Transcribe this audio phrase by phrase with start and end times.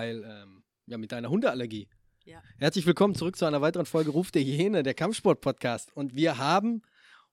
[0.00, 1.86] Weil, ähm, ja, mit deiner Hundeallergie.
[2.24, 2.42] Ja.
[2.56, 5.94] Herzlich willkommen zurück zu einer weiteren Folge Ruf der Hyäne, der Kampfsport-Podcast.
[5.94, 6.80] Und wir haben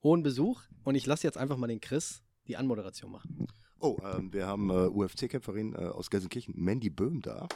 [0.04, 3.48] hohen Besuch und ich lasse jetzt einfach mal den Chris die Anmoderation machen.
[3.80, 7.48] Oh, ähm, wir haben äh, UFC-Kämpferin äh, aus Gelsenkirchen, Mandy Böhm, da.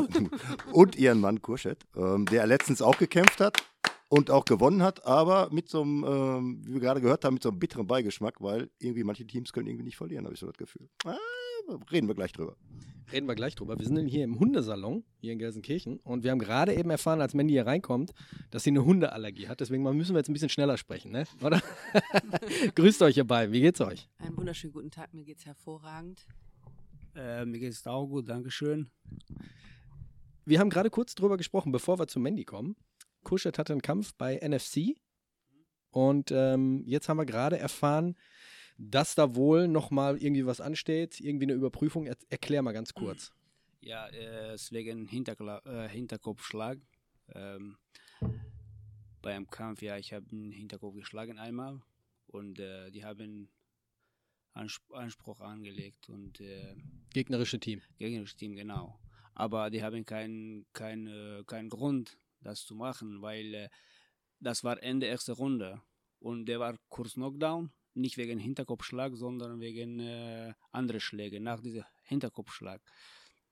[0.72, 3.62] und ihren Mann Kurschet, ähm, der letztens auch gekämpft hat
[4.08, 7.42] und auch gewonnen hat, aber mit so einem, ähm, wie wir gerade gehört haben, mit
[7.42, 10.46] so einem bitteren Beigeschmack, weil irgendwie manche Teams können irgendwie nicht verlieren, habe ich so
[10.46, 10.88] das Gefühl.
[11.04, 11.16] Ah,
[11.90, 12.56] reden wir gleich drüber.
[13.12, 13.78] Reden wir gleich drüber.
[13.78, 15.98] Wir sind hier im Hundesalon, hier in Gelsenkirchen.
[16.00, 18.12] Und wir haben gerade eben erfahren, als Mandy hier reinkommt,
[18.50, 19.60] dass sie eine Hundeallergie hat.
[19.60, 21.24] Deswegen müssen wir jetzt ein bisschen schneller sprechen, ne?
[21.42, 21.62] Oder?
[22.74, 23.52] Grüßt euch, ihr beiden.
[23.52, 24.08] Wie geht's euch?
[24.18, 26.26] Einen wunderschönen guten Tag, mir geht's hervorragend.
[27.14, 28.90] Äh, mir geht es auch gut, Dankeschön.
[30.44, 32.76] Wir haben gerade kurz drüber gesprochen, bevor wir zu Mandy kommen.
[33.26, 34.96] Kuschet hatte einen Kampf bei NFC.
[35.90, 38.16] Und ähm, jetzt haben wir gerade erfahren,
[38.78, 42.06] dass da wohl nochmal irgendwie was ansteht, irgendwie eine Überprüfung.
[42.06, 43.32] Er erklär mal ganz kurz.
[43.80, 46.78] Ja, äh, es wegen Hinterkla äh, Hinterkopfschlag.
[47.34, 47.76] Ähm,
[49.22, 51.80] beim Kampf, ja, ich habe den Hinterkopf geschlagen einmal
[52.28, 53.48] und äh, die haben
[54.52, 56.76] Ansp Anspruch angelegt und äh,
[57.12, 57.82] Gegnerische Team.
[57.98, 58.98] gegnerisches Team, genau.
[59.34, 63.68] Aber die haben keinen kein, äh, keinen Grund, das zu machen, weil äh,
[64.40, 65.82] das war Ende erste Runde
[66.20, 71.84] und der war kurz Knockdown, nicht wegen Hinterkopfschlag, sondern wegen äh, andere Schläge nach diesem
[72.02, 72.80] Hinterkopfschlag.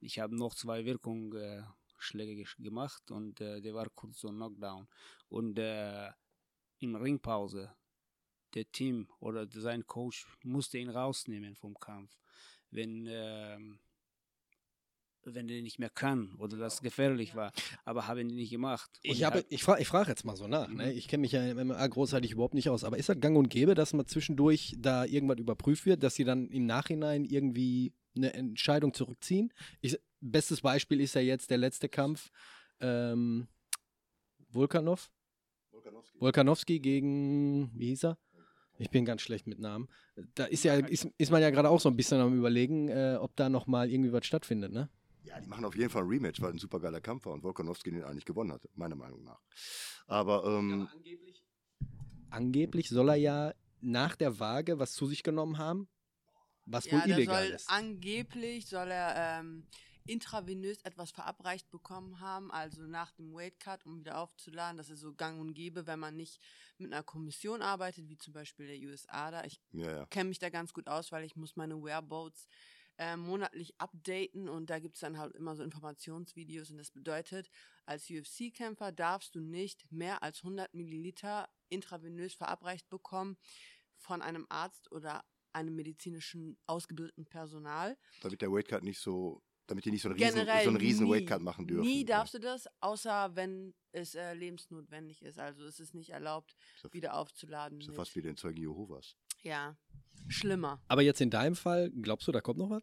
[0.01, 1.65] Ich habe noch zwei Wirkungsschläge äh,
[1.99, 4.87] Schläge gemacht und äh, der war kurz so Knockdown.
[5.29, 6.11] Und äh,
[6.79, 7.75] in Ringpause,
[8.55, 12.17] der Team oder sein Coach musste ihn rausnehmen vom Kampf.
[12.71, 13.81] Wenn ähm,
[15.27, 17.53] wenn der nicht mehr kann oder das gefährlich war,
[17.85, 18.91] aber haben die nicht gemacht.
[19.05, 20.69] Und Ich, die habe, ich frage ich frag jetzt mal so nach.
[20.69, 20.93] Ne?
[20.93, 22.85] Ich kenne mich ja im MMA großartig überhaupt nicht aus.
[22.85, 26.25] Aber ist das gang und gäbe, dass man zwischendurch da irgendwas überprüft wird, dass sie
[26.25, 29.53] dann im Nachhinein irgendwie eine Entscheidung zurückziehen?
[29.81, 32.31] Ich, bestes Beispiel ist ja jetzt der letzte Kampf.
[32.81, 33.49] Ähm,
[34.51, 35.11] Volkanov?
[36.19, 38.19] Volkanowski gegen, wie hieß er?
[38.79, 39.89] Ich bin ganz schlecht mit Namen.
[40.35, 43.17] Da ist ja, ist, ist man ja gerade auch so ein bisschen am überlegen, äh,
[43.21, 44.89] ob da nochmal irgendwie was stattfindet, ne?
[45.25, 47.43] Ja, die machen auf jeden Fall ein Rematch, weil ein super geiler Kampf war und
[47.43, 49.41] Volkanowski den eigentlich gewonnen hat, meiner Meinung nach.
[50.07, 51.45] Aber ähm, angeblich,
[52.31, 55.89] angeblich soll er ja nach der Waage was zu sich genommen haben,
[56.67, 57.71] was wohl ja, der illegal soll ist.
[57.71, 59.67] angeblich soll er ähm,
[60.07, 64.77] intravenös etwas verabreicht bekommen haben, also nach dem Weight Cut, um wieder aufzuladen.
[64.77, 66.41] Das ist so gang und gäbe, wenn man nicht
[66.79, 69.45] mit einer Kommission arbeitet, wie zum Beispiel der USA da.
[69.45, 70.07] Ich ja, ja.
[70.07, 72.49] kenne mich da ganz gut aus, weil ich muss meine Wearboats
[72.99, 77.51] äh, monatlich updaten und da gibt es dann halt immer so Informationsvideos und das bedeutet,
[77.87, 83.37] als UFC-Kämpfer darfst du nicht mehr als 100 Milliliter intravenös verabreicht bekommen
[83.97, 87.97] von einem Arzt oder einem medizinischen ausgebildeten Personal.
[88.23, 91.07] damit der Weightcut nicht so, damit die nicht so einen riesen, Generell so einen riesen
[91.07, 91.83] nie, Weightcut machen dürfen.
[91.87, 92.07] Nie Ja.
[92.19, 95.39] darfst du das, außer wenn es äh, lebensnotwendig ist.
[95.39, 97.81] Also es ist nicht erlaubt, Ist ja- wieder aufzuladen.
[97.81, 99.17] Ist ja fast wie den Zeugen Jehovas.
[99.45, 99.77] Ja,
[100.29, 100.83] schlimmer.
[100.89, 102.83] Aber jetzt in deinem Fall, glaubst du, da kommt noch was?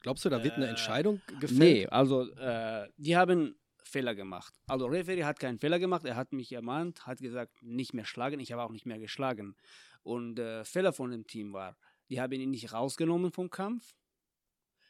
[0.00, 1.58] Glaubst du, da wird eine Äh, Entscheidung gefällt?
[1.58, 4.54] Nee, also äh, die haben Fehler gemacht.
[4.66, 8.38] Also Referee hat keinen Fehler gemacht, er hat mich ermahnt, hat gesagt, nicht mehr schlagen,
[8.38, 9.56] ich habe auch nicht mehr geschlagen.
[10.02, 11.76] Und äh, Fehler von dem Team war,
[12.08, 13.94] die haben ihn nicht rausgenommen vom Kampf.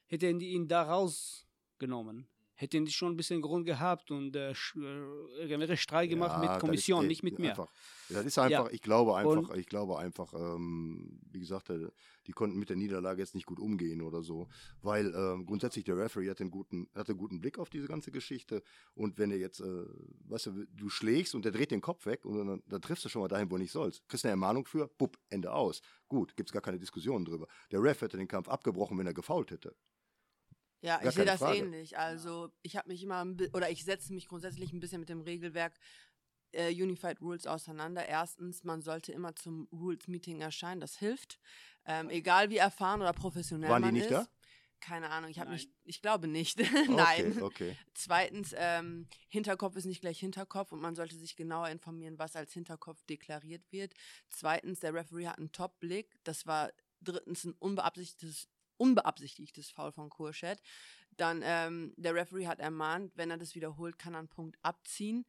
[0.06, 2.28] Hätten die ihn da rausgenommen,
[2.60, 6.50] hätten die schon ein bisschen Grund gehabt und äh, sch- äh, irgendwelche Streit gemacht Ja,
[6.52, 7.50] mit Kommission, ist, nicht mit mir.
[7.50, 7.70] Einfach,
[8.08, 8.72] ja, das ist einfach, Ja.
[8.72, 11.88] ich glaube einfach, Und- ich glaube einfach, ähm, wie gesagt, äh,
[12.26, 14.48] die konnten mit der Niederlage jetzt nicht gut umgehen oder so,
[14.82, 18.10] weil ähm, grundsätzlich der Referee hat einen guten, hat einen guten Blick auf diese ganze
[18.10, 18.62] Geschichte
[18.94, 19.84] und wenn er jetzt, äh,
[20.26, 23.08] weißt du, du schlägst und der dreht den Kopf weg und dann, dann triffst du
[23.08, 24.06] schon mal dahin, wo du nicht sollst.
[24.08, 25.80] Kriegst eine Ermahnung für, bupp, Ende aus.
[26.08, 27.46] Gut, gibt's gar keine Diskussion drüber.
[27.70, 29.76] Der Ref hätte den Kampf abgebrochen, wenn er gefault hätte.
[30.80, 31.58] Ja, Gar ich sehe das Frage.
[31.58, 31.98] ähnlich.
[31.98, 35.74] Also ich habe mich immer, oder ich setze mich grundsätzlich ein bisschen mit dem Regelwerk
[36.52, 38.06] äh, Unified Rules auseinander.
[38.06, 41.38] Erstens, man sollte immer zum Rules Meeting erscheinen, das hilft.
[41.84, 44.12] Ähm, egal wie erfahren oder professionell Waren die man nicht ist.
[44.12, 44.28] da?
[44.80, 46.58] keine Ahnung, ich habe nicht, ich glaube nicht.
[46.88, 47.32] Nein.
[47.32, 47.76] Okay, okay.
[47.94, 52.52] Zweitens, ähm, Hinterkopf ist nicht gleich Hinterkopf und man sollte sich genauer informieren, was als
[52.52, 53.94] Hinterkopf deklariert wird.
[54.30, 56.16] Zweitens, der Referee hat einen Top-Blick.
[56.24, 56.70] Das war
[57.00, 58.48] drittens ein unbeabsichtigtes,
[58.78, 60.60] unbeabsichtigtes Foul von Kurschet.
[61.16, 65.26] Dann, ähm, der Referee hat ermahnt, wenn er das wiederholt, kann er einen Punkt abziehen.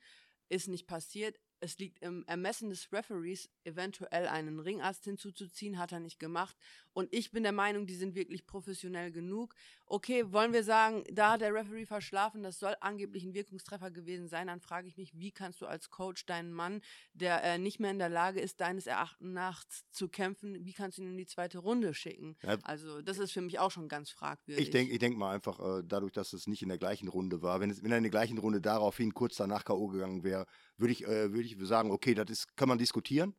[0.50, 1.38] Ist nicht passiert.
[1.62, 6.56] Es liegt im Ermessen des Referees, eventuell einen Ringarzt hinzuzuziehen, hat er nicht gemacht.
[6.94, 9.56] Und ich bin der Meinung, die sind wirklich professionell genug.
[9.86, 14.28] Okay, wollen wir sagen, da hat der Referee verschlafen, das soll angeblich ein Wirkungstreffer gewesen
[14.28, 16.82] sein, dann frage ich mich, wie kannst du als Coach deinen Mann,
[17.14, 20.98] der äh, nicht mehr in der Lage ist, deines Erachtens nach zu kämpfen, wie kannst
[20.98, 22.36] du ihn in die zweite Runde schicken?
[22.44, 22.58] Ja.
[22.64, 24.66] Also, das ist für mich auch schon ganz fragwürdig.
[24.66, 27.42] Ich denke ich denk mal einfach, äh, dadurch, dass es nicht in der gleichen Runde
[27.42, 29.88] war, wenn, es, wenn er in der gleichen Runde daraufhin kurz danach K.O.
[29.88, 30.46] gegangen wäre,
[30.80, 33.34] würde ich, äh, würd ich sagen, okay, das ist, kann man diskutieren.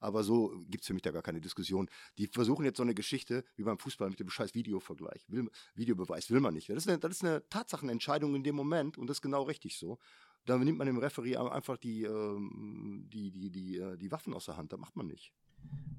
[0.00, 1.88] Aber so gibt es für mich da gar keine Diskussion.
[2.18, 5.24] Die versuchen jetzt so eine Geschichte wie beim Fußball mit dem scheiß Videovergleich.
[5.28, 6.68] Will, Videobeweis will man nicht.
[6.68, 9.78] Das ist, eine, das ist eine Tatsachenentscheidung in dem Moment und das ist genau richtig
[9.78, 9.98] so.
[10.44, 14.44] Da nimmt man dem Referee einfach die, ähm, die, die, die, äh, die Waffen aus
[14.44, 14.72] der Hand.
[14.72, 15.32] Das macht man nicht.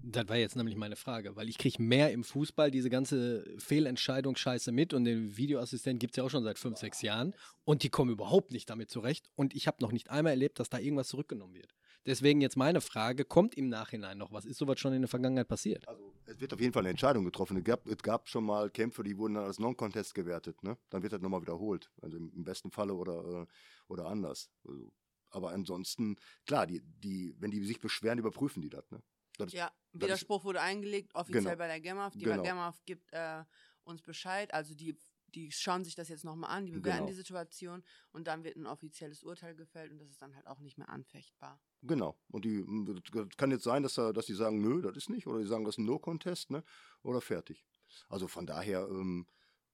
[0.03, 4.35] Das war jetzt nämlich meine Frage, weil ich kriege mehr im Fußball diese ganze Fehlentscheidung
[4.35, 7.33] scheiße mit und den Videoassistenten gibt es ja auch schon seit fünf, sechs Jahren
[7.63, 10.69] und die kommen überhaupt nicht damit zurecht und ich habe noch nicht einmal erlebt, dass
[10.69, 11.73] da irgendwas zurückgenommen wird.
[12.05, 14.45] Deswegen jetzt meine Frage, kommt im Nachhinein noch was?
[14.45, 15.87] Ist sowas schon in der Vergangenheit passiert?
[15.87, 17.57] Also es wird auf jeden Fall eine Entscheidung getroffen.
[17.57, 20.61] Es gab, es gab schon mal Kämpfe, die wurden dann als Non-Contest gewertet.
[20.63, 20.77] Ne?
[20.91, 21.89] Dann wird das nochmal wiederholt.
[22.01, 23.45] Also im, im besten Falle oder, äh,
[23.87, 24.51] oder anders.
[24.67, 24.91] Also,
[25.31, 28.89] aber ansonsten, klar, die, die, wenn die sich beschweren, überprüfen die das.
[28.91, 29.01] Ne?
[29.37, 31.55] Das ist- Ja, Widerspruch wurde eingelegt, offiziell Genau.
[31.57, 32.13] bei der GEMAF.
[32.13, 32.43] Die Genau.
[32.43, 33.43] GEMAF gibt äh,
[33.83, 34.97] uns Bescheid, also die,
[35.33, 37.07] die schauen sich das jetzt nochmal an, die bewerten Genau.
[37.09, 40.59] die Situation und dann wird ein offizielles Urteil gefällt und das ist dann halt auch
[40.59, 41.61] nicht mehr anfechtbar.
[41.81, 42.17] Genau.
[42.29, 42.63] Und die
[43.11, 45.45] das kann jetzt sein, dass, da- dass die sagen, nö, das ist nicht, oder die
[45.45, 46.63] sagen, das ist ein No-Contest, ne?
[47.03, 47.65] Oder fertig.
[48.09, 49.27] Also von daher, ähm,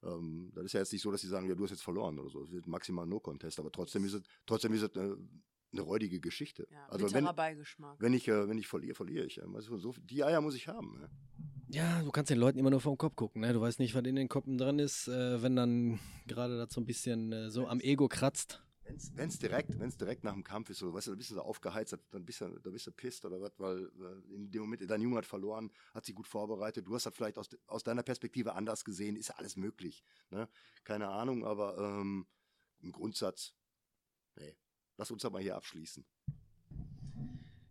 [0.03, 2.17] ähm, das ist ja jetzt nicht so, dass sie sagen, ja, du hast jetzt verloren
[2.19, 2.43] oder so.
[2.43, 5.15] Es wird maximal No-Contest, aber trotzdem ist es, trotzdem ist es eine,
[5.71, 6.67] eine räudige Geschichte.
[6.71, 7.95] Ja, also wenn, Beigeschmack.
[7.99, 9.41] wenn ich, äh, wenn ich verliere, verliere ich.
[9.41, 10.99] Also so, die Eier muss ich haben.
[10.99, 11.09] Ne?
[11.69, 13.41] Ja, du kannst den Leuten immer nur vom Kopf gucken.
[13.41, 13.53] Ne?
[13.53, 16.81] Du weißt nicht, was in den Koppen dran ist, äh, wenn dann gerade das so
[16.81, 18.61] ein bisschen äh, so am Ego kratzt.
[19.13, 21.35] Wenn es direkt, wenn's direkt nach dem Kampf ist, so, weißt du, dann bist du
[21.35, 24.63] so aufgeheizt, dann bist du, da bist du pisst oder was, weil äh, in dem
[24.63, 27.83] Moment, dein Junge hat verloren, hat sich gut vorbereitet, du hast das vielleicht aus, aus
[27.83, 30.03] deiner Perspektive anders gesehen, ist ja alles möglich.
[30.29, 30.49] Ne?
[30.83, 32.27] Keine Ahnung, aber ähm,
[32.81, 33.53] im Grundsatz,
[34.35, 34.57] nee,
[35.01, 36.05] lass uns aber hier abschließen.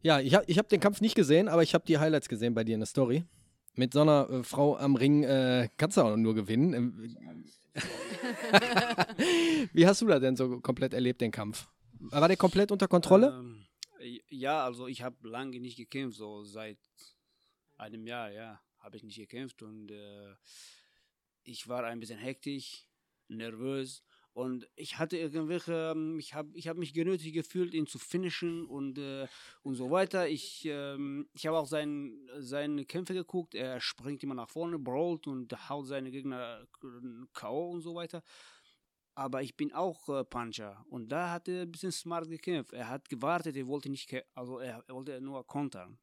[0.03, 2.55] Ja, ich habe ich hab den Kampf nicht gesehen, aber ich habe die Highlights gesehen
[2.55, 3.25] bei dir in der Story.
[3.77, 6.75] Mit so einer äh, Frau am Ring äh, kannst du auch nur gewinnen.
[6.75, 7.15] Ähm,
[9.73, 11.69] Wie hast du das denn so komplett erlebt, den Kampf?
[12.01, 13.29] War der komplett unter Kontrolle?
[13.39, 13.69] Ähm,
[14.29, 16.79] ja, also ich habe lange nicht gekämpft, so seit
[17.77, 20.35] einem Jahr, ja, habe ich nicht gekämpft und äh,
[21.45, 22.89] ich war ein bisschen hektisch,
[23.29, 24.03] nervös
[24.41, 28.65] und ich hatte irgendwelche, ähm, ich habe ich hab mich genötigt gefühlt, ihn zu finishen
[28.65, 29.27] und, äh,
[29.63, 30.29] und so weiter.
[30.29, 35.27] Ich, ähm, ich habe auch sein, seine Kämpfe geguckt, er springt immer nach vorne, brawlt
[35.27, 37.71] und haut seine Gegner äh, K.O.
[37.71, 38.23] und so weiter.
[39.15, 42.73] Aber ich bin auch äh, Puncher und da hat er ein bisschen smart gekämpft.
[42.73, 45.99] Er hat gewartet, er wollte nicht, also er, er wollte nur kontern.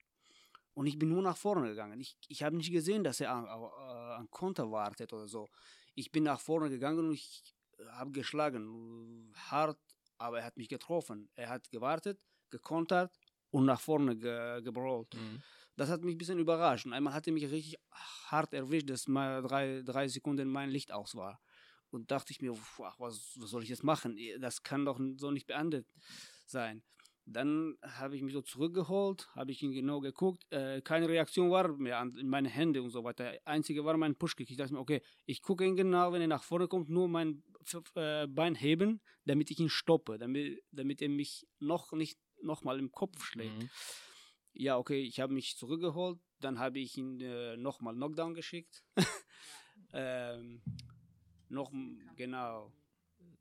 [0.76, 2.00] Und ich bin nur nach vorne gegangen.
[2.00, 5.50] Ich, ich habe nicht gesehen, dass er an, äh, an Konter wartet oder so.
[5.96, 7.57] Ich bin nach vorne gegangen und ich
[7.92, 9.32] habe geschlagen.
[9.36, 9.80] Hart,
[10.18, 11.30] aber er hat mich getroffen.
[11.36, 12.20] Er hat gewartet,
[12.50, 13.12] gekontert
[13.52, 15.14] und nach vorne ge, gebrawlt.
[15.14, 15.42] Mhm.
[15.76, 16.86] Das hat mich ein bisschen überrascht.
[16.86, 20.92] Und einmal hat er mich richtig hart erwischt, dass mal drei, drei Sekunden mein Licht
[20.92, 21.40] aus war.
[21.92, 22.54] Und dachte ich mir,
[22.84, 24.18] ach, was, was soll ich jetzt machen?
[24.40, 25.88] Das kann doch so nicht beendet
[26.46, 26.84] sein.
[27.30, 30.46] Dann habe ich mich so zurückgeholt, habe ich ihn genau geguckt.
[30.50, 33.34] Äh, keine Reaktion war mehr an in meine Hände und so weiter.
[33.44, 34.50] Einzige war mein Pushkick.
[34.50, 37.44] Ich dachte mir, okay, ich gucke ihn genau, wenn er nach vorne kommt, nur mein
[37.96, 42.92] äh, Bein heben, damit ich ihn stoppe, damit, damit er mich noch nicht nochmal im
[42.92, 43.64] Kopf schlägt.
[43.64, 43.70] Mhm.
[44.54, 46.20] Ja, okay, ich habe mich zurückgeholt.
[46.40, 48.84] Dann habe ich ihn äh, nochmal Knockdown geschickt.
[49.94, 50.62] ähm,
[51.50, 51.72] noch,
[52.16, 52.72] genau.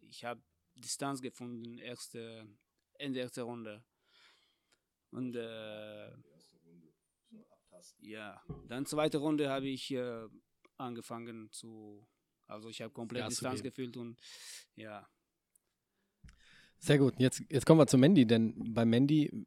[0.01, 0.43] Ich habe
[0.75, 2.47] Distanz gefunden, erste,
[2.95, 3.85] Ende erste Runde.
[5.11, 6.11] Und äh,
[7.99, 10.29] ja, dann zweite Runde habe ich äh,
[10.77, 12.07] angefangen zu,
[12.47, 14.21] also ich habe komplett zu Distanz gefühlt und
[14.75, 15.07] ja,
[16.79, 17.15] Sehr gut.
[17.19, 19.47] Jetzt, jetzt kommen wir zu Mandy, denn bei Mandy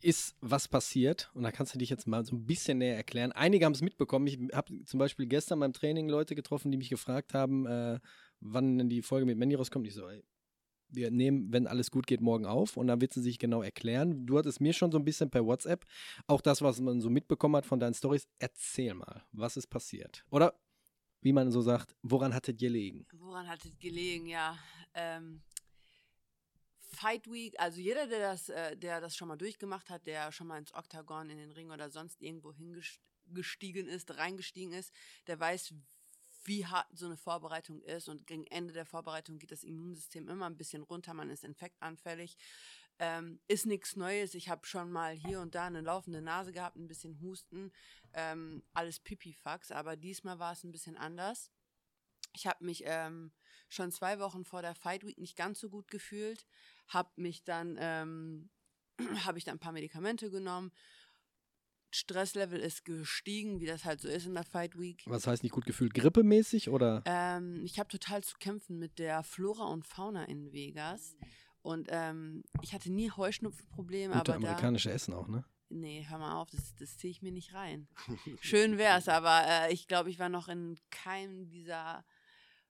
[0.00, 3.32] ist was passiert und da kannst du dich jetzt mal so ein bisschen näher erklären.
[3.32, 4.26] Einige haben es mitbekommen.
[4.26, 8.00] Ich habe zum Beispiel gestern beim Training Leute getroffen, die mich gefragt haben, äh,
[8.40, 9.86] wann denn die Folge mit Mandy rauskommt.
[9.86, 10.22] Ich so, ey,
[10.90, 14.26] wir nehmen, wenn alles gut geht, morgen auf und dann wird sie sich genau erklären.
[14.26, 15.86] Du hattest mir schon so ein bisschen per WhatsApp
[16.26, 18.28] auch das, was man so mitbekommen hat von deinen Stories.
[18.38, 20.24] Erzähl mal, was ist passiert?
[20.30, 20.54] Oder
[21.24, 23.06] wie man so sagt, woran hattet gelegen?
[23.14, 24.58] Woran hat es gelegen, ja.
[24.92, 25.40] Ähm,
[26.78, 30.46] Fight Week, also jeder, der das, äh, der das schon mal durchgemacht hat, der schon
[30.46, 34.92] mal ins Oktagon, in den Ring oder sonst irgendwo hingestiegen ist, reingestiegen ist,
[35.26, 35.72] der weiß,
[36.44, 38.10] wie hart so eine Vorbereitung ist.
[38.10, 42.36] Und gegen Ende der Vorbereitung geht das Immunsystem immer ein bisschen runter, man ist infektanfällig.
[42.98, 44.34] Ähm, ist nichts Neues.
[44.34, 47.72] Ich habe schon mal hier und da eine laufende Nase gehabt, ein bisschen Husten,
[48.12, 51.50] ähm, alles Pipifax, aber diesmal war es ein bisschen anders.
[52.34, 53.32] Ich habe mich ähm,
[53.68, 56.46] schon zwei Wochen vor der Fight Week nicht ganz so gut gefühlt,
[56.88, 58.50] habe mich dann, ähm,
[59.24, 60.70] habe ich dann ein paar Medikamente genommen.
[61.90, 65.04] Stresslevel ist gestiegen, wie das halt so ist in der Fight Week.
[65.06, 65.94] Was heißt nicht gut gefühlt?
[65.94, 67.04] Grippemäßig oder?
[67.06, 71.16] Ähm, ich habe total zu kämpfen mit der Flora und Fauna in Vegas.
[71.64, 75.46] Und ähm, ich hatte nie Heuschnupfenprobleme, Gute aber da, amerikanische Essen auch, ne?
[75.70, 77.88] Nee, hör mal auf, das, das ziehe ich mir nicht rein.
[78.42, 82.04] Schön wär's, aber äh, ich glaube, ich war noch in keinem dieser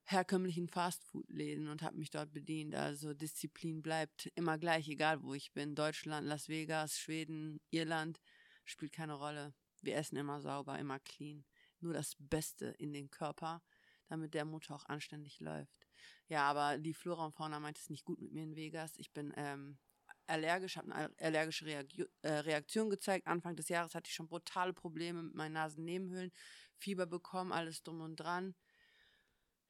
[0.05, 2.77] herkömmlichen Fastfood-Läden und habe mich dort bedient.
[2.77, 5.75] Also Disziplin bleibt immer gleich, egal wo ich bin.
[5.75, 8.21] Deutschland, Las Vegas, Schweden, Irland,
[8.65, 9.55] spielt keine Rolle.
[9.83, 11.45] Wir essen immer sauber, immer clean.
[11.81, 13.61] Nur das Beste in den Körper,
[14.07, 15.84] damit der Motor auch anständig läuft.
[16.28, 18.97] Ja, aber die Flora und Fauna meint es nicht gut mit mir in Vegas.
[18.97, 19.78] Ich bin ähm,
[20.26, 23.26] allergisch, habe eine allergische äh, Reaktion gezeigt.
[23.26, 26.33] Anfang des Jahres hatte ich schon brutale Probleme mit meinen Nasennebenhöhlen,
[26.76, 28.54] Fieber bekommen, alles drum und dran.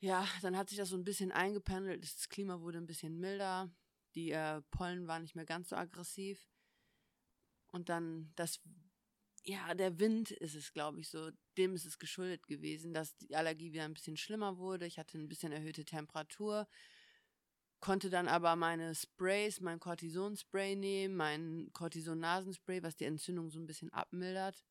[0.00, 2.02] Ja, dann hat sich das so ein bisschen eingependelt.
[2.02, 3.70] Das Klima wurde ein bisschen milder.
[4.14, 6.48] Die äh, Pollen waren nicht mehr ganz so aggressiv.
[7.72, 8.60] Und dann das,
[9.44, 11.30] ja, der Wind ist es, glaube ich, so.
[11.56, 14.86] Dem ist es geschuldet gewesen, dass die Allergie wieder ein bisschen schlimmer wurde.
[14.86, 16.66] Ich hatte ein bisschen erhöhte Temperatur
[17.84, 23.66] konnte dann aber meine Sprays, mein Cortison-Spray nehmen, mein Cortison-Nasenspray, was die Entzündung so ein
[23.66, 24.64] bisschen abmildert.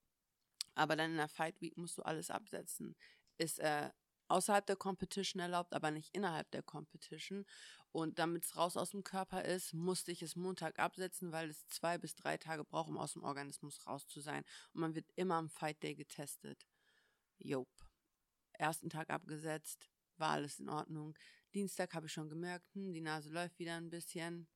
[0.73, 2.95] Aber dann in der Fight Week musst du alles absetzen.
[3.37, 3.91] Ist äh,
[4.33, 7.45] außerhalb der Competition erlaubt, aber nicht innerhalb der Competition.
[7.91, 11.67] Und damit es raus aus dem Körper ist, musste ich es Montag absetzen, weil es
[11.67, 14.43] zwei bis drei Tage braucht, um aus dem Organismus raus zu sein.
[14.73, 16.65] Und man wird immer am Fight Day getestet.
[17.37, 17.69] Jop.
[18.53, 21.15] Ersten Tag abgesetzt, war alles in Ordnung.
[21.53, 24.47] Dienstag habe ich schon gemerkt, hm, die Nase läuft wieder ein bisschen.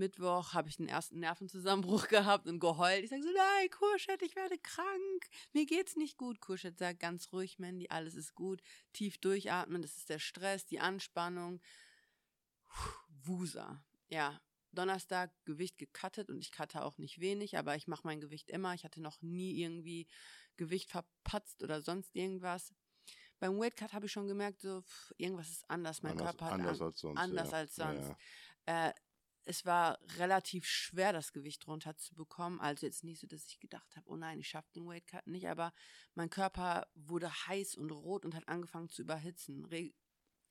[0.00, 3.04] Mittwoch habe ich den ersten Nervenzusammenbruch gehabt und geheult.
[3.04, 5.28] Ich sage so, nein, Kurschett, ich werde krank.
[5.52, 6.40] Mir geht's nicht gut.
[6.40, 8.60] Kurschett sagt ganz ruhig, Mandy, alles ist gut.
[8.92, 11.60] Tief durchatmen, das ist der Stress, die Anspannung.
[13.24, 13.82] Wusa.
[14.08, 14.40] Ja,
[14.72, 18.74] Donnerstag Gewicht gecuttet und ich cutte auch nicht wenig, aber ich mache mein Gewicht immer.
[18.74, 20.06] Ich hatte noch nie irgendwie
[20.56, 22.72] Gewicht verpatzt oder sonst irgendwas.
[23.40, 26.02] Beim Weightcut habe ich schon gemerkt, so pff, irgendwas ist anders.
[26.02, 27.56] Mein Anders- Körper hat anders an, als sonst, Anders ja.
[27.56, 28.08] als sonst.
[28.68, 28.88] ja.
[28.88, 28.92] Äh,
[29.50, 32.60] es war relativ schwer, das Gewicht runterzubekommen.
[32.60, 35.48] Also jetzt nicht so, dass ich gedacht habe, oh nein, ich schaffe den Weightcut nicht,
[35.48, 35.72] aber
[36.14, 39.68] mein Körper wurde heiß und rot und hat angefangen zu überhitzen.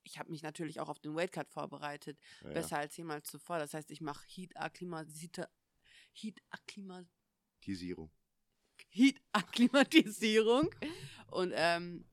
[0.03, 3.57] Ich habe mich natürlich auch auf den Weightcut vorbereitet, Ja, besser als jemals zuvor.
[3.57, 5.47] Das heißt, ich mache Heat Akklimatisierung.
[6.11, 7.03] Heat Akklima
[7.61, 8.11] Tisierung.
[8.89, 10.69] Heat Akklimatisierung
[11.31, 12.05] und ähm,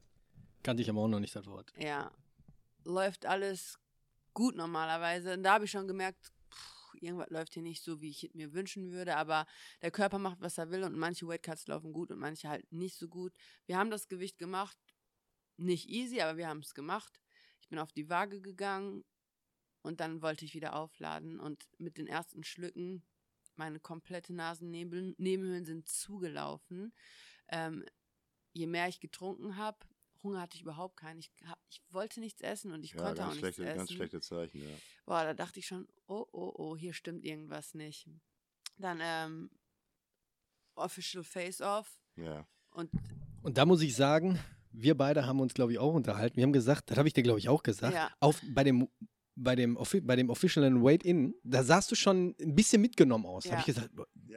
[0.62, 1.72] Kannte ich aber auch noch nicht das Wort.
[1.78, 2.12] ja,
[2.84, 3.78] läuft alles
[4.34, 5.34] gut normalerweise.
[5.34, 6.32] Und da habe ich schon gemerkt,
[7.02, 9.16] irgendwas läuft hier nicht so, wie ich mir wünschen würde.
[9.16, 9.46] Aber
[9.82, 12.96] der Körper macht, was er will und manche Weightcuts laufen gut und manche halt nicht
[12.96, 13.32] so gut.
[13.66, 14.76] Wir haben das Gewicht gemacht.
[15.56, 17.20] Nicht easy, aber wir haben es gemacht.
[17.60, 19.04] Ich bin auf die Waage gegangen
[19.82, 21.40] und dann wollte ich wieder aufladen.
[21.40, 23.02] Und mit den ersten Schlücken,
[23.56, 26.92] meine komplette Nasennebenhöhlen sind zugelaufen.
[27.48, 27.84] Ähm,
[28.52, 29.78] je mehr ich getrunken habe,
[30.22, 31.18] Hunger hatte ich überhaupt keinen.
[31.20, 33.76] Ich, hab, ich wollte nichts essen und ich Ja, konnte auch ganz nichts schlechte, essen.
[33.78, 34.76] ganz schlechte Zeichen, ja.
[35.04, 38.08] Boah, da dachte ich schon, oh, oh, oh, hier stimmt irgendwas nicht.
[38.78, 39.50] Dann ähm,
[40.74, 42.46] Official Face-Off Ja.
[42.70, 42.90] und
[43.42, 44.38] Und da muss ich sagen,
[44.72, 46.36] wir beide haben uns, glaube ich, auch unterhalten.
[46.36, 48.10] Wir haben gesagt, das habe ich dir, glaube ich, auch gesagt, Ja.
[48.20, 48.88] auf, bei dem
[49.38, 53.44] bei dem, bei dem Official Wait-In, da sahst du schon ein bisschen mitgenommen aus.
[53.44, 53.56] Da Ja.
[53.56, 53.90] habe ich gesagt,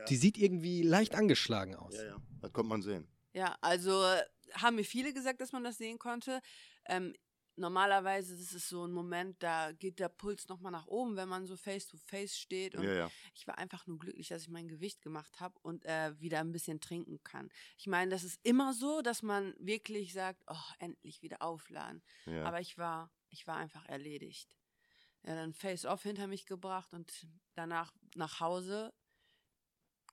[0.10, 1.96] die sieht irgendwie leicht angeschlagen aus.
[1.96, 2.18] ja, ja.
[2.42, 3.08] Das kommt man sehen.
[3.32, 4.04] Ja, also
[4.54, 6.42] haben mir viele gesagt, dass man das sehen konnte.
[6.86, 7.14] Ähm,
[7.60, 11.46] normalerweise ist es so ein Moment, da geht der Puls nochmal nach oben, wenn man
[11.46, 12.76] so face-to-face steht.
[12.76, 13.12] Und Ja, ja.
[13.34, 16.52] ich war einfach nur glücklich, dass ich mein Gewicht gemacht habe und äh, wieder ein
[16.52, 17.50] bisschen trinken kann.
[17.78, 22.02] Ich meine, das ist immer so, dass man wirklich sagt, oh, endlich wieder aufladen.
[22.26, 22.46] ja.
[22.46, 24.56] Aber ich war, ich war einfach erledigt.
[25.24, 28.94] Ja, dann Face-Off hinter mich gebracht und danach nach Hause.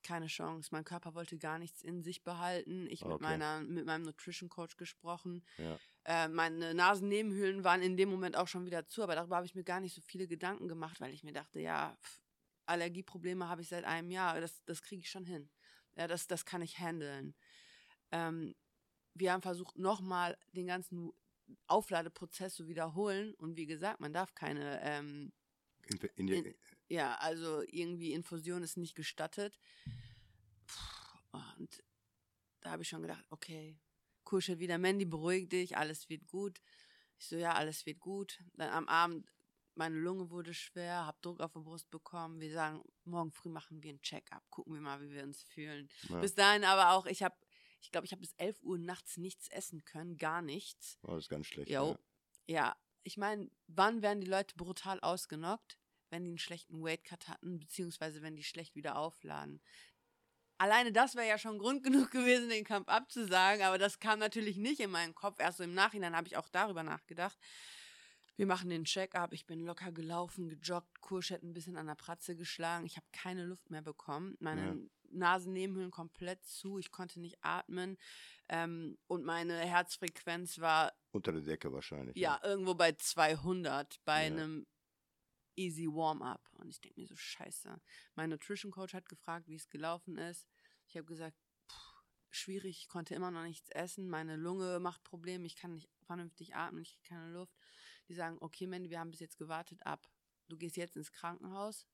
[0.03, 0.69] Keine Chance.
[0.71, 2.87] Mein Körper wollte gar nichts in sich behalten.
[2.87, 3.23] Ich mit Okay.
[3.23, 5.43] meiner, mit meinem Nutrition Coach gesprochen.
[5.57, 5.77] Ja.
[6.05, 9.55] Äh, meine Nasennebenhöhlen waren in dem Moment auch schon wieder zu, aber darüber habe ich
[9.55, 12.21] mir gar nicht so viele Gedanken gemacht, weil ich mir dachte, ja, pff,
[12.65, 15.49] Allergieprobleme habe ich seit einem Jahr, das, das kriege ich schon hin.
[15.95, 17.33] Ja, das, das kann ich handeln.
[18.11, 18.55] Ähm,
[19.13, 21.11] wir haben versucht, nochmal den ganzen
[21.67, 23.33] Aufladeprozess so wiederholen.
[23.35, 25.31] Und wie gesagt, man darf keine, ähm,
[25.87, 26.55] In, in, In-
[26.89, 29.59] ja, also irgendwie Infusion ist nicht gestattet.
[30.65, 31.83] Puh, Und
[32.61, 33.77] da habe ich schon gedacht, okay,
[34.23, 36.61] kuschel wieder, Mandy, beruhig dich, alles wird gut.
[37.19, 38.43] Ich so, ja, alles wird gut.
[38.53, 39.27] Dann am Abend,
[39.75, 42.39] meine Lunge wurde schwer, habe Druck auf der Brust bekommen.
[42.39, 45.89] Wir sagen, morgen früh machen wir ein Check-up, gucken wir mal, wie wir uns fühlen.
[46.09, 47.35] ja, Bis dahin aber auch, ich habe,
[47.81, 50.97] ich glaube, ich habe bis 11 Uhr nachts nichts essen können, gar nichts.
[51.03, 51.69] oh, das ist ganz schlecht.
[51.69, 51.91] Jo.
[51.91, 51.99] Ja.
[52.49, 55.77] Ja, ich meine, wann werden die Leute brutal ausgenockt?
[56.09, 59.61] Wenn die einen schlechten Weightcut hatten, beziehungsweise wenn die schlecht wieder aufladen.
[60.59, 64.57] Alleine das wäre ja schon Grund genug gewesen, den Kampf abzusagen, aber das kam natürlich
[64.57, 65.39] nicht in meinen Kopf.
[65.39, 67.37] Erst so im Nachhinein habe ich auch darüber nachgedacht.
[68.37, 71.95] Wir machen den Check-up, ich bin locker gelaufen, gejoggt, Kursch hat ein bisschen an der
[71.95, 72.85] Pratze geschlagen.
[72.85, 74.35] Ich habe keine Luft mehr bekommen.
[74.39, 74.75] Meine Ja.
[75.09, 77.97] Nasennebenhöhlen komplett zu, ich konnte nicht atmen.
[78.49, 82.15] Ähm, und meine Herzfrequenz war Unter der Decke wahrscheinlich.
[82.15, 84.27] ja, irgendwo bei 200 bei Ja.
[84.27, 84.67] einem
[85.57, 86.41] Easy Warm-up.
[86.53, 87.81] Und ich denke mir so, scheiße.
[88.15, 90.47] Mein Nutrition Coach hat gefragt, wie es gelaufen ist.
[90.87, 91.35] Ich habe gesagt,
[91.69, 94.07] pff, schwierig, ich konnte immer noch nichts essen.
[94.09, 97.57] Meine Lunge macht Probleme, ich kann nicht vernünftig atmen, ich kriege keine Luft.
[98.07, 100.07] Die sagen, okay, Mandy, wir haben bis jetzt gewartet ab.
[100.47, 101.85] Du gehst jetzt ins Krankenhaus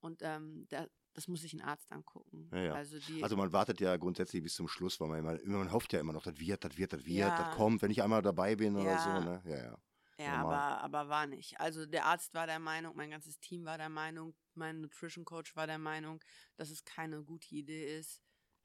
[0.00, 2.48] und ähm, da, das muss sich ein Arzt angucken.
[2.52, 2.72] Ja, ja.
[2.74, 5.92] Also, die, Also man wartet ja grundsätzlich bis zum Schluss, weil man immer, man hofft
[5.92, 7.36] ja immer noch, das wird, das wird, das wird, Ja.
[7.36, 9.42] das kommt, wenn ich einmal dabei bin oder so, ne?
[9.44, 9.78] Ja, ja.
[10.20, 10.42] Ja, Normal.
[10.42, 11.58] aber, aber war nicht.
[11.60, 15.56] Also der Arzt war der Meinung, mein ganzes Team war der Meinung, mein Nutrition Coach
[15.56, 16.22] war der Meinung,
[16.56, 18.22] dass es keine gute Idee ist,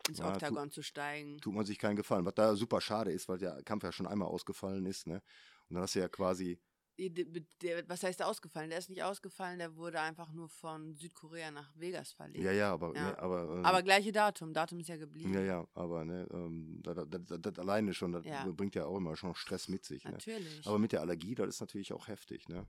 [0.08, 1.44] ins Ja, Oktagon zu steigen.
[1.44, 2.26] Tut man sich keinen Gefallen.
[2.26, 5.22] Was da super schade ist, weil der Kampf ja schon einmal ausgefallen ist, ne?
[5.70, 6.60] Und dann hast du ja quasi,
[6.98, 8.70] Der, was heißt der ausgefallen?
[8.70, 12.44] Der ist nicht ausgefallen, der wurde einfach nur von Südkorea nach Vegas verlegt.
[12.44, 13.04] ja, ja, aber, Ja.
[13.12, 15.34] Ne, aber, ähm, Aber gleiche Datum, Datum ist ja geblieben.
[15.34, 18.46] ja, ja, aber, ne, ähm, das, das, das, das alleine schon, das Ja.
[18.52, 20.12] bringt ja auch immer schon Stress mit sich, ne?
[20.12, 20.66] Natürlich.
[20.66, 22.66] Aber mit der Allergie, das ist natürlich auch heftig, ne?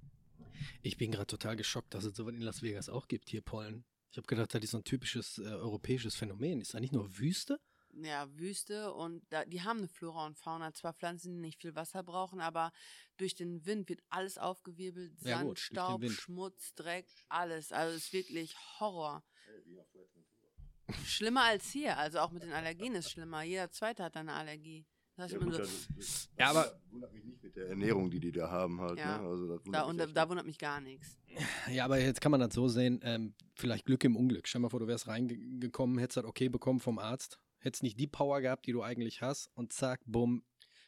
[0.83, 3.84] Ich bin gerade total geschockt, dass es sowas in Las Vegas auch gibt, hier Pollen.
[4.10, 6.60] Ich habe gedacht, das ist so ein typisches äh, europäisches Phänomen.
[6.60, 7.60] Ist da nicht nur Wüste?
[8.04, 10.73] Ja, Wüste und da, die haben eine Flora und Fauna.
[10.75, 12.73] Zwar Pflanzen, die nicht viel Wasser brauchen, aber
[13.17, 15.13] durch den Wind wird alles aufgewirbelt.
[15.23, 16.11] Ja, Sand, gut, durch den Staub.
[16.11, 17.73] Schmutz, Dreck, alles.
[17.73, 19.25] Also es ist wirklich Horror.
[21.04, 21.97] Schlimmer als hier.
[21.99, 23.43] Also auch mit den Allergien ist schlimmer.
[23.43, 24.87] Jeder Zweite hat eine Allergie.
[25.17, 25.73] Das heißt immer so,
[26.39, 29.17] Ja, aber- wundert mich nicht mit der Ernährung, die die da haben halt, Ja.
[29.19, 29.26] ne?
[29.28, 31.17] Also das wundert da, mich und da, da wundert mich gar nichts.
[31.71, 34.47] Ja, aber jetzt kann man das so sehen, ähm, vielleicht Glück im Unglück.
[34.47, 38.06] Stell mal vor, du wärst reingekommen, hättest das okay bekommen vom Arzt, hättest nicht die
[38.06, 40.45] Power gehabt, die du eigentlich hast und zack, bumm,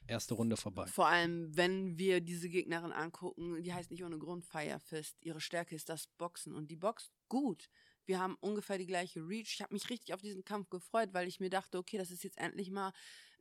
[0.07, 0.87] erste Runde vorbei.
[0.87, 5.17] Vor allem, wenn wir diese Gegnerin angucken, die heißt nicht ohne Grund Fire Fist.
[5.21, 7.69] Ihre Stärke ist das Boxen und die boxt gut.
[8.07, 9.53] Wir haben ungefähr die gleiche Reach.
[9.55, 12.25] Ich habe mich richtig auf diesen Kampf gefreut, weil ich mir dachte, okay, das ist
[12.25, 12.93] jetzt endlich mal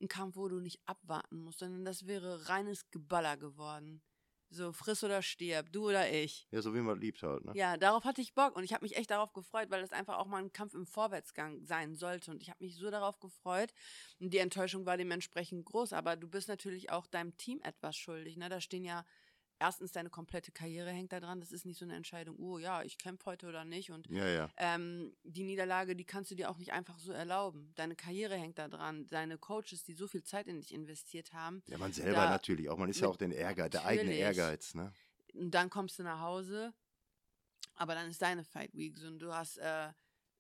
[0.02, 4.02] ein Kampf, wo du nicht abwarten musst, sondern das wäre reines Geballer geworden.
[4.50, 6.48] So, friss oder stirb, du oder ich.
[6.52, 7.56] Ja, so wie man liebt halt, ne?
[7.56, 10.18] Ja, darauf hatte ich Bock und ich habe mich echt darauf gefreut, weil das einfach
[10.18, 13.74] auch mal ein Kampf im Vorwärtsgang sein sollte und ich habe mich so darauf gefreut
[14.20, 18.36] und die Enttäuschung war dementsprechend groß, aber du bist natürlich auch deinem Team etwas schuldig,
[18.38, 18.50] ne?
[18.50, 19.06] Da stehen ja
[19.60, 22.84] erstens deine komplette Karriere hängt da dran, das ist nicht so eine Entscheidung, oh ja,
[22.84, 24.50] ich kämpfe heute oder nicht und Ja, ja.
[24.58, 27.72] ähm, die Niederlage, die kannst du dir auch nicht einfach so erlauben.
[27.76, 31.62] Deine Karriere hängt da dran, deine Coaches, die so viel Zeit in dich investiert haben,
[31.68, 32.78] Ja, man selber Da- natürlich auch.
[32.78, 34.14] Man ist ja auch den Ehrgeiz, der eigene.
[34.14, 34.92] Ehrgeiz, ne?
[35.34, 36.74] und dann kommst du nach Hause,
[37.76, 39.92] aber dann ist deine Fight Week so und du hast äh,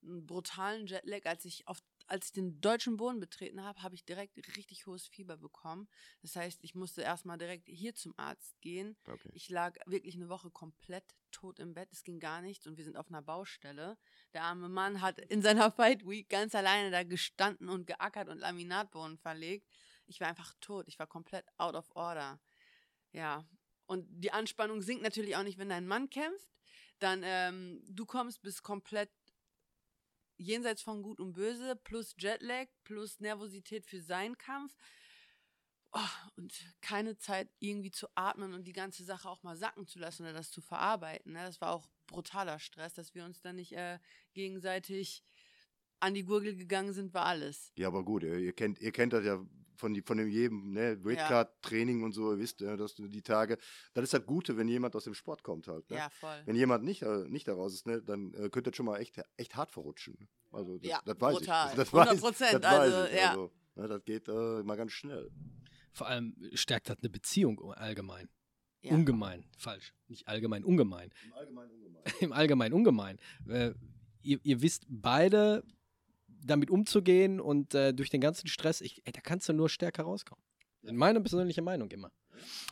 [0.03, 1.25] einen brutalen Jetlag.
[1.25, 5.08] Als ich auf als ich den deutschen Boden betreten habe, habe ich direkt richtig hohes
[5.08, 5.88] Fieber bekommen.
[6.22, 8.98] Das heißt, ich musste erstmal direkt hier zum Arzt gehen.
[9.06, 9.30] Okay.
[9.34, 11.89] Ich lag wirklich eine Woche komplett tot im Bett.
[11.91, 13.98] Es ging gar nichts und wir sind auf einer Baustelle.
[14.34, 18.39] Der arme Mann hat in seiner Fight Week ganz alleine da gestanden und geackert und
[18.39, 19.67] Laminatboden verlegt.
[20.06, 20.88] Ich war einfach tot.
[20.88, 22.39] Ich war komplett out of order.
[23.12, 23.46] Ja.
[23.86, 26.50] Und die Anspannung sinkt natürlich auch nicht, wenn dein Mann kämpft.
[27.00, 29.12] Dann ähm, du kommst, bist komplett
[30.38, 34.76] jenseits von Gut und Böse, plus Jetlag, plus Nervosität für seinen Kampf.
[35.93, 36.00] Oh,
[36.36, 40.23] und keine Zeit irgendwie zu atmen und die ganze Sache auch mal sacken zu lassen
[40.23, 41.34] oder das zu verarbeiten.
[41.34, 41.39] Ne?
[41.39, 44.00] Das war auch brutaler Stress, dass wir uns dann nicht äh,
[44.34, 45.23] gegenseitig
[46.00, 47.71] an die Gurgel gegangen sind, war alles.
[47.76, 49.43] Ja, aber gut, ihr, ihr kennt, ihr kennt das ja
[49.78, 53.22] von, die, von dem jedem, ne, Weightcard-Training und so, ihr wisst, ja, dass du die
[53.22, 53.58] Tage,
[53.94, 55.98] das ist das Gute, wenn jemand aus dem Sport kommt halt, ne?
[55.98, 56.42] Ja, voll.
[56.46, 59.22] Wenn jemand nicht, äh, nicht daraus ist, ne, dann äh, könnte das schon mal echt,
[59.38, 60.28] echt hart verrutschen.
[60.52, 61.70] Also das, Ja, das weiß brutal.
[61.70, 61.76] ich.
[61.76, 63.18] Das, das weiß, 100%, das also, weiß ich.
[63.18, 63.30] ja.
[63.30, 65.30] Also, ne, das geht äh, mal ganz schnell.
[65.94, 68.30] Vor allem stärkt das eine Beziehung allgemein.
[68.82, 68.94] Ja.
[68.94, 69.94] Ungemein, falsch.
[70.08, 71.12] Nicht allgemein, ungemein.
[71.26, 72.04] Im Allgemeinen ungemein.
[72.22, 73.18] Im Allgemeinen ungemein.
[73.48, 73.74] Äh,
[74.22, 75.63] ihr, ihr wisst beide
[76.47, 80.03] damit umzugehen und äh, durch den ganzen Stress, ich, ey, da kannst du nur stärker
[80.03, 80.43] rauskommen.
[80.83, 82.12] In meiner persönlichen Meinung immer.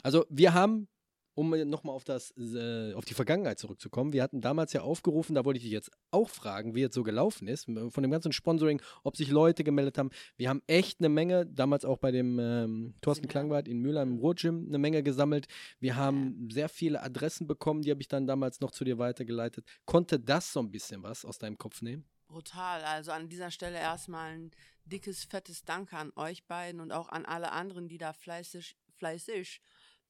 [0.03, 0.87] Also wir haben,
[1.33, 5.57] um nochmal auf äh, auf die Vergangenheit zurückzukommen, wir hatten damals ja aufgerufen, da wollte
[5.57, 9.17] ich dich jetzt auch fragen, wie jetzt so gelaufen ist, von dem ganzen Sponsoring, ob
[9.17, 10.11] sich Leute gemeldet haben.
[10.37, 13.27] Wir haben echt eine Menge, damals auch bei dem ähm, Thorsten.
[13.27, 15.47] Klangwart in Mülheim im Ruhrgym eine Menge gesammelt.
[15.79, 19.65] Wir haben sehr viele Adressen bekommen, die habe ich dann damals noch zu dir weitergeleitet.
[19.85, 22.05] Konnte das so ein bisschen was aus deinem Kopf nehmen?
[22.35, 22.83] Brutal.
[22.83, 24.51] Also an dieser Stelle erstmal ein
[24.83, 29.61] dickes, fettes Danke an euch beiden und auch an alle anderen, die da fleißig, fleißig,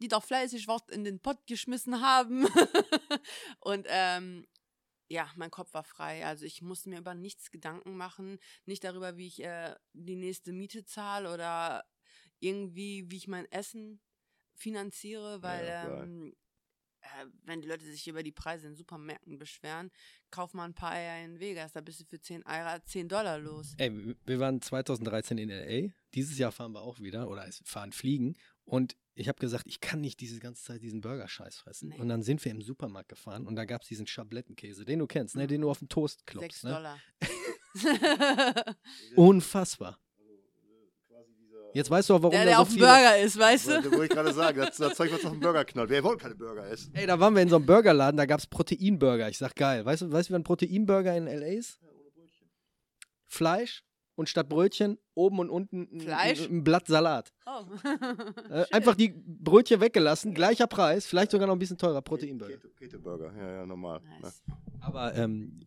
[0.02, 2.48] die da fleißig was in den Pott geschmissen haben.
[3.60, 4.48] und ähm,
[5.08, 6.26] ja, mein Kopf war frei.
[6.26, 8.40] Also ich musste mir über nichts Gedanken machen.
[8.66, 11.86] Nicht darüber, wie ich äh, die nächste Miete zahle oder
[12.40, 14.02] irgendwie, wie ich mein Essen
[14.56, 16.36] finanziere, weil Ja, ähm,
[17.06, 19.92] äh, wenn die Leute sich über die Preise in Supermärkten beschweren,
[20.32, 23.40] kauf mal ein paar Eier in Vegas, da bist du für 10, Eier, 10 Dollar
[23.40, 23.74] los.
[23.78, 25.94] Ey, wir waren 2013 in LA.
[26.14, 28.36] Dieses Jahr fahren wir auch wieder oder fahren fliegen.
[28.64, 31.90] Und ich habe gesagt, ich kann nicht diese ganze Zeit diesen Burger-Scheiß fressen.
[31.90, 32.00] Nee.
[32.00, 35.08] Und dann sind wir im Supermarkt gefahren und da gab es diesen Schablettenkäse, den du
[35.08, 35.48] kennst, ne?
[35.48, 36.64] Den du auf den Toast 6 klopfst.
[36.64, 36.72] Ne?
[36.72, 37.00] Dollar.
[39.16, 40.00] Unfassbar.
[41.76, 42.80] Jetzt weißt du auch, warum der, da der so auf dem.
[42.80, 43.92] Burger ist, weißt Das du?
[43.92, 45.90] wollte ich gerade sagen, das, das Zeug, was auf dem Burger knallt.
[45.90, 46.96] Wer wollte keine Burger essen?
[46.96, 49.28] Ey, da waren wir in so einem Burgerladen, da gab es Proteinburger.
[49.30, 49.84] Ich sag geil.
[49.86, 51.80] Weißt du, weißt du, wie ein Proteinburger in LA ist?
[53.28, 53.84] Fleisch
[54.16, 56.48] und statt Brötchen oben und unten ein, Fleisch?
[56.48, 57.34] ein Blatt Salat.
[57.46, 57.66] Oh.
[58.50, 62.54] Äh, einfach die Brötchen weggelassen, gleicher Preis, vielleicht sogar noch ein bisschen teurer Proteinburger.
[62.56, 64.00] Keto, Keto Burger, ja, ja, normal.
[64.00, 64.10] Ne?
[64.22, 64.42] nice.
[64.80, 65.60] Aber ähm,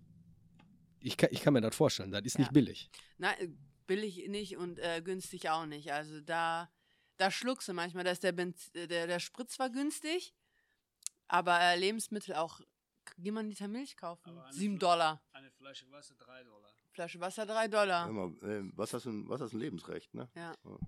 [1.01, 2.53] ich, kann, ich kann mir das vorstellen, das ist nicht Ja.
[2.53, 2.91] billig.
[3.19, 3.49] Nein, äh,
[3.89, 5.93] billig nicht und äh, günstig auch nicht.
[5.93, 6.71] Also da,
[7.17, 10.33] da schluckst du manchmal, dass der, Benz, äh, der, der Sprit zwar günstig,
[11.27, 12.61] aber äh, Lebensmittel auch.
[13.17, 14.29] Geh mal einen Liter Milch kaufen.
[14.29, 15.23] Aber eine 7 Fl- Dollar.
[15.33, 16.71] Eine Flasche Wasser 3 Dollar.
[16.93, 18.07] Flasche Wasser 3 Dollar.
[18.07, 20.29] Hör mal, äh, was hast du ein, was hast du ein Lebensrecht, ne?
[20.37, 20.55] Ja.
[20.65, 20.79] Ja.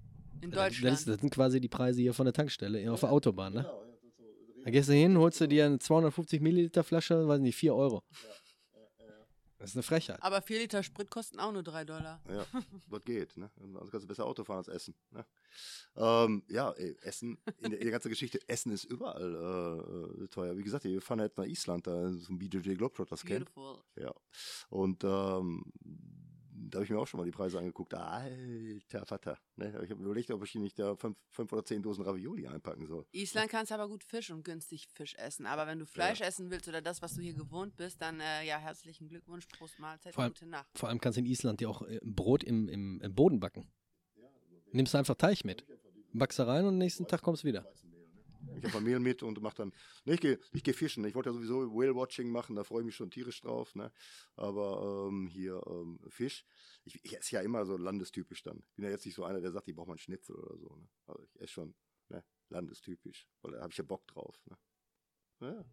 [0.43, 0.97] In Das, Deutschland.
[0.99, 3.55] ist, das sind quasi die Preise hier von der Tankstelle auf der Autobahn.
[3.55, 3.63] Ne?
[3.63, 7.41] Genau, ja, ist Da gehst du hin, holst du dir eine 250 Milliliter Flasche, weiß
[7.41, 8.03] nicht, 4 Euro.
[9.61, 10.23] Das ist eine Frechheit.
[10.23, 12.23] aber 4 Liter Sprit kosten auch nur 3 Dollar.
[12.31, 12.47] Ja,
[12.91, 13.37] das geht.
[13.37, 13.51] Ne?
[13.75, 14.95] Also kannst du besser Auto fahren als Essen.
[15.11, 15.27] Ne?
[15.97, 20.29] Ähm, ja, ey, Essen, in der, in der ganzen Geschichte, Essen ist überall äh, äh,
[20.29, 20.57] teuer.
[20.57, 23.53] Wie gesagt, wir fahren jetzt nach Island, da zum BJJ Globetrotters Camp.
[23.53, 23.85] Beautiful.
[23.97, 24.15] Ja.
[24.71, 25.71] Und ähm,
[26.71, 27.93] da habe ich mir auch schon mal die Preise angeguckt.
[27.95, 29.39] Alter Vater.
[29.57, 29.69] Ne?
[29.85, 33.07] Ich habe überlegt, ob ich nicht da fünf, fünf oder zehn Dosen Ravioli einpacken soll.
[33.13, 35.47] Island kannst aber gut Fisch und günstig Fisch essen.
[35.47, 38.45] Aber wenn du Fleisch essen willst oder das, was du hier gewohnt bist, dann äh,
[38.47, 40.67] ja, herzlichen Glückwunsch, Prost Mahlzeit, Vor allem- gute Nacht.
[40.79, 43.71] Vor allem kannst du in Island dir auch äh, Brot im, im, im Boden backen.
[44.73, 45.65] Nimmst du einfach Teig mit.
[46.13, 47.67] Backst da rein und nächsten Tag kommst du wieder.
[48.57, 49.73] Ich habe Mehl mit und mache dann.
[50.05, 51.05] Ne, ich gehe ich geh fischen.
[51.05, 53.75] Ich wollte ja sowieso Whale-Watching machen, da freue ich mich schon tierisch drauf.
[53.75, 53.93] Ne?
[54.37, 56.45] Aber ähm, hier ähm, Fisch,
[56.85, 58.63] ich, ich esse ja immer so landestypisch dann.
[58.69, 60.57] Ich bin ja jetzt nicht so einer, der sagt, ich brauche mal einen Schnitzel oder
[60.57, 60.77] so.
[60.77, 60.89] Ne?
[61.07, 61.75] Also ich esse schon
[62.09, 62.25] ne?
[62.49, 64.41] landestypisch, weil da habe ich ja Bock drauf.
[64.47, 64.59] Ne?
[65.41, 65.65] Ja,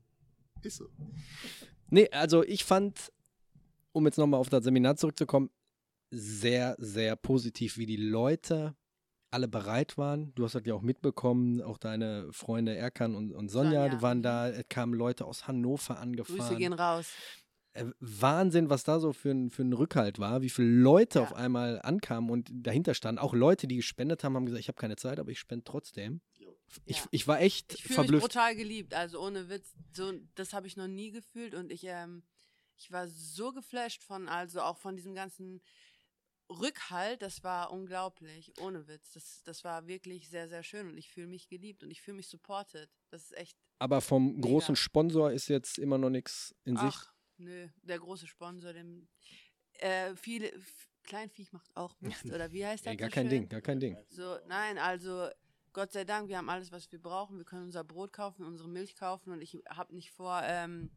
[0.61, 0.89] ist so.
[1.89, 3.11] Nee, also ich fand,
[3.91, 5.49] um jetzt nochmal auf das Seminar zurückzukommen,
[6.09, 8.75] sehr, sehr positiv, wie die Leute
[9.29, 10.33] alle bereit waren.
[10.35, 13.95] Du hast das ja auch mitbekommen, auch deine Freunde Erkan und, und Sonja, Sonja.
[13.95, 16.57] die waren da, es kamen Leute aus Hannover Grüße angefahren.
[16.57, 17.11] gehen raus.
[17.73, 21.25] Äh, Wahnsinn, was da so für ein, für ein Rückhalt war, wie viele Leute Ja.
[21.25, 23.19] auf einmal ankamen und dahinter standen.
[23.19, 26.21] Auch Leute, die gespendet haben, haben gesagt, ich habe keine Zeit, aber ich spende trotzdem.
[26.85, 27.05] Ich, Ja.
[27.11, 28.23] ich war echt Ich fühle mich verblüfft.
[28.23, 29.73] brutal geliebt, also ohne Witz.
[29.93, 32.23] So, das habe ich noch nie gefühlt und ich, ähm,
[32.77, 35.61] ich war so geflasht von, also auch von diesem ganzen
[36.49, 39.11] Rückhalt, das war unglaublich, ohne Witz.
[39.13, 42.17] Das, das war wirklich sehr, sehr schön und ich fühle mich geliebt und ich fühle
[42.17, 42.89] mich supported.
[43.09, 44.47] Das ist echt, Aber vom Mega.
[44.47, 46.87] großen Sponsor ist jetzt immer noch nichts in Sicht.
[46.87, 49.07] ach, nö, der große Sponsor, dem,
[49.73, 50.51] äh, viele,
[51.03, 52.91] Kleinviech macht auch Mist, oder wie heißt das?
[52.91, 53.41] Ey, gar so kein schön?
[53.41, 53.97] Ding, gar kein Ding.
[54.09, 55.27] So, nein, also
[55.73, 57.37] Gott sei Dank, wir haben alles, was wir brauchen.
[57.37, 60.89] Wir können unser Brot kaufen, unsere Milch kaufen und ich habe nicht vor, ähm,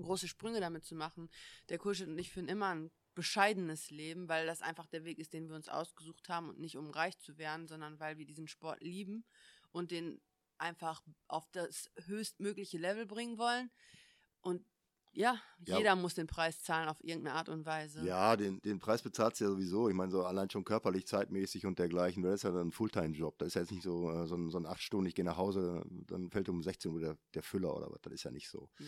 [0.00, 1.30] große Sprünge damit zu machen.
[1.68, 5.32] Der Kurschnitt und ich führen immer ein bescheidenes Leben, weil das einfach der Weg ist,
[5.32, 8.48] den wir uns ausgesucht haben und nicht um reich zu werden, sondern weil wir diesen
[8.48, 9.24] Sport lieben
[9.72, 10.20] und den
[10.58, 13.70] einfach auf das höchstmögliche Level bringen wollen.
[14.40, 14.64] Und
[15.14, 15.78] ja, Ja.
[15.78, 18.04] jeder muss den Preis zahlen auf irgendeine Art und Weise.
[18.04, 19.88] Ja, den, den Preis bezahlt ja sowieso.
[19.88, 22.72] Ich meine, so allein schon körperlich, zeitmäßig und dergleichen, weil das ist ja dann ein
[22.72, 23.38] Fulltime-Job.
[23.38, 25.24] Das ist ja jetzt nicht so, äh, so, ein, so ein acht Stunden, ich gehe
[25.24, 28.00] nach Hause, dann fällt um 16 Uhr der, der Füller oder was.
[28.02, 28.68] Das ist ja nicht so.
[28.78, 28.86] Nee.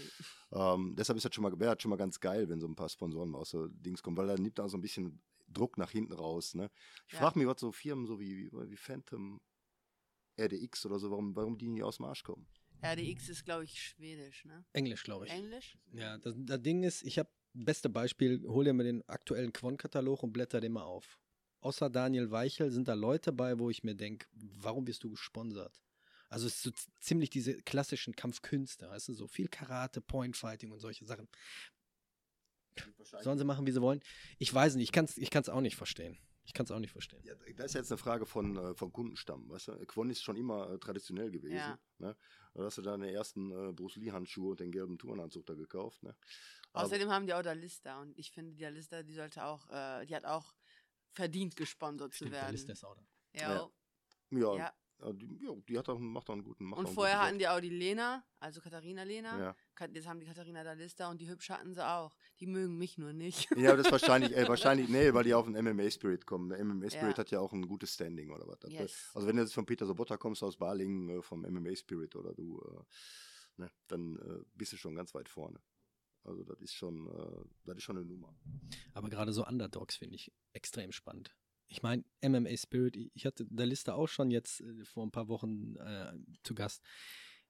[0.53, 2.77] Ähm, deshalb ist das schon mal, wäre das schon mal ganz geil, wenn so ein
[2.77, 5.91] paar Sponsoren aus so Dings kommen, weil da nimmt da so ein bisschen Druck nach
[5.91, 6.55] hinten raus.
[6.55, 6.71] Ne?
[7.07, 7.21] Ich Ja.
[7.21, 9.41] frage mich, was so Firmen so wie, wie, wie Phantom,
[10.39, 12.47] RDX oder so, warum, warum die nicht aus dem Arsch kommen.
[12.83, 14.65] RDX ist, glaube ich, schwedisch, ne?
[14.73, 15.33] Englisch, glaube ich.
[15.33, 15.79] Englisch?
[15.93, 20.23] Ja, das, das Ding ist, ich habe, beste Beispiel, hol dir mal den aktuellen Quon-Katalog
[20.23, 21.19] und blätter den mal auf.
[21.61, 25.83] Außer Daniel Weichel sind da Leute bei, wo ich mir denke, warum bist du gesponsert?
[26.29, 30.81] Also es ist so ziemlich diese klassischen Kampfkünste, weißt du, so viel Karate, Pointfighting und
[30.81, 31.29] solche Sachen.
[33.23, 34.01] Sollen sie machen, wie sie wollen?
[34.39, 36.19] Ich weiß nicht, ich kann es ich kann's auch nicht verstehen.
[36.46, 37.22] Ich kann es auch nicht verstehen.
[37.24, 39.87] Ja, das ist jetzt eine Frage von, äh, vom Kundenstamm, weißt du?
[39.87, 41.56] Quon ist schon immer äh, traditionell gewesen.
[41.56, 41.78] Ja.
[41.98, 42.16] Ne?
[42.54, 46.02] Da hast du deine ersten äh, Bruce Lee-Handschuhe und den gelben Turnanzug da gekauft.
[46.04, 46.16] Ne?
[46.72, 50.14] Außerdem haben die auch Dalista und ich finde, die Dalista, die sollte auch, äh, die
[50.14, 50.54] hat auch
[51.12, 52.52] verdient gesponsert zu Stimmt, der werden.
[52.52, 53.02] Liste ist auch da.
[53.32, 53.70] Ja.
[54.30, 54.56] Ja.
[54.56, 55.06] ja, Ja.
[55.06, 57.38] ja, die, ja, die hat auch, macht auch einen guten macht Und vorher guten hatten
[57.38, 59.38] die auch die Lena, also Katharina Lena.
[59.38, 59.87] Ja.
[59.92, 62.16] Jetzt haben die Katharina Dalista und die Hübsch hatten sie auch.
[62.40, 63.48] Die mögen mich nur nicht.
[63.56, 66.48] ja, das ist wahrscheinlich, äh, wahrscheinlich, nee, weil die auf den MMA-Spirit kommen.
[66.50, 67.18] Der MMA-Spirit Ja.
[67.18, 68.59] hat ja auch ein gutes Standing oder was.
[68.61, 69.11] Das- Yes.
[69.14, 72.61] Also wenn du jetzt von Peter Sobotta kommst aus Balingen, äh, vom MMA-Spirit oder du,
[72.62, 75.61] äh, ne, dann äh, bist du schon ganz weit vorne.
[76.24, 78.35] Also das ist schon, äh, das ist schon eine Nummer.
[78.94, 81.37] Aber gerade so Underdogs finde ich extrem spannend.
[81.68, 85.29] Ich meine, MMA Spirit, ich- hatte der Liste auch schon jetzt äh, vor ein paar
[85.29, 86.83] Wochen äh, zu Gast.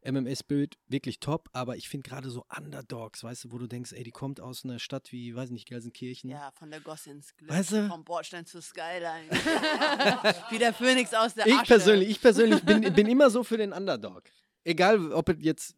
[0.05, 3.92] MMA Spirit wirklich top, aber ich finde gerade so Underdogs, weißt du, wo du denkst,
[3.92, 6.31] ey, die kommt aus einer Stadt wie, weiß nicht, Gelsenkirchen.
[6.31, 7.50] Ja, von der Goss ins Glück.
[7.50, 7.88] Weißt du?
[7.88, 9.29] Vom Bordstein zur Skyline.
[10.50, 11.66] Wie der Phönix aus der Ich Asche.
[11.66, 14.22] persönlich, ich persönlich bin, bin immer so für den Underdog.
[14.64, 15.74] Egal, ob es jetzt,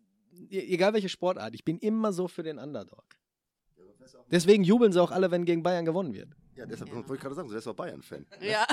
[0.50, 3.04] e- egal welche Sportart, ich bin immer so für den Underdog.
[4.30, 6.34] Deswegen jubeln sie auch alle, wenn gegen Bayern gewonnen wird.
[6.58, 6.96] Ja, deshalb Ja.
[6.96, 8.26] wollte ich gerade sagen, du wärst auch Bayern-Fan.
[8.40, 8.50] ne?
[8.50, 8.66] Ja,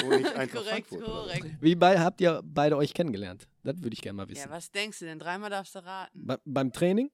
[0.51, 1.45] korrekt, korrekt.
[1.61, 3.47] Wie bei, habt ihr beide euch kennengelernt?
[3.63, 4.49] Das würde ich gerne mal Ja, wissen.
[4.49, 5.19] was denkst du denn?
[5.19, 6.25] Dreimal darfst du raten.
[6.25, 7.11] Be beim Training?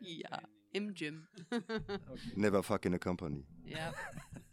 [0.00, 0.40] Ja,
[0.72, 1.26] im Gym.
[2.36, 3.44] Never fuck in a company.
[3.64, 3.92] Ja.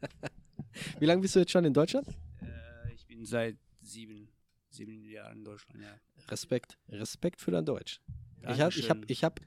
[1.00, 2.08] Wie lange bist du jetzt schon in Deutschland?
[2.42, 4.28] Äh, ich bin seit sieben,
[4.70, 5.96] sieben Jahren in Deutschland, ja.
[6.30, 6.78] Respekt.
[6.90, 8.02] Respekt für dein Deutsch.
[8.42, 9.06] Ich habe, ich habe, Dankeschön.
[9.08, 9.42] ich habe,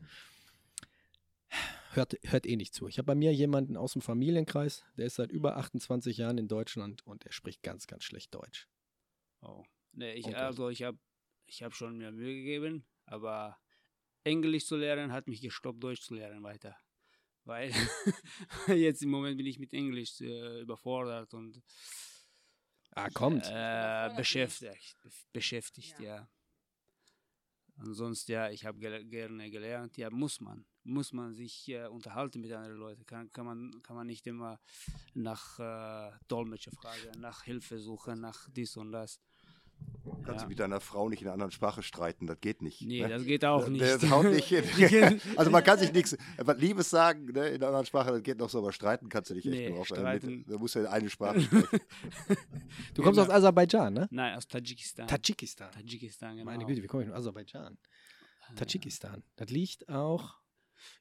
[1.96, 2.86] hört, hört eh nicht zu.
[2.88, 6.48] Ich habe bei mir jemanden aus dem Familienkreis, der ist seit über 28 Jahren in
[6.48, 8.68] Deutschland und der spricht ganz, ganz schlecht Deutsch.
[9.42, 9.64] Oh.
[9.92, 10.34] Nee, ich, Okay.
[10.34, 10.98] also ich habe
[11.46, 13.58] ich hab schon mir Mühe gegeben, aber
[14.24, 16.76] Englisch zu lernen hat mich gestoppt, Deutsch zu lernen weiter.
[17.44, 17.70] Weil
[18.68, 21.62] jetzt im Moment bin ich mit Englisch äh, überfordert und
[22.96, 23.44] Ah, kommt.
[23.50, 24.96] äh, beschäftigt.
[25.32, 26.04] Beschäftigt, Ja.
[26.04, 26.28] ja.
[27.76, 29.96] Ansonsten, ja, ich habe gel gerne gelernt.
[29.96, 30.64] Ja, muss man.
[30.84, 33.06] Muss man sich äh, unterhalten mit anderen Leuten.
[33.06, 34.60] Kann, kann, man, kann man nicht immer
[35.14, 39.18] nach äh, Dolmetscher fragen, nach Hilfe suchen, nach dies und das.
[40.24, 40.42] Kannst Ja.
[40.44, 42.82] du mit deiner Frau nicht in einer anderen Sprache streiten, das geht nicht.
[42.82, 43.08] Nee, ne?
[43.08, 43.82] das geht auch Das- nicht.
[43.82, 44.62] Das haut nicht hin.
[45.36, 46.16] also man kann sich nichts,
[46.58, 49.34] Liebes sagen ne, in einer anderen Sprache, das geht noch so, aber streiten kannst du
[49.34, 50.44] nicht echt Nee, nur auf einer streiten-.
[50.46, 51.80] Da musst du ja eine Sprache sprechen.
[52.94, 54.08] Du kommst aus Aserbaidschan, ne?
[54.10, 55.06] Nein, aus Tadschikistan.
[55.08, 55.70] Tadschikistan.
[55.72, 56.44] Tadschikistan, genau.
[56.50, 57.78] Meine Güte, wie komme ich von Aserbaidschan?
[58.50, 59.22] Äh, Tadschikistan.
[59.36, 60.34] Das liegt auch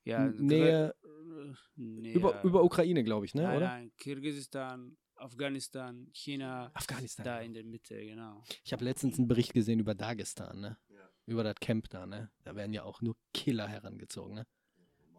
[0.06, 3.44] Ja, Nähe- Gre- Nähe- über, über Ukraine, glaube ich, ne?
[3.44, 3.68] nein, oder?
[3.68, 7.26] nein, Kirgisistan, Afghanistan, China, Afghanistan.
[7.26, 8.44] da in der Mitte, genau.
[8.64, 10.78] Ich habe letztens einen Bericht gesehen über Dagestan, ne?
[11.26, 12.32] Über das Camp da, ne?
[12.44, 14.48] Da werden ja auch nur Killer herangezogen, ne?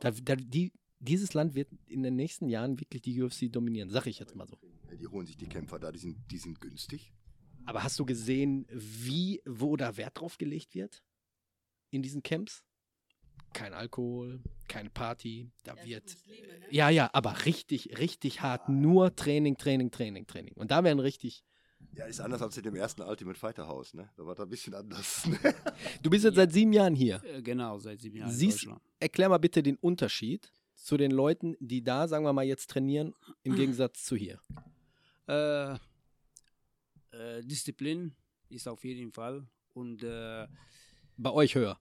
[0.01, 4.07] Da, da, die, dieses Land wird in den nächsten Jahren wirklich die UFC dominieren, sag
[4.07, 4.59] ich jetzt mal so.
[4.91, 7.15] Ja, Die holen sich die Kämpfer da, die sind, die sind günstig.
[7.65, 11.03] Aber hast du gesehen, wie, wo da Wert drauf gelegt wird?
[11.91, 12.63] In diesen Camps?
[13.55, 16.05] Kein Alkohol, keine Party, da wird.
[16.29, 16.35] ne?
[16.71, 18.69] Ja, ja, aber richtig, richtig hart.
[18.69, 20.53] Nur Training, Training, Training, Training.
[20.55, 21.43] Und da werden richtig.
[21.95, 24.11] Ja, ist anders als in dem ersten Ultimate Fighter Haus, ne?
[24.17, 25.27] Da war das ein bisschen anders.
[25.29, 25.55] Ne?
[26.03, 27.23] Du bist jetzt seit sieben Jahren hier.
[27.25, 28.83] Äh, Genau, seit sieben Jahren in Siehst, Deutschland.
[29.01, 33.15] erklär mal bitte den Unterschied zu den Leuten, die da, sagen wir mal, jetzt trainieren,
[33.45, 34.41] im Gegensatz zu hier.
[35.29, 35.75] Äh,
[37.13, 38.17] äh, Disziplin
[38.49, 40.47] ist auf jeden Fall und äh,
[41.17, 41.79] Bei euch höher.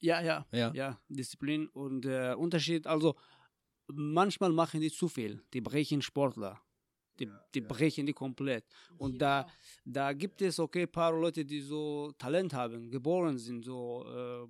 [0.00, 0.72] Ja, ja, Ja.
[0.74, 2.86] ja, Disziplin und äh, Unterschied.
[2.86, 3.16] Also
[3.88, 6.60] manchmal machen die zu viel, die brechen Sportler,
[7.18, 8.64] die, die brechen die komplett.
[8.98, 9.46] Und da,
[9.84, 14.46] da gibt es okay paar Leute, die so Talent haben, geboren sind, so äh,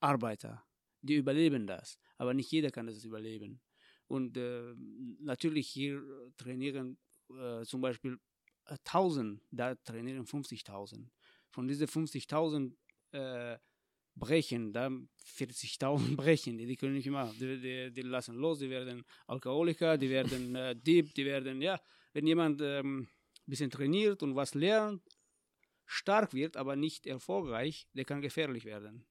[0.00, 0.62] Arbeiter,
[1.00, 1.98] die überleben das.
[2.18, 3.60] Aber nicht jeder kann das überleben.
[4.06, 4.74] Und äh,
[5.20, 6.02] natürlich hier
[6.36, 6.98] trainieren
[7.30, 8.18] äh, zum Beispiel
[8.66, 11.08] äh, 1000, da trainieren 50.000.
[11.50, 12.74] Von diesen 50.000
[13.12, 13.58] äh,
[14.14, 18.70] brechen, da 40.000 brechen, die, die können nicht immer, die, die, die lassen los, die
[18.70, 21.80] werden Alkoholiker, die werden äh, Dieb, die werden, ja,
[22.12, 23.08] wenn jemand ähm, ein
[23.46, 25.02] bisschen trainiert und was lernt,
[25.86, 29.04] stark wird, aber nicht erfolgreich, der kann gefährlich werden.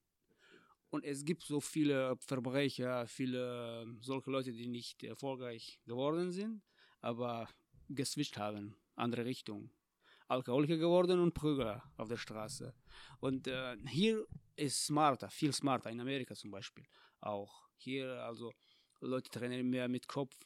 [0.90, 6.62] Und es gibt so viele Verbrecher, viele ähm, solche Leute, die nicht erfolgreich geworden sind,
[7.00, 7.48] aber
[7.88, 9.70] geswitcht haben, andere Richtung.
[10.28, 12.74] Alkoholiker geworden und Prügler auf der Straße.
[13.20, 16.84] Und äh, hier ist smarter, viel smarter, in Amerika zum Beispiel
[17.20, 17.68] auch.
[17.76, 18.52] Hier also
[19.00, 20.36] Leute trainieren mehr mit Kopf.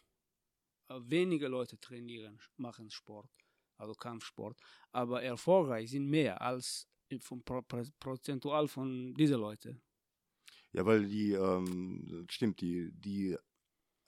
[0.88, 3.30] Äh, Wenige Leute trainieren, machen Sport,
[3.78, 4.58] also Kampfsport.
[4.92, 6.88] Aber erfolgreich sind mehr als
[7.24, 9.82] pro, pro, prozentual von diesen Leuten.
[10.72, 13.36] Ja, weil die, ähm, stimmt, die, die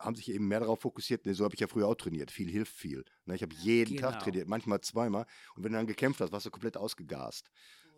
[0.00, 1.26] haben sich eben mehr darauf fokussiert.
[1.26, 2.30] Ne, so habe ich ja früher auch trainiert.
[2.30, 3.04] Viel hilft viel.
[3.26, 4.10] Ne, ich habe jeden Genau.
[4.10, 5.26] Tag trainiert, manchmal zweimal.
[5.56, 7.50] Und wenn du dann gekämpft hast, warst du komplett ausgegast.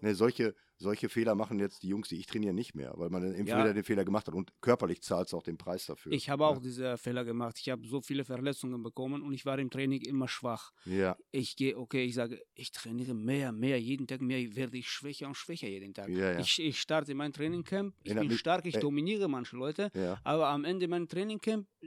[0.03, 3.23] Ne, solche, solche Fehler machen jetzt die Jungs, die ich trainiere, nicht mehr, weil man
[3.23, 3.59] dann eben Ja.
[3.59, 4.35] wieder den Fehler gemacht hat.
[4.35, 6.13] Und körperlich zahlst du auch den Preis dafür.
[6.13, 7.59] Ich habe auch diese Fehler gemacht.
[7.61, 10.73] Ich habe so viele Verletzungen bekommen und ich war im Training immer schwach.
[10.85, 14.89] Ja, Ich gehe, okay, ich sage, ich trainiere mehr, mehr, jeden Tag mehr, werde ich
[14.89, 16.09] schwächer und schwächer jeden Tag.
[16.09, 16.39] Ja, ja.
[16.39, 20.21] Ich, ich starte mein Trainingcamp, ich bin stark, ich äh, dominiere manche Leute, ja.
[20.25, 21.87] aber am Ende mein Trainingcamp, äh,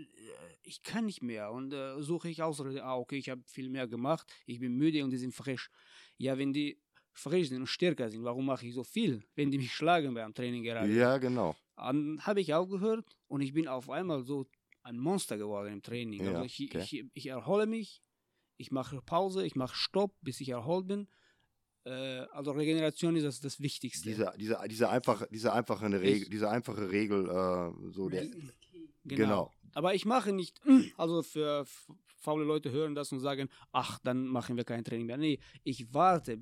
[0.64, 3.88] ich kann nicht mehr und äh, suche ich Ausrede, ah, okay, ich habe viel mehr
[3.88, 5.70] gemacht, ich bin müde und die sind frisch.
[6.18, 6.80] Ja, wenn die
[7.14, 10.34] frisch sind und stärker sind, warum mache ich so viel, wenn die mich schlagen beim
[10.34, 10.92] Training gerade?
[10.92, 11.56] Ja, genau.
[11.76, 14.48] Dann habe ich aufgehört und ich bin auf einmal so
[14.84, 16.24] ein Monster geworden im Training.
[16.24, 16.82] Ja, also ich, okay.
[16.84, 18.02] ich, ich erhole mich,
[18.58, 21.08] ich mache Pause, ich mache Stopp, bis ich erholt bin.
[21.86, 24.08] Äh, also Regeneration ist das, das Wichtigste.
[24.08, 28.26] Diese, diese, diese, einfache, diese, einfache Regel, Ich- diese einfache Regel, äh, so der,
[29.04, 29.52] genau.
[29.74, 30.62] Aber ich mache nicht,
[30.98, 31.66] also für
[32.18, 35.18] faule Leute hören das und sagen, ach, dann machen wir kein Training mehr.
[35.18, 36.42] Nee, ich warte.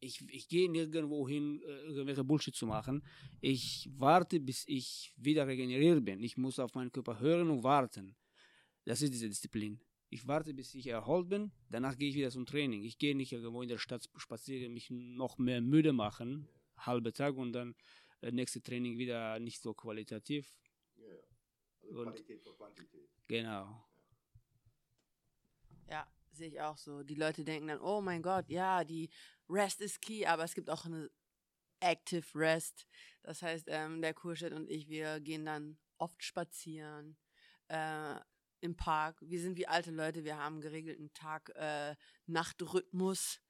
[0.00, 3.02] Ich, ich gehe nirgendwo hin, äh, irgendwelche Bullshit zu machen.
[3.40, 6.22] Ich warte, bis ich wieder regeneriert bin.
[6.22, 8.16] Ich muss auf meinen Körper hören und warten.
[8.86, 9.78] Das ist diese Disziplin.
[10.08, 11.52] Ich warte, bis ich erholt bin.
[11.68, 12.82] Danach gehe ich wieder zum Training.
[12.82, 17.36] Ich gehe nicht irgendwo in der Stadt spazieren, mich noch mehr müde machen, halbe Tag
[17.36, 17.74] und dann
[18.22, 20.56] äh, nächste Training wieder nicht so qualitativ.
[21.98, 22.06] Und-
[23.28, 23.84] Genau.
[25.90, 26.06] Ja,
[26.40, 27.04] sehe ich auch so.
[27.04, 29.10] Die Leute denken dann, oh mein Gott, ja, die
[29.48, 31.08] Rest ist key, aber es gibt auch eine
[31.80, 32.88] Active Rest.
[33.22, 37.16] Das heißt, ähm, der Kurschett und ich, wir gehen dann oft spazieren
[37.68, 38.16] äh,
[38.60, 39.18] im Park.
[39.20, 43.40] Wir sind wie alte Leute, wir haben geregelten Tag-Nacht-Rhythmus.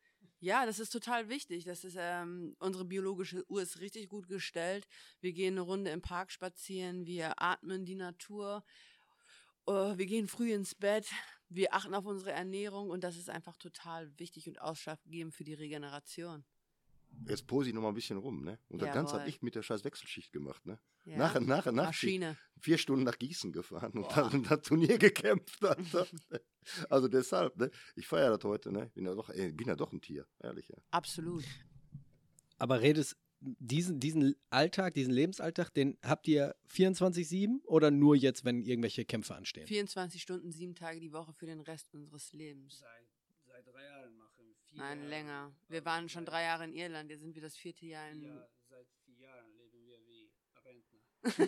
[0.40, 1.64] ja, das ist total wichtig.
[1.64, 4.87] Das ist, ähm, unsere biologische Uhr ist richtig gut gestellt.
[5.20, 8.64] Wir gehen eine Runde im Park spazieren, wir atmen die Natur.
[9.66, 11.07] Äh, wir gehen früh ins Bett,
[11.50, 15.54] wir achten auf unsere Ernährung und das ist einfach total wichtig und ausschlaggebend für die
[15.54, 16.44] Regeneration.
[17.26, 18.58] Jetzt pose ich noch mal ein bisschen rum, ne?
[18.68, 20.78] Und das Ganze habe ich mit der scheiß Wechselschicht gemacht, ne?
[21.04, 21.16] Ja.
[21.16, 22.36] Nach, nach, nach Maschine.
[22.60, 25.64] vier Stunden nach Gießen gefahren und dann das Turnier gekämpft.
[25.64, 26.06] Alter.
[26.88, 27.70] also deshalb, ne?
[27.96, 28.90] Ich feiere das heute, ne?
[28.94, 30.76] Bin ja doch, ey, bin ja doch ein Tier, ehrlich, ja.
[30.92, 31.44] Absolut.
[32.58, 38.62] Aber redest diesen, diesen Alltag, diesen Lebensalltag, den habt ihr 24-7 oder nur jetzt, wenn
[38.62, 39.66] irgendwelche Kämpfe anstehen?
[39.66, 42.79] 24 Stunden, sieben Tage die Woche für den Rest unseres Lebens.
[42.79, 43.07] Seit,
[43.46, 45.11] seit drei Jahren machen vier Nein, Jahre.
[45.11, 45.53] länger.
[45.68, 48.22] Wir waren schon drei Jahre in Irland, jetzt sind wir das vierte Jahr in.
[48.22, 50.31] Ja, seit vier Jahren leben wir wie
[50.64, 51.10] Rentner.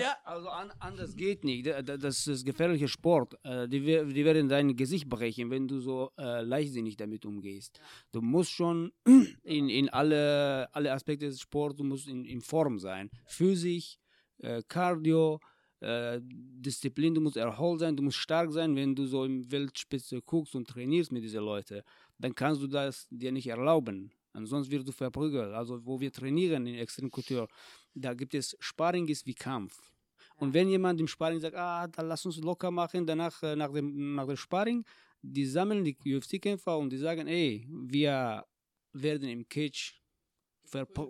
[0.00, 0.16] ja.
[0.24, 1.66] Also an, anders geht nicht.
[1.66, 3.34] Da- da- Das ist gefährlicher Sport.
[3.44, 7.80] Äh, Die, die werden dein Gesicht brechen, wenn du so äh, leichtsinnig damit umgehst.
[8.12, 8.92] Du musst schon
[9.44, 13.10] in, in alle, alle Aspekte des Sports, du musst in, in Form sein.
[13.26, 13.98] Physisch,
[14.38, 15.38] äh, Cardio,
[15.80, 20.20] äh, Disziplin, du musst erholt sein, du musst stark sein, wenn du so im Weltspitze
[20.22, 21.82] guckst und trainierst mit diesen Leuten.
[22.18, 24.12] Dann kannst du das dir nicht erlauben.
[24.32, 25.52] Ansonsten wirst du verprügelt.
[25.52, 27.48] Also wo wir trainieren in Extremkultur,
[27.94, 29.92] da gibt es Sparring ist wie Kampf.
[30.36, 33.72] Und wenn jemand im Sparring sagt, ah, dann lass uns locker machen, danach äh, nach
[33.72, 34.84] dem, nach dem Sparring,
[35.20, 38.44] die sammeln die UFC-Kämpfer und die sagen, ey, wir
[38.92, 40.00] werden im Cage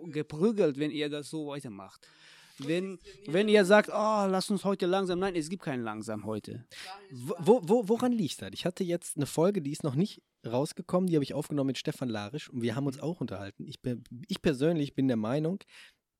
[0.07, 2.07] geprügelt, wenn ihr das so weitermacht.
[2.59, 6.65] Wenn, wenn ihr sagt, oh, lass uns heute langsam, nein, es gibt kein langsam heute.
[7.11, 8.51] Wo, wo, wo, woran liegt das?
[8.53, 11.77] Ich hatte jetzt eine Folge, die ist noch nicht rausgekommen, die habe ich aufgenommen mit
[11.77, 13.65] Stefan Larisch und wir haben uns auch unterhalten.
[13.65, 13.79] Ich,
[14.27, 15.59] ich persönlich bin der Meinung,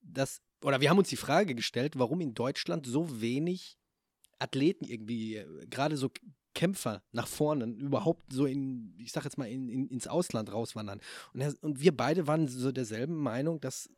[0.02, 3.76] dass, oder wir haben uns die Frage gestellt, warum in Deutschland so wenig
[4.38, 6.10] Athleten irgendwie, äh, gerade so
[6.54, 11.00] Kämpfer nach vorne, überhaupt so in, ich sag jetzt mal, in, in, ins Ausland rauswandern.
[11.32, 13.90] Und, er, und wir beide waren so derselben Meinung, dass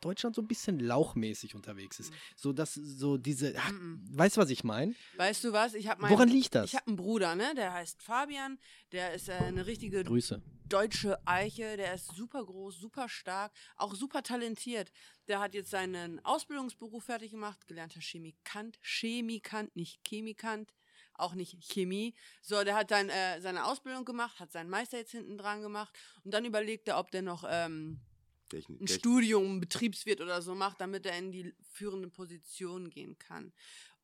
[0.00, 2.12] Deutschland so ein bisschen lauchmäßig unterwegs ist.
[2.36, 4.00] So dass so diese, ach, Mhm.
[4.16, 4.94] weißt du, was ich meine?
[5.16, 5.74] Weißt du was?
[5.74, 6.70] Ich habe Woran liegt das?
[6.70, 7.54] Ich habe einen Bruder, ne?
[7.56, 8.58] Der heißt Fabian.
[8.92, 10.40] Der ist äh, eine richtige Grüße.
[10.68, 11.76] deutsche Eiche.
[11.76, 14.90] Der ist super groß, super stark, auch super talentiert.
[15.28, 18.78] Der hat jetzt seinen Ausbildungsberuf fertig gemacht, gelernter Chemikant.
[18.82, 20.72] Chemikant, nicht Chemikant.
[21.18, 22.14] Auch nicht Chemie.
[22.42, 25.96] So, der hat dann äh, seine Ausbildung gemacht, hat seinen Meister jetzt hinten dran gemacht
[26.24, 28.00] und dann überlegt er, ob der noch ähm,
[28.48, 29.00] Technik, ein Technik.
[29.00, 33.52] Studium, ein Betriebswirt oder so macht, damit er in die führende Position gehen kann.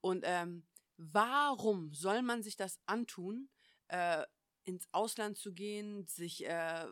[0.00, 0.64] Und ähm,
[0.96, 3.48] warum soll man sich das antun,
[3.88, 4.24] äh,
[4.64, 6.86] ins Ausland zu gehen, sich äh,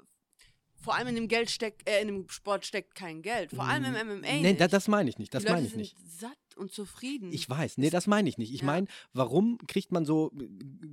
[0.80, 3.50] vor allem in dem Geld steckt, äh, in dem Sport steckt kein Geld.
[3.50, 4.20] Vor allem im MMA.
[4.20, 4.60] Nee, nicht.
[4.60, 5.34] da, das meine ich nicht.
[5.34, 5.96] Das meine ich nicht.
[6.00, 7.32] satt und zufrieden.
[7.32, 8.52] Ich weiß, nee, das meine ich nicht.
[8.52, 8.66] Ich Ja.
[8.66, 10.32] meine, warum kriegt man so,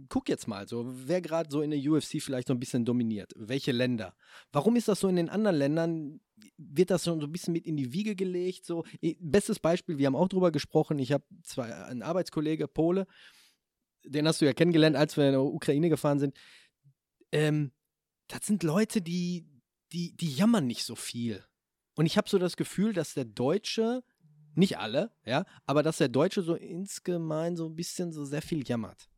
[0.10, 3.34] guck jetzt mal, so, wer gerade so in der UFC vielleicht so ein bisschen dominiert,
[3.36, 4.16] welche Länder?
[4.52, 6.20] Warum ist das so in den anderen Ländern,
[6.58, 8.66] wird das schon so ein bisschen mit in die Wiege gelegt?
[8.66, 8.84] So,
[9.20, 13.08] bestes Beispiel, wir haben auch drüber gesprochen, ich habe zwei, einen Arbeitskollege, Pole,
[14.04, 16.36] den hast du ja kennengelernt, als wir in der Ukraine gefahren sind.
[17.32, 17.72] Ähm,
[18.28, 19.46] das sind Leute, die,
[19.92, 21.44] die, die jammern nicht so viel.
[21.96, 24.04] Und ich habe so das Gefühl, dass der Deutsche,
[24.58, 28.68] nicht alle, ja, aber dass der Deutsche so insgemein so ein bisschen so sehr viel
[28.68, 29.10] jammert.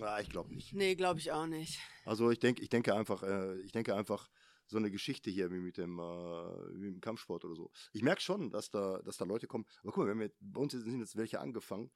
[0.00, 0.72] Ah, ich glaube nicht.
[0.72, 1.78] nee, glaube ich auch nicht.
[2.04, 4.30] Also ich denke, ich denke einfach, äh, ich denke einfach
[4.66, 7.70] so eine Geschichte hier wie mit dem, äh, wie mit dem Kampfsport oder so.
[7.92, 9.66] Ich merke schon, dass da, dass da Leute kommen.
[9.82, 11.90] Aber guck mal, wenn wir, bei uns sind jetzt welche angefangen,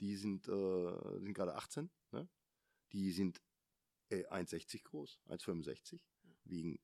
[0.00, 2.28] die sind, äh, sind gerade 18, ne?
[2.92, 3.40] Die sind
[4.10, 6.00] äh, 1,60 groß, 1,65,
[6.44, 6.78] wiegen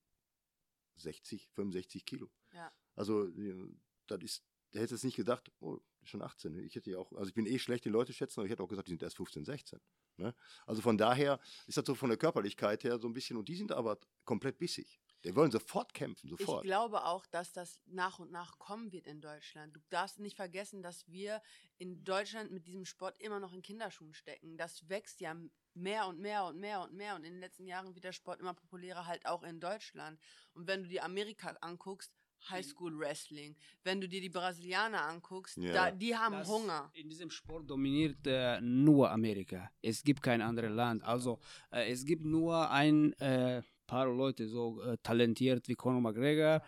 [0.96, 2.30] 60, 65 Kilo.
[2.52, 2.72] Ja.
[2.94, 3.68] Also äh,
[4.06, 4.44] das ist,
[4.74, 6.58] der hätte es nicht gedacht, oh, schon 18.
[6.64, 8.62] Ich hätte ja auch, also ich bin eh schlecht, die Leute schätzen, aber ich hätte
[8.62, 9.80] auch gesagt, die sind erst 15, 16.
[10.16, 10.34] Ne?
[10.66, 13.56] Also von daher ist das so von der Körperlichkeit her so ein bisschen, und die
[13.56, 14.98] sind aber komplett bissig.
[15.24, 16.64] Die wollen sofort kämpfen, Ich sofort.
[16.64, 19.76] glaube auch, dass das nach und nach kommen wird in Deutschland.
[19.76, 21.40] Du darfst nicht vergessen, dass wir
[21.78, 24.56] in Deutschland mit diesem Sport immer noch in Kinderschuhen stecken.
[24.56, 25.36] Das wächst ja
[25.74, 27.14] mehr und mehr und mehr und mehr.
[27.14, 30.18] Und in den letzten Jahren wird der Sport immer populärer, halt auch in Deutschland.
[30.54, 32.12] Und wenn du dir Amerika anguckst,
[32.51, 33.57] Highschool Wrestling.
[33.84, 35.72] Wenn du dir die Brasilianer anguckst, Ja.
[35.72, 36.90] da, die haben Das- Hunger.
[36.95, 39.70] In diesem Sport dominiert äh, nur Amerika.
[39.80, 41.03] Es gibt kein anderes Land.
[41.05, 41.38] Also
[41.70, 46.62] äh, es gibt nur ein äh, paar Leute so äh, talentiert wie Conor McGregor.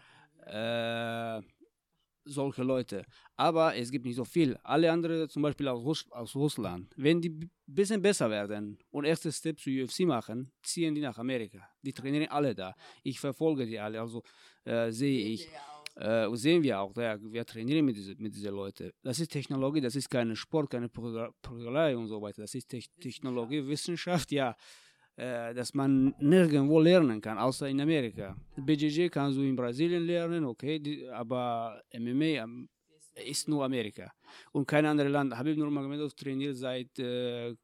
[2.27, 3.05] Solche Leute.
[3.37, 4.57] Aber es gibt nicht so viel.
[4.62, 9.05] Alle anderen, zum Beispiel aus, Russ aus Russland, wenn die ein bisschen besser werden und
[9.05, 11.61] erste Step zu UFC machen, ziehen die nach Amerika.
[11.83, 12.75] Die trainieren alle da.
[13.03, 14.22] Ich verfolge die alle, also
[14.64, 15.49] äh, sehe ich.
[15.97, 18.91] Äh, sehen wir auch, ja, wir trainieren mit diesen mit diese Leuten.
[19.03, 22.43] Das ist Technologie, das ist kein Sport, keine Prügel- Prügelei und so weiter.
[22.43, 24.57] Das ist Te Technologie, Wissenschaft, ja,
[25.17, 28.37] äh, dass man nirgendwo lernen kann, außer in Amerika.
[28.57, 32.69] BJJ kannst du in Brasilien lernen, okay, aber MMA ähm,
[33.25, 34.12] ist nur Amerika.
[34.53, 35.37] Und kein anderes Land.
[35.37, 37.55] Habib Nurmagomedov trainiert seit äh,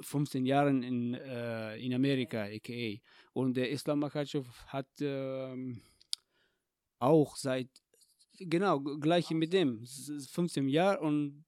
[0.00, 3.00] 15 Jahren in, äh, in Amerika, a.k.a.
[3.32, 5.80] Und der Islam Makhachev hat ähm,
[6.98, 7.68] auch seit,
[8.38, 11.44] genau, gleich mit dem, s- s- 15 Jahre und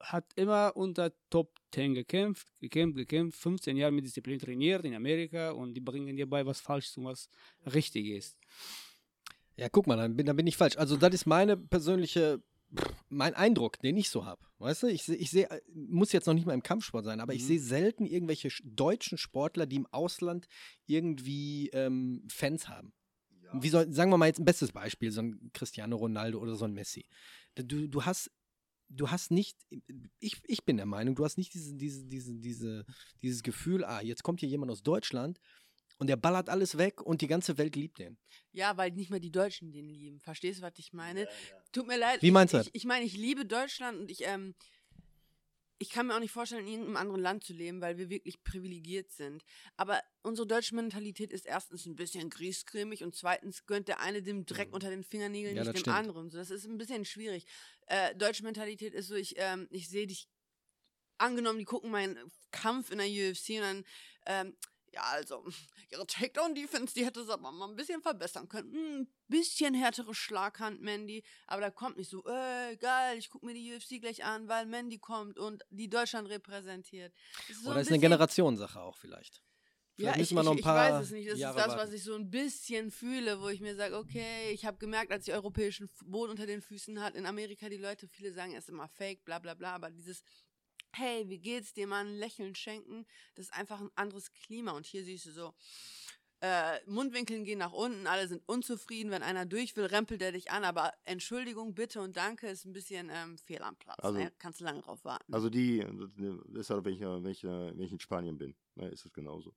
[0.00, 5.50] hat immer unter Top 10 gekämpft, gekämpft, gekämpft, 15 Jahre mit Disziplin trainiert in Amerika
[5.50, 7.28] und die bringen dir bei, was falsch und was
[7.74, 8.38] richtig ist.
[9.56, 10.76] Ja, guck mal, dann bin, dann bin ich falsch.
[10.76, 12.42] Also, das ist meine persönliche,
[13.08, 14.44] mein Eindruck, den ich so habe.
[14.58, 17.32] Weißt du, ich sehe, ich seh, muss jetzt noch nicht mal im Kampfsport sein, aber
[17.32, 17.46] ich Mhm.
[17.46, 20.46] sehe selten irgendwelche sch- deutschen Sportler, die im Ausland
[20.86, 22.92] irgendwie ähm, Fans haben.
[23.52, 26.64] Wie soll, sagen wir mal jetzt ein bestes Beispiel, so ein Cristiano Ronaldo oder so
[26.64, 27.06] ein Messi.
[27.54, 28.30] Du, du hast,
[28.88, 29.56] du hast nicht,
[30.20, 32.84] ich, ich bin der Meinung, du hast nicht diese, diese, diese, diese,
[33.22, 35.40] dieses Gefühl, ah, jetzt kommt hier jemand aus Deutschland
[35.98, 38.18] und der ballert alles weg und die ganze Welt liebt den.
[38.52, 40.20] Ja, weil nicht mehr die Deutschen den lieben.
[40.20, 41.26] Verstehst du, was ich meine?
[41.72, 42.22] Tut mir leid.
[42.22, 42.68] Wie meinst du ich, das?
[42.68, 44.54] ich, ich meine, ich liebe Deutschland und ich, ähm,
[45.78, 48.42] ich kann mir auch nicht vorstellen, in irgendeinem anderen Land zu leben, weil wir wirklich
[48.42, 49.44] privilegiert sind.
[49.76, 54.46] Aber unsere deutsche Mentalität ist erstens ein bisschen griesgrämig und zweitens gönnt der eine dem
[54.46, 55.96] Dreck unter den Fingernägeln Ja, nicht dem stimmt.
[55.96, 56.30] anderen.
[56.30, 57.46] So, das ist ein bisschen schwierig.
[57.86, 60.28] Äh, deutsche Mentalität ist so, ich, ähm, ich sehe dich,
[61.18, 62.18] angenommen, die gucken meinen
[62.50, 63.84] Kampf in der UFC und dann,
[64.26, 64.56] ähm,
[64.96, 65.44] ja, also,
[65.90, 68.72] ihre Takedown-Defense, die hätte es aber mal ein bisschen verbessern können.
[68.72, 71.22] Hm, Ein bisschen härtere Schlaghand, Mandy.
[71.46, 74.64] Aber da kommt nicht so, äh, geil, ich gucke mir die UFC gleich an, weil
[74.66, 77.12] Mandy kommt und die Deutschland repräsentiert.
[77.48, 79.42] Das so Oder ein ist eine Generationssache auch vielleicht.
[79.98, 81.30] ja, Vielleicht ich, müssen wir ich, noch ein ich paar weiß es nicht.
[81.30, 84.50] Das Jahre ist das, was ich so ein bisschen fühle, wo ich mir sage, okay,
[84.52, 88.08] ich habe gemerkt, als ich europäischen Boden unter den Füßen hat, in Amerika die Leute,
[88.08, 90.22] viele sagen, es ist immer fake, bla bla bla, aber dieses,
[90.96, 94.72] hey, wie geht's dir, mal ein Lächeln schenken, das ist einfach ein anderes Klima.
[94.72, 95.54] Und hier siehst du so,
[96.40, 100.50] äh, Mundwinkeln gehen nach unten, alle sind unzufrieden, wenn einer durch will, rempelt er dich
[100.50, 103.98] an, aber Entschuldigung, bitte und danke ist ein bisschen ähm, fehl am Platz.
[104.00, 104.32] Also- ne?
[104.38, 105.32] Kannst du lange drauf warten.
[105.32, 105.78] Also die,
[106.48, 109.12] das ist halt, wenn ich, wenn ich, wenn ich in Spanien bin, ne, ist das
[109.12, 109.54] genauso.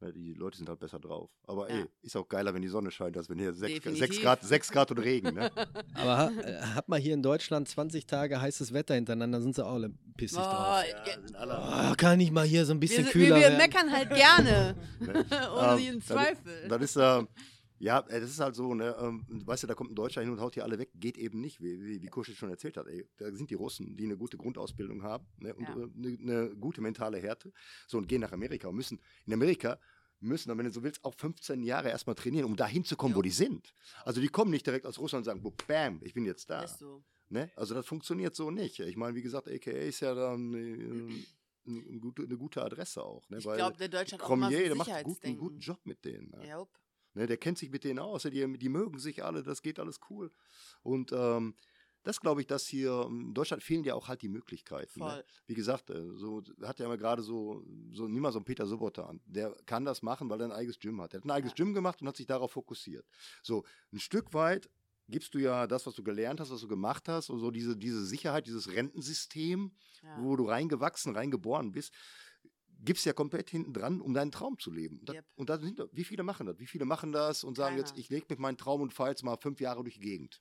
[0.00, 1.28] Die Leute sind halt besser drauf.
[1.48, 1.78] Aber Ja.
[1.80, 4.22] ey, ist auch geiler, wenn die Sonne scheint, als wenn hier 6 Definitiv.
[4.22, 5.34] Grad, 6 Grad und Regen.
[5.34, 5.50] Ne?
[5.94, 9.66] Aber ha, äh, hat mal hier in Deutschland 20 Tage heißes Wetter hintereinander, sind sie
[9.66, 11.44] auch alle pissig Boah, drauf.
[11.48, 11.90] ja.
[11.90, 13.56] Oh, kann ich mal hier so ein wir, bisschen sind- kühler wir, wir werden?
[13.58, 14.76] meckern halt gerne.
[15.00, 15.24] Ne?
[15.56, 16.68] Ohne Ähm, jeden Zweifel.
[16.68, 17.22] Das ist, äh,
[17.78, 20.30] ja, äh, das ist halt so, ne, ähm, weißt du, da kommt ein Deutscher hin
[20.30, 22.86] und haut hier alle weg, geht eben nicht, wie, wie, wie Kuschel schon erzählt hat,
[22.86, 23.08] ey.
[23.16, 25.76] Da sind die Russen, die eine gute Grundausbildung haben, ne, und Ja.
[25.76, 27.52] äh, eine, eine gute mentale Härte,
[27.86, 29.78] so, und gehen nach Amerika und müssen, in Amerika
[30.20, 33.22] müssen, wenn du so willst, auch 15 Jahre erstmal trainieren, um da hinzukommen, wo Jo.
[33.22, 33.72] die sind.
[34.04, 36.66] Also die kommen nicht direkt aus Russland und sagen, bam, ich bin jetzt da.
[36.66, 37.04] So.
[37.28, 37.50] Ne?
[37.54, 38.80] Also das funktioniert so nicht.
[38.80, 41.22] Ich meine, wie gesagt, AKA ist ja dann äh,
[41.68, 43.28] eine, gute, eine gute Adresse auch.
[43.28, 43.38] Ne?
[43.38, 45.38] Ich glaube, der Deutsche hat auch Cormier, so der macht einen guten, einen Sicherheitsdenken.
[45.38, 46.30] guten Job mit denen.
[46.30, 46.50] Ne?
[46.50, 46.70] Jupp.
[47.14, 49.98] Ne, der kennt sich mit denen aus, die, die mögen sich alle, das geht alles
[50.10, 50.30] cool.
[50.82, 51.54] Und ähm,
[52.04, 55.00] das glaube ich, dass hier in Deutschland fehlen ja auch halt die Möglichkeiten.
[55.00, 55.24] Ne?
[55.46, 58.66] Wie gesagt, äh, so hat ja mal gerade so, so nimm mal so einen Peter
[58.66, 59.20] Sobotta an.
[59.26, 61.12] Der kann das machen, weil er ein eigenes Gym hat.
[61.12, 61.64] Er hat ein eigenes Ja.
[61.64, 63.04] Gym gemacht und hat sich darauf fokussiert.
[63.42, 64.70] So, ein Stück weit
[65.08, 67.76] gibst du ja das, was du gelernt hast, was du gemacht hast, und so diese,
[67.76, 70.22] diese Sicherheit, dieses Rentensystem, Ja.
[70.22, 71.92] wo du reingewachsen, reingeboren bist,
[72.78, 74.98] gibst ja komplett hinten dran, um deinen Traum zu leben.
[75.00, 75.26] Und, das, Yep.
[75.36, 76.58] und da sind, wie viele machen das?
[76.58, 78.00] Wie viele machen das und sagen jetzt, Keiner.
[78.00, 80.40] ich lege mit meinem Traum und fahre jetzt mal fünf Jahre durch die Gegend.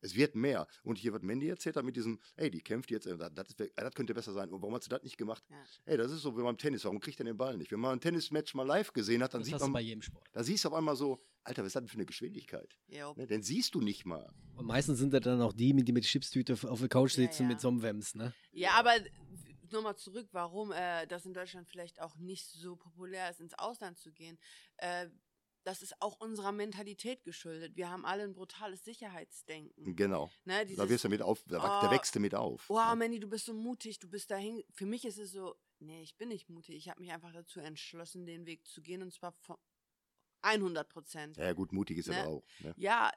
[0.00, 0.66] Es wird mehr.
[0.82, 3.70] Und hier, was Mandy erzählt hat mit diesem, ey, die kämpft jetzt, äh, das, das,
[3.74, 4.50] das könnte besser sein.
[4.50, 5.42] Und warum hat sie das nicht gemacht?
[5.48, 5.56] Ja.
[5.86, 6.84] Ey, das ist so wie beim Tennis.
[6.84, 7.72] Warum kriegt er den Ball nicht?
[7.72, 10.28] Wenn man ein Tennismatch mal live gesehen hat, dann Das sieht man, bei jedem Sport.
[10.32, 12.76] da siehst du auf einmal so, Alter, was ist das denn für eine Geschwindigkeit?
[12.88, 13.16] Jupp.
[13.16, 13.26] Ne?
[13.26, 14.30] Den siehst du nicht mal.
[14.56, 17.24] Und meistens sind das dann auch die, mit- die mit Chipstüte auf der Couch Ja,
[17.24, 17.48] sitzen ja.
[17.48, 18.34] mit so einem Wems, ne?
[18.52, 18.92] Ja, aber
[19.74, 23.98] nochmal zurück, warum äh, das in Deutschland vielleicht auch nicht so populär ist, ins Ausland
[23.98, 24.38] zu gehen.
[24.78, 25.08] Äh,
[25.64, 27.74] das ist auch unserer Mentalität geschuldet.
[27.76, 29.96] Wir haben alle ein brutales Sicherheitsdenken.
[29.96, 30.30] Genau.
[30.44, 32.68] Ne, Da dieses, wirst du mit auf, da, da Oh, wächst du mit auf.
[32.68, 32.96] oh, ne?
[32.96, 34.62] Manny, du bist so mutig, du bist dahin.
[34.72, 36.76] Für mich ist es so, nee, ich bin nicht mutig.
[36.76, 39.56] Ich habe mich einfach dazu entschlossen, den Weg zu gehen und zwar von
[40.42, 41.36] 100 Prozent.
[41.38, 42.20] Ja, gut, mutig ist er Ne?
[42.20, 42.44] aber auch.
[42.60, 42.74] Ne?
[42.76, 43.10] Ja,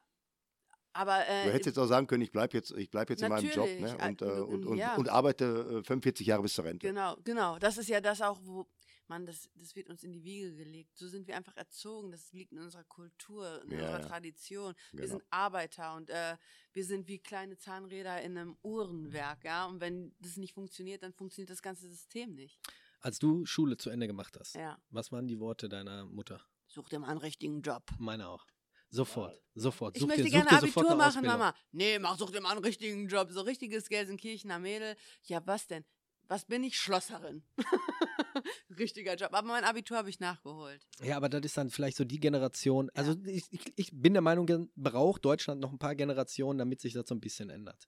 [0.97, 3.29] aber äh, Du hättest jetzt auch sagen können, ich bleibe jetzt, ich bleib jetzt in
[3.29, 3.97] meinem Job ne?
[3.99, 4.95] äh, und, äh, und- und, ja.
[4.95, 6.87] und arbeite äh, 45 Jahre bis zur Rente.
[6.87, 7.57] Genau, genau.
[7.59, 8.67] Das ist ja das auch, wo,
[9.07, 10.97] Mann, das, das wird uns in die Wiege gelegt.
[10.97, 12.11] So sind wir einfach erzogen.
[12.11, 14.05] Das liegt in unserer Kultur, in Ja, unserer ja.
[14.07, 14.73] Tradition.
[14.91, 15.11] Wir Genau.
[15.19, 16.35] sind Arbeiter und äh,
[16.73, 19.65] wir sind wie kleine Zahnräder in einem Uhrenwerk, ja.
[19.65, 22.59] Und wenn das nicht funktioniert, dann funktioniert das ganze System nicht.
[22.99, 24.77] Als du Schule zu Ende gemacht hast, Ja.
[24.89, 26.41] was waren die Worte deiner Mutter?
[26.67, 27.83] Such dir mal einen richtigen Job.
[27.99, 28.45] Meine auch.
[28.89, 29.95] Sofort, sofort.
[29.95, 31.25] Ich Such möchte dir, gerne Abitur machen.
[31.25, 31.53] Mama.
[31.71, 33.31] Nee, mach, such dir mal einen richtigen Job.
[33.31, 34.95] So richtiges Gelsenkirchener Mädel.
[35.23, 35.83] Ja, was denn?
[36.29, 36.77] Was bin ich?
[36.77, 37.43] Schlosserin.
[38.77, 39.33] Richtiger Job.
[39.33, 40.85] Aber mein Abitur habe ich nachgeholt.
[41.01, 42.89] Ja, aber das ist dann vielleicht so die Generation.
[42.93, 46.93] Also ich, ich, ich bin der Meinung, braucht Deutschland noch ein paar Generationen, damit sich
[46.93, 47.87] das so ein bisschen ändert.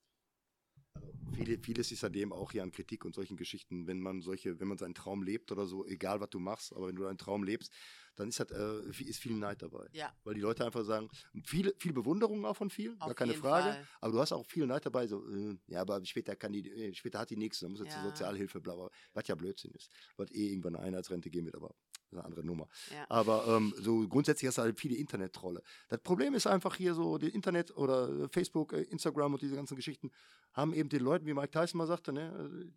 [1.34, 4.60] Viele, vieles ist ja dem auch hier an Kritik und solchen Geschichten, wenn man solche,
[4.60, 7.18] wenn man seinen Traum lebt oder so, egal was du machst, aber wenn du deinen
[7.18, 7.72] Traum lebst,
[8.20, 9.88] dann ist halt, äh, viel- ist viel Neid dabei.
[9.94, 10.14] Ja.
[10.24, 11.10] Weil die Leute einfach sagen,
[11.44, 13.72] viel, viel Bewunderung auch von vielen, gar Auf keine jeden Frage.
[13.74, 13.88] Fall.
[14.02, 16.94] Aber du hast auch viel Neid dabei, so, äh, ja, aber später kann die, äh,
[16.94, 18.02] später hat die nichts, dann muss jetzt Ja.
[18.02, 19.90] zur Sozialhilfe, bla, bla, was ja Blödsinn ist.
[20.18, 22.68] Was eh irgendwann eine Einheitsrente gehen wird, aber das ist eine andere Nummer.
[22.92, 23.06] Ja.
[23.10, 25.62] Aber ähm, so grundsätzlich hast du halt viele Internet-Trolle.
[25.88, 29.56] Das Problem ist einfach hier so, die Internet oder äh, Facebook, äh, Instagram und diese
[29.56, 30.12] ganzen Geschichten
[30.54, 32.32] haben eben den Leuten, wie Mike Tyson mal sagte, ne,
[32.66, 32.72] äh,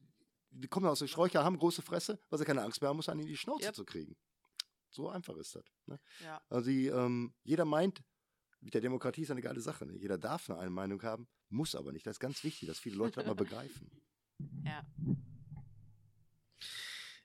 [0.55, 3.09] die kommen aus den Sträucher, haben große Fresse, weil sie keine Angst mehr haben, muss
[3.09, 3.74] einen in die Schnauze Yep.
[3.74, 4.14] zu kriegen.
[4.93, 5.64] So einfach ist das.
[5.86, 5.99] Ne?
[6.22, 6.40] Ja.
[6.49, 8.03] Also die, ähm, jeder meint,
[8.61, 9.86] mit der Demokratie ist eine geile Sache.
[9.86, 9.97] Ne?
[9.97, 12.07] Jeder darf eine Meinung haben, muss aber nicht.
[12.07, 13.90] Das ist ganz wichtig, dass viele Leute das mal begreifen.
[14.64, 14.86] Ja.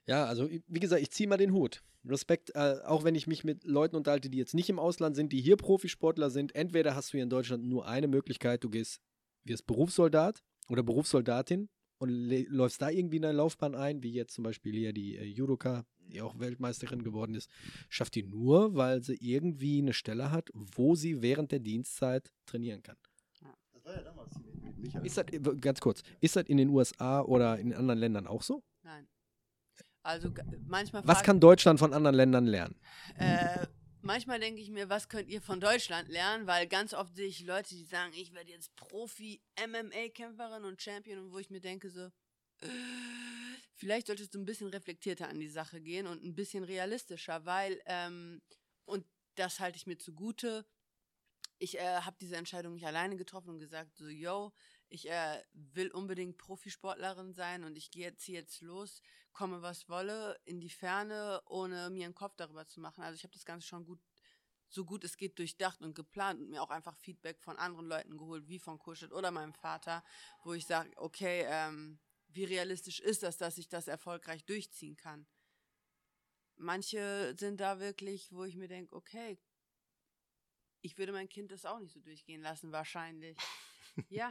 [0.06, 1.82] Ja, also wie gesagt, ich ziehe mal den Hut.
[2.04, 5.32] Respekt, äh, auch wenn ich mich mit Leuten unterhalte, die jetzt nicht im Ausland sind,
[5.32, 6.54] die hier Profisportler sind.
[6.54, 9.02] Entweder hast du hier in Deutschland nur eine Möglichkeit, du gehst,
[9.44, 11.68] wirst Berufssoldat oder Berufssoldatin
[11.98, 12.10] und
[12.48, 15.84] läufst da irgendwie in deine Laufbahn ein, wie jetzt zum Beispiel hier die äh, Judoka,
[15.98, 17.50] die auch Weltmeisterin geworden ist,
[17.88, 22.82] schafft die nur, weil sie irgendwie eine Stelle hat, wo sie während der Dienstzeit trainieren
[22.82, 22.96] kann.
[23.72, 25.06] Das war ja damals mit, Michael.
[25.06, 28.42] Ist das, äh, ganz kurz, ist das in den USA oder in anderen Ländern auch
[28.42, 28.62] so?
[28.82, 29.06] Nein.
[30.02, 30.32] Also
[30.66, 32.76] manchmal Was kann Deutschland von anderen Ländern lernen?
[33.16, 33.66] Äh,
[34.08, 36.46] manchmal denke ich mir, was könnt ihr von Deutschland lernen?
[36.46, 41.18] Weil ganz oft sehe ich Leute, die sagen, ich werde jetzt Profi-MMA-Kämpferin und Champion.
[41.18, 42.10] Und wo ich mir denke so,
[43.74, 47.82] vielleicht solltest du ein bisschen reflektierter an die Sache gehen und ein bisschen realistischer, weil,
[47.84, 48.40] ähm,
[48.86, 49.04] und
[49.34, 50.64] das halte ich mir zugute,
[51.58, 54.54] ich äh, habe diese Entscheidung nicht alleine getroffen und gesagt, so, yo,
[54.88, 59.88] ich äh, will unbedingt Profisportlerin sein und ich gehe jetzt hier jetzt los, komme was
[59.88, 63.02] wolle, in die Ferne, ohne mir einen Kopf darüber zu machen.
[63.02, 64.00] Also ich habe das Ganze schon gut,
[64.68, 68.16] so gut es geht, durchdacht und geplant und mir auch einfach Feedback von anderen Leuten
[68.16, 70.04] geholt, wie von Kuschet oder meinem Vater,
[70.42, 75.26] wo ich sage, okay, ähm, wie realistisch ist das, dass ich das erfolgreich durchziehen kann?
[76.56, 79.38] Manche sind da wirklich, wo ich mir denke, okay,
[80.80, 83.36] ich würde mein Kind das auch nicht so durchgehen lassen, wahrscheinlich.
[84.10, 84.30] Ja,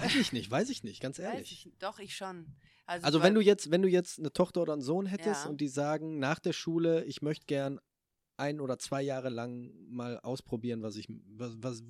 [0.00, 1.52] Weiß ich nicht, weiß ich nicht, ganz ehrlich.
[1.66, 2.46] ich, doch, ich schon.
[2.86, 5.50] Also, Also wenn du jetzt, wenn du jetzt eine Tochter oder einen Sohn hättest Ja.
[5.50, 7.80] und die sagen nach der Schule, ich möchte gern
[8.36, 11.82] ein oder zwei Jahre lang mal ausprobieren, was ich, was, was,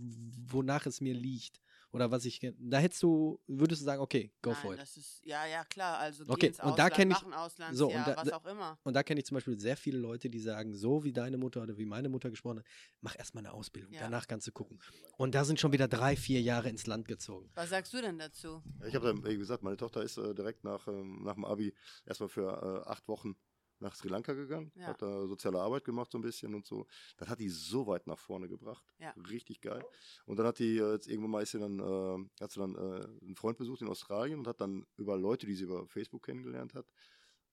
[0.50, 1.60] wonach es mir liegt
[1.90, 4.80] Oder was ich, da hättest du, würdest du sagen, okay, go Nein, for it.
[4.80, 5.98] das ist, ja, ja, klar.
[5.98, 8.16] Also geh Okay, ins und da Ausland, kenn ich- mach ein Auslandsjahr, so, und da-
[8.16, 8.78] was da- auch immer.
[8.82, 11.62] Und da kenne ich zum Beispiel sehr viele Leute, die sagen, so wie deine Mutter
[11.62, 12.66] oder wie meine Mutter gesprochen hat,
[13.00, 14.00] mach erstmal eine Ausbildung, Ja.
[14.00, 14.78] danach kannst du gucken.
[15.16, 17.50] Und da sind schon wieder drei, vier Jahre ins Land gezogen.
[17.54, 18.62] Was sagst du denn dazu?
[18.80, 21.46] Ja, Ich habe dann, wie gesagt, meine Tochter ist äh, direkt nach, ähm, nach dem
[21.46, 21.74] Abi
[22.04, 23.34] erstmal für äh, acht Wochen
[23.80, 24.88] nach Sri Lanka gegangen, Ja.
[24.88, 26.86] hat da soziale Arbeit gemacht so ein bisschen und so.
[27.16, 28.84] Das hat die so weit nach vorne gebracht.
[28.98, 29.10] Ja.
[29.30, 29.84] Richtig geil.
[30.26, 32.74] Und dann hat die äh, jetzt irgendwann mal ist sie dann, äh, hat sie dann
[32.74, 36.24] äh, einen Freund besucht in Australien und hat dann über Leute, die sie über Facebook
[36.24, 36.86] kennengelernt hat,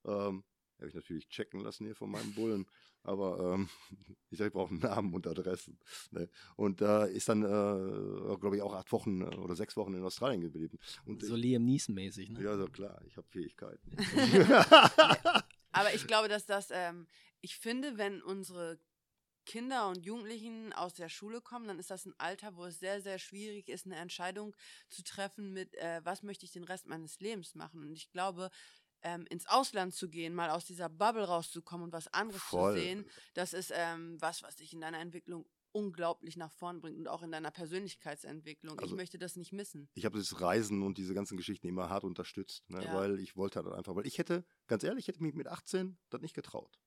[0.05, 0.43] ähm,
[0.77, 2.65] habe ich natürlich checken lassen hier von meinem Bullen.
[3.03, 3.69] Aber ähm,
[4.31, 5.77] ich sage, ich brauche einen Namen und Adressen.
[6.09, 6.27] Ne?
[6.55, 10.03] Und da ist dann, äh, glaube ich, auch acht Wochen äh, oder sechs Wochen in
[10.03, 10.79] Australien geblieben.
[11.05, 12.41] Und So Liam Neeson-mäßig, ne?
[12.43, 13.95] ja, so klar, ich habe Fähigkeiten.
[15.75, 17.07] Aber ich glaube, dass das, ähm,
[17.41, 18.79] ich finde, wenn unsere
[19.45, 23.01] Kinder und Jugendlichen aus der Schule kommen, dann ist das ein Alter, wo es sehr,
[23.01, 24.55] sehr schwierig ist, eine Entscheidung
[24.89, 27.81] zu treffen mit, äh, was möchte ich den Rest meines Lebens machen.
[27.81, 28.49] Und ich glaube,
[29.03, 32.73] ähm, ins Ausland zu gehen, mal aus dieser Bubble rauszukommen und was anderes Voll.
[32.73, 35.45] zu sehen, das ist ähm, was, was dich in deiner Entwicklung
[35.75, 38.79] unglaublich nach vorn bringt und auch in deiner Persönlichkeitsentwicklung.
[38.79, 39.89] Also- ich möchte das nicht missen.
[39.93, 42.83] ich habe das Reisen und diese ganzen Geschichten immer hart unterstützt, ne?
[42.83, 42.93] Ja.
[42.95, 45.97] weil ich wollte halt einfach, weil ich hätte, ganz ehrlich, ich hätte mich mit 18
[46.09, 46.79] das nicht getraut.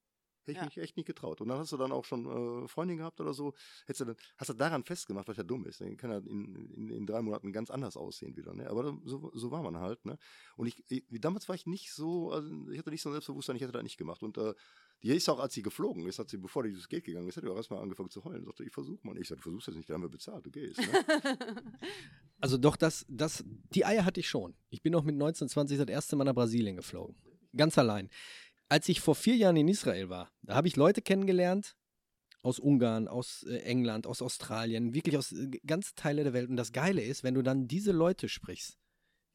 [0.45, 0.64] Hätte ich Ja.
[0.64, 1.43] mich echt nicht getraut.
[1.43, 2.24] Und dann hast du dann auch schon
[2.64, 3.53] äh, Freundin gehabt oder so,
[3.84, 5.82] hättest du dann, hast du daran festgemacht, was ja dumm ist.
[5.82, 8.55] Dann kann er in, in, in drei Monaten ganz anders aussehen wieder.
[8.55, 8.70] Ne?
[8.70, 10.03] Aber so, so war man halt.
[10.07, 10.16] Ne?
[10.57, 13.57] Und ich, ich, damals war ich nicht so, also ich hatte nicht so ein Selbstbewusstsein,
[13.57, 14.22] ich hätte das nicht gemacht.
[14.22, 14.55] Und äh,
[15.03, 17.37] die ist auch, als sie geflogen ist, hat sie, bevor die dieses Geld gegangen ist,
[17.37, 18.45] hat die auch erstmal angefangen zu heulen.
[18.45, 19.17] Sagte, ich versuche mal.
[19.19, 20.79] Ich sagte, versuchst das nicht, dann haben wir bezahlt, du gehst.
[20.81, 20.87] Ne?
[22.41, 23.45] Also doch, das, das,
[23.75, 24.55] die Eier hatte ich schon.
[24.71, 27.17] Ich bin noch mit 19, 20 das erste Mal nach Brasilien geflogen.
[27.57, 28.11] Ganz allein.
[28.69, 31.77] Als ich vor vier Jahren in Israel war, da habe ich Leute kennengelernt
[32.43, 36.49] aus Ungarn, aus äh, England, aus Australien, wirklich aus äh, ganz Teile der Welt.
[36.49, 38.78] Und das Geile ist, wenn du dann diese Leute sprichst,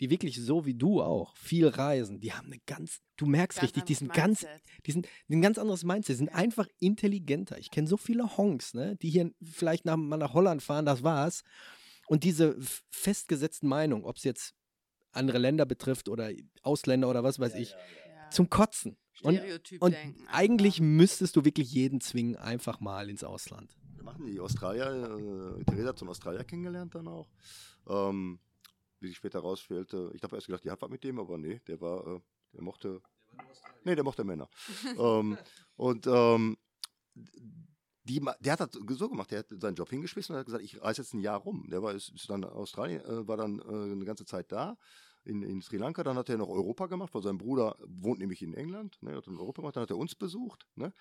[0.03, 3.63] die wirklich so wie du auch viel reisen, die haben eine ganz, du merkst Ganz
[3.69, 4.45] richtig, die sind ganz,
[4.85, 6.35] die sind ein ganz anderes Mindset, sind Ja.
[6.35, 7.57] einfach intelligenter.
[7.57, 11.03] Ich kenne so viele Honks, ne, die hier vielleicht nach, mal nach Holland fahren, das
[11.03, 11.43] war's.
[12.07, 12.57] Und diese
[12.91, 14.55] festgesetzten Meinungen, ob es jetzt
[15.13, 16.31] andere Länder betrifft oder
[16.63, 18.29] Ausländer oder was weiß ich, Ja.
[18.29, 18.97] zum Kotzen.
[19.21, 19.95] Und, Stereotyp und
[20.27, 23.73] eigentlich müsstest du wirklich jeden zwingen, einfach mal ins Ausland.
[23.95, 27.29] Wir machen die Australier, äh, Theresa hat so einen Australier kennengelernt dann auch.
[27.87, 28.39] Ähm,
[29.03, 31.61] wie sich später rausstellte, ich habe erst gedacht, die hat was mit dem, aber nee,
[31.67, 32.19] der war, äh,
[32.53, 33.01] der mochte.
[33.83, 34.49] Nee, der mochte Männer.
[34.97, 35.37] ähm,
[35.75, 36.57] und ähm,
[38.05, 40.81] die, der hat das so gemacht, der hat seinen Job hingeschmissen und hat gesagt, ich
[40.81, 41.67] reise jetzt ein Jahr rum.
[41.69, 44.77] Der war ist, ist dann in Australien, äh, war dann äh, eine ganze Zeit da.
[45.25, 48.41] In, in Sri Lanka, dann hat er noch Europa gemacht, weil sein Bruder wohnt nämlich
[48.41, 50.67] in England, ne, hat in Europa gemacht, dann hat er uns besucht.
[50.75, 50.93] Ne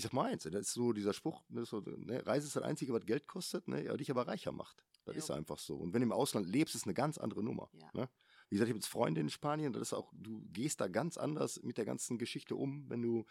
[0.00, 2.62] ich sag mal eins, das ist so dieser Spruch, ne, so, ne, Reise ist das
[2.62, 4.82] Einzige, was Geld kostet, ne, ja, dich aber reicher macht.
[5.14, 5.34] Das Jo.
[5.34, 5.76] ist einfach so.
[5.76, 7.70] Und wenn du im Ausland lebst, ist eine ganz andere Nummer.
[7.72, 7.90] Ja.
[7.94, 8.08] Ne?
[8.48, 11.16] Wie gesagt, ich habe jetzt Freunde in Spanien, das ist auch, du gehst da ganz
[11.16, 13.24] anders mit der ganzen Geschichte um, wenn du,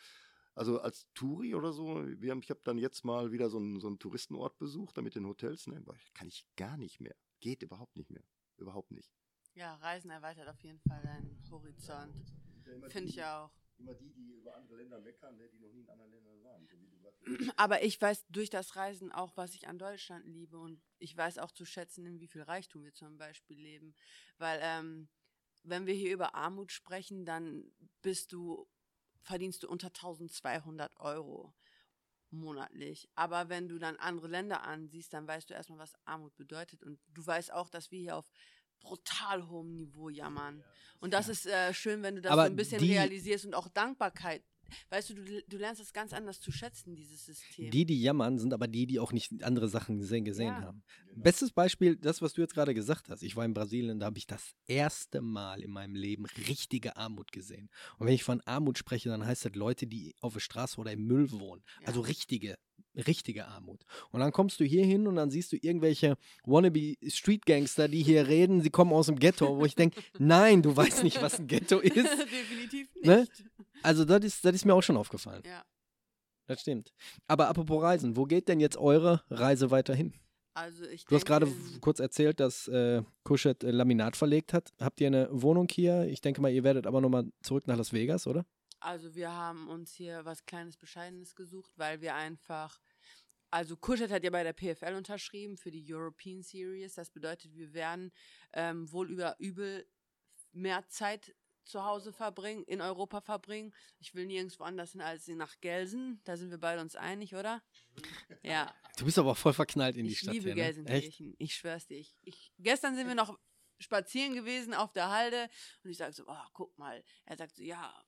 [0.55, 3.79] also als Touri oder so, wir haben, ich habe dann jetzt mal wieder so einen,
[3.79, 7.15] so einen Touristenort besucht, da mit den Hotels, ne, boah, kann ich gar nicht mehr.
[7.41, 8.23] Geht überhaupt nicht mehr.
[8.57, 9.11] Überhaupt nicht.
[9.55, 12.15] Ja, Reisen erweitert auf jeden Fall deinen Horizont.
[12.89, 13.51] Finde ich auch.
[13.79, 16.67] Immer die, die über andere Länder meckern, ne, die noch nie in anderen Ländern waren.
[16.67, 17.53] So.
[17.55, 21.37] Aber ich weiß durch das Reisen auch, was ich an Deutschland liebe und ich weiß
[21.37, 23.95] auch zu schätzen, in wie viel Reichtum wir zum Beispiel leben.
[24.37, 25.09] Weil ähm,
[25.63, 27.71] wenn wir hier über Armut sprechen, dann
[28.01, 28.67] bist du,
[29.21, 31.53] verdienst du unter 1200 Euro
[32.31, 33.09] monatlich.
[33.15, 36.83] Aber wenn du dann andere Länder ansiehst, dann weißt du erstmal, was Armut bedeutet.
[36.83, 38.31] Und du weißt auch, dass wir hier auf
[38.79, 40.63] brutal hohem Niveau jammern.
[40.99, 43.53] Und das ist äh, schön, wenn du das Aber so ein bisschen die- realisierst und
[43.53, 44.43] auch Dankbarkeit.
[44.91, 47.71] Weißt du, du, du lernst es ganz anders zu schätzen, dieses System.
[47.71, 50.61] Die, die jammern, sind aber die, die auch nicht andere Sachen gesehen, gesehen Ja.
[50.61, 50.83] haben.
[51.15, 53.23] Bestes Beispiel, das, was du jetzt gerade gesagt hast.
[53.23, 57.31] Ich war in Brasilien, da habe ich das erste Mal in meinem Leben richtige Armut
[57.31, 57.71] gesehen.
[57.97, 60.91] Und wenn ich von Armut spreche, dann heißt das Leute, die auf der Straße oder
[60.91, 61.63] im Müll wohnen.
[61.81, 61.87] Ja.
[61.87, 62.55] Also richtige,
[62.99, 63.83] richtige Armut.
[64.11, 68.03] Und dann kommst du hier hin und dann siehst du irgendwelche wannabe Street Gangster, die
[68.03, 71.39] hier reden, sie kommen aus dem Ghetto, wo ich denke, nein, du weißt nicht, was
[71.39, 71.95] ein Ghetto ist.
[71.95, 73.05] Definitiv nicht.
[73.05, 73.27] Ne?
[73.83, 75.43] Also das ist, das ist mir auch schon aufgefallen.
[75.45, 75.63] Ja.
[76.47, 76.93] Das stimmt.
[77.27, 80.13] Aber apropos Reisen, wo geht denn jetzt eure Reise weiterhin?
[80.55, 81.47] Also ich Du hast gerade
[81.79, 84.73] kurz erzählt, dass äh, Kuschet äh, Laminat verlegt hat.
[84.79, 86.07] Habt ihr eine Wohnung hier?
[86.07, 88.45] Ich denke mal, ihr werdet aber nochmal zurück nach Las Vegas, oder?
[88.81, 92.79] Also wir haben uns hier was kleines Bescheidenes gesucht, weil wir einfach
[93.51, 96.95] also Kuschet hat ja bei der PFL unterschrieben für die European Series.
[96.95, 98.11] Das bedeutet, wir werden
[98.53, 99.87] ähm, wohl über übel
[100.51, 101.35] mehr Zeit
[101.69, 103.73] zu Hause verbringen, in Europa verbringen.
[103.99, 106.19] Ich will nirgendwo anders hin als nach Gelsen.
[106.23, 107.61] Da sind wir beide uns einig, oder?
[108.41, 108.73] Ja.
[108.97, 110.61] Du bist aber auch voll verknallt in die ich Stadt liebe hier, ne?
[110.61, 110.75] Echt?
[110.75, 111.35] Gelsenkirchen.
[111.37, 111.99] Ich schwör's dir.
[111.99, 113.37] Ich, ich, gestern sind wir noch
[113.79, 115.49] spazieren gewesen auf der Halde
[115.83, 117.03] und ich sag so, oh, guck mal.
[117.25, 118.03] Er sagt so, ja.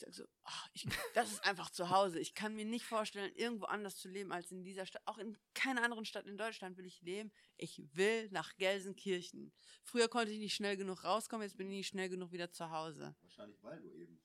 [0.00, 2.18] Ich sag so, ach, ich, das ist einfach zu Hause.
[2.20, 5.02] Ich kann mir nicht vorstellen, irgendwo anders zu leben als in dieser Stadt.
[5.06, 7.30] Auch in keiner anderen Stadt in Deutschland will ich leben.
[7.56, 9.52] Ich will nach Gelsenkirchen.
[9.82, 12.70] Früher konnte ich nicht schnell genug rauskommen, jetzt bin ich nicht schnell genug wieder zu
[12.70, 13.14] Hause.
[13.22, 14.20] Wahrscheinlich, weil du eben,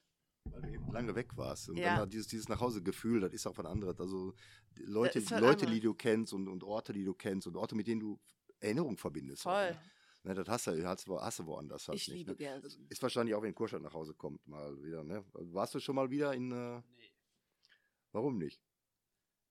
[0.46, 1.70] weil du eben lange weg warst.
[1.70, 1.98] Und Ja.
[1.98, 4.00] dann dieses, dieses Nachhause-Gefühl, das ist auch was anderes.
[4.00, 4.34] Also
[4.76, 7.88] Leute, was Leute die du kennst und, und Orte, die du kennst und Orte, mit
[7.88, 8.20] denen du
[8.60, 9.44] Erinnerungen verbindest.
[9.44, 9.54] Voll.
[9.54, 9.92] Halt, ne?
[10.26, 12.18] Ne, das hast du, hast, du- hast du woanders halt Ich nicht.
[12.18, 12.38] liebe ne?
[12.38, 12.88] Gelsen.
[12.90, 15.04] Ist wahrscheinlich auch, wenn Kurstadt nach Hause kommt, mal wieder.
[15.04, 15.24] Ne?
[15.34, 16.52] Warst du schon mal wieder in.
[16.52, 16.82] Äh,
[18.12, 18.60] Warum nicht?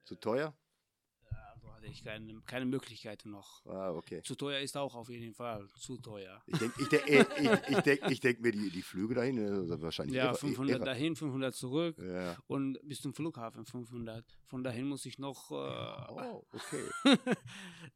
[0.04, 0.56] Zu teuer?
[1.54, 3.64] Also hatte ich keine, keine Möglichkeiten noch.
[3.66, 4.20] Ah, okay.
[4.22, 5.68] Zu teuer ist auch auf jeden Fall.
[5.78, 6.42] Zu teuer.
[6.46, 9.38] Ich denke ich denk, äh, ich, ich denk, ich denk mir, die, die Flüge dahin,
[9.38, 10.16] äh, wahrscheinlich.
[10.16, 10.84] Ja, irre- 500 irre.
[10.84, 12.36] dahin, 500 zurück Ja.
[12.48, 14.24] und bis zum Flughafen 500.
[14.46, 15.54] Von dahin muss ich noch äh,
[16.10, 16.88] Oh, okay.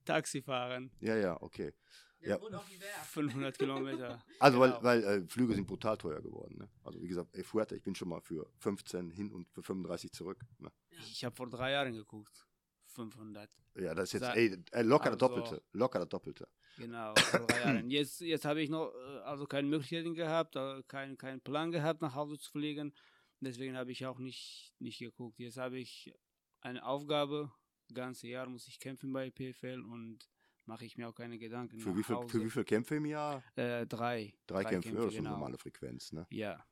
[0.04, 0.90] Taxi fahren.
[1.00, 1.72] Ja, ja, okay.
[2.20, 2.40] Der Ja.
[2.42, 3.04] wohnt auf dem Berg.
[3.06, 4.22] 500 Kilometer.
[4.40, 4.82] Also, Genau.
[4.82, 6.58] weil, weil äh, Flüge sind brutal teuer geworden.
[6.58, 6.68] Ne?
[6.84, 10.12] Also, wie gesagt, ey, Fuerte, ich bin schon mal für 15 hin und für 35
[10.12, 10.40] zurück.
[10.58, 10.70] Ne?
[10.90, 12.46] Ich habe vor drei Jahren geguckt.
[12.86, 13.48] 500.
[13.76, 15.62] Ja, das ist jetzt ey, äh, locker das also- Doppelte.
[15.72, 16.48] Locker das Doppelte.
[16.76, 17.90] Genau, vor drei Jahren.
[17.90, 22.02] Jetzt, jetzt habe ich noch äh, also keine Möglichkeiten gehabt, äh, keinen keinen Plan gehabt,
[22.02, 22.92] nach Hause zu fliegen.
[23.40, 25.38] Deswegen habe ich auch nicht, nicht geguckt.
[25.38, 26.12] Jetzt habe ich
[26.60, 27.52] eine Aufgabe.
[27.94, 30.28] Ganze Jahr muss ich kämpfen bei PFL und
[30.68, 31.80] mache ich mir auch keine Gedanken.
[31.80, 33.42] Für wie, viel, für wie viele Kämpfe im Jahr?
[33.56, 34.34] Äh, drei.
[34.46, 35.30] Drei, Kämpfe, ja, das ist eine genau.
[35.30, 36.12] normale Frequenz.
[36.12, 36.26] Ne?
[36.30, 36.64] Ja.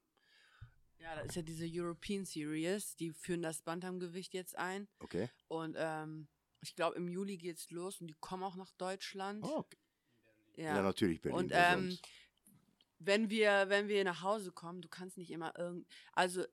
[0.98, 2.94] Ja, das ist ja diese European Series.
[2.96, 4.86] Die führen das Bantamgewicht jetzt ein.
[4.98, 5.30] Okay.
[5.48, 6.28] Und ähm,
[6.60, 9.44] ich glaube, im Juli geht's los und die kommen auch nach Deutschland.
[9.44, 9.78] Oh, okay.
[10.56, 10.76] ja.
[10.76, 10.82] Ja.
[10.82, 11.38] natürlich, Berlin.
[11.38, 11.98] Und ähm,
[12.98, 16.44] wenn wir, wenn wir nach Hause kommen, du kannst nicht immer irgend, also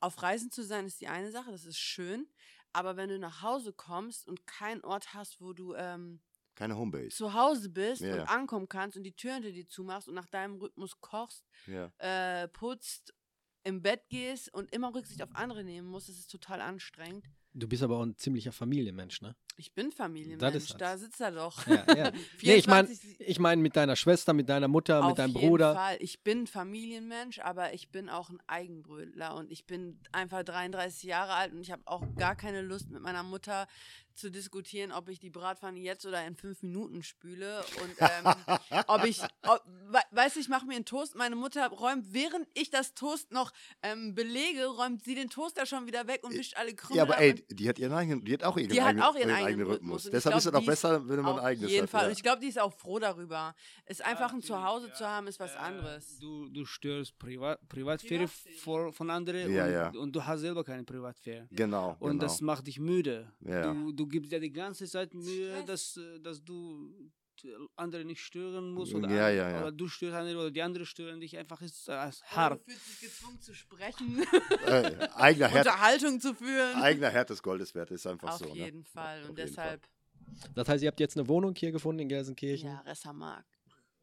[0.00, 2.26] auf Reisen zu sein ist die eine Sache, das ist schön,
[2.72, 6.20] aber wenn du nach Hause kommst und keinen Ort hast, wo du ähm,
[6.54, 7.08] Keine Homebase.
[7.10, 10.26] zu Hause bist Ja, und ankommen kannst und die Tür hinter dir zumachst und nach
[10.26, 11.90] deinem Rhythmus kochst, Ja.
[11.98, 13.14] äh, putzt,
[13.64, 17.24] im Bett gehst und immer Rücksicht auf andere nehmen musst, das ist total anstrengend.
[17.54, 19.36] Du bist aber auch ein ziemlicher Familienmensch, ne?
[19.58, 20.78] Ich bin Familienmensch, ist das.
[20.78, 21.66] da sitzt er doch.
[21.66, 22.10] Ja, ja.
[22.42, 25.34] nee, ich meine 24 ich mein mit deiner Schwester, mit deiner Mutter, Auf mit deinem
[25.34, 25.74] jeden Bruder.
[25.74, 25.96] Fall.
[26.00, 31.34] Ich bin Familienmensch, aber ich bin auch ein Eigenbrötler und ich bin einfach 33 Jahre
[31.34, 33.66] alt und ich habe auch gar keine Lust mit meiner Mutter
[34.14, 38.34] zu diskutieren, ob ich die Bratpfanne jetzt oder in fünf Minuten spüle und ähm,
[38.86, 42.46] ob ich, ob, we weißt du, ich mache mir einen Toast, meine Mutter räumt, während
[42.54, 43.52] ich das Toast noch
[43.82, 47.14] ähm, belege, räumt sie den Toaster schon wieder weg und wischt alle Krümel Ja, aber
[47.14, 49.30] ab ey, die hat ihren eigenen, die hat auch ihren Die hat eigenen, auch ihren
[49.30, 50.04] eigenen Rhythmus.
[50.04, 51.82] Und ich Deshalb ist es glaub, doch die besser, wenn man ein Auf eigenes jeden
[51.84, 51.90] hat.
[51.90, 52.00] Fall.
[52.02, 52.06] ja.
[52.08, 53.54] Und ich glaube, die ist auch froh darüber.
[53.84, 54.94] Es einfach ein natürlich, Zuhause ja.
[54.94, 56.18] zu haben, ist was Äh, anderes.
[56.18, 58.56] Du, du störst Privat, Privatsphäre Privatsphäre.
[58.58, 59.88] vor, von anderen Ja, und, ja.
[60.00, 61.48] und du hast selber keine Privatsphäre.
[61.50, 61.96] Genau.
[62.00, 62.22] Und genau.
[62.22, 63.32] das macht dich müde.
[63.40, 63.72] Ja.
[63.72, 66.92] Du, du gibst ja die ganze Zeit Mühe, dass, äh, dass du
[67.44, 68.92] äh, andere nicht stören musst.
[68.92, 69.60] Ja, Oder, ja, andere- ja.
[69.62, 71.36] oder du störst andere oder die anderen stören dich.
[71.36, 72.60] Einfach ist äh, ist Oder hart.
[72.60, 74.22] Du fühlst dich gezwungen zu sprechen,
[74.66, 76.76] äh, eigener, Herd, Unterhaltung zu führen.
[76.76, 78.54] eigener Herd des Goldes wert ist einfach Auf so.
[78.54, 78.84] jeden ne?
[78.84, 79.22] Fall.
[79.22, 79.88] Auf Und jeden deshalb,
[80.54, 82.68] Das heißt, ihr habt jetzt eine Wohnung hier gefunden in Gelsenkirchen.
[82.68, 83.44] ja, Ressermark.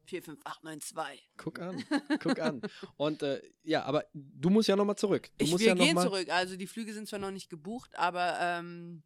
[0.06, 1.30] 45892.
[1.36, 1.84] Guck an,
[2.20, 2.60] guck an.
[2.96, 5.30] Und äh, ja, aber du musst ja nochmal zurück.
[5.38, 6.28] Du Ich, musst wir ja noch gehen mal, zurück.
[6.30, 9.02] Also die Flüge sind zwar noch nicht gebucht, aber ähm,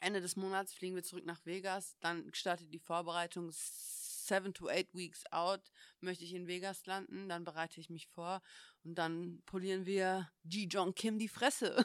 [0.00, 1.96] Ende des Monats fliegen wir zurück nach Vegas.
[2.00, 3.50] Dann startet die Vorbereitung.
[3.52, 5.60] Seven to eight weeks out
[6.00, 7.28] möchte ich in Vegas landen.
[7.28, 8.42] Dann bereite ich mich vor
[8.82, 11.84] und dann polieren wir Ji Jong Kim die Fresse.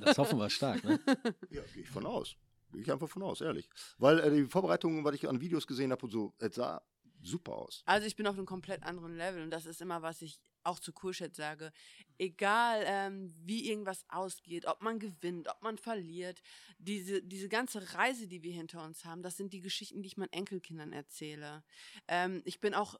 [0.00, 0.98] Das hoffen wir stark, ne?
[1.50, 2.36] Ja, gehe ich von aus.
[2.72, 3.68] Gehe ich einfach von aus, ehrlich.
[3.98, 6.82] Weil äh, die Vorbereitungen, was ich an Videos gesehen habe und so, es sah
[7.20, 7.82] super aus.
[7.84, 10.78] Also ich bin auf einem komplett anderen Level und das ist immer, was ich auch
[10.78, 11.72] zu Kurschet sage.
[12.18, 16.42] Egal, ähm, wie irgendwas ausgeht, ob man gewinnt, ob man verliert,
[16.78, 20.16] diese, diese ganze Reise, die wir hinter uns haben, das sind die Geschichten, die ich
[20.16, 21.64] meinen Enkelkindern erzähle.
[22.08, 22.98] Ähm, ich bin auch,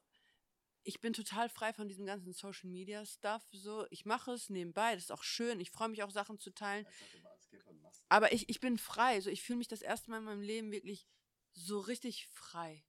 [0.83, 3.43] ich bin total frei von diesem ganzen Social Media Stuff.
[3.51, 5.59] So, ich mache es nebenbei, das ist auch schön.
[5.59, 6.85] Ich freue mich auch Sachen zu teilen.
[8.09, 9.21] Aber ich, ich bin frei.
[9.21, 11.07] So, ich fühle mich das erste Mal in meinem Leben wirklich
[11.53, 12.83] so richtig frei.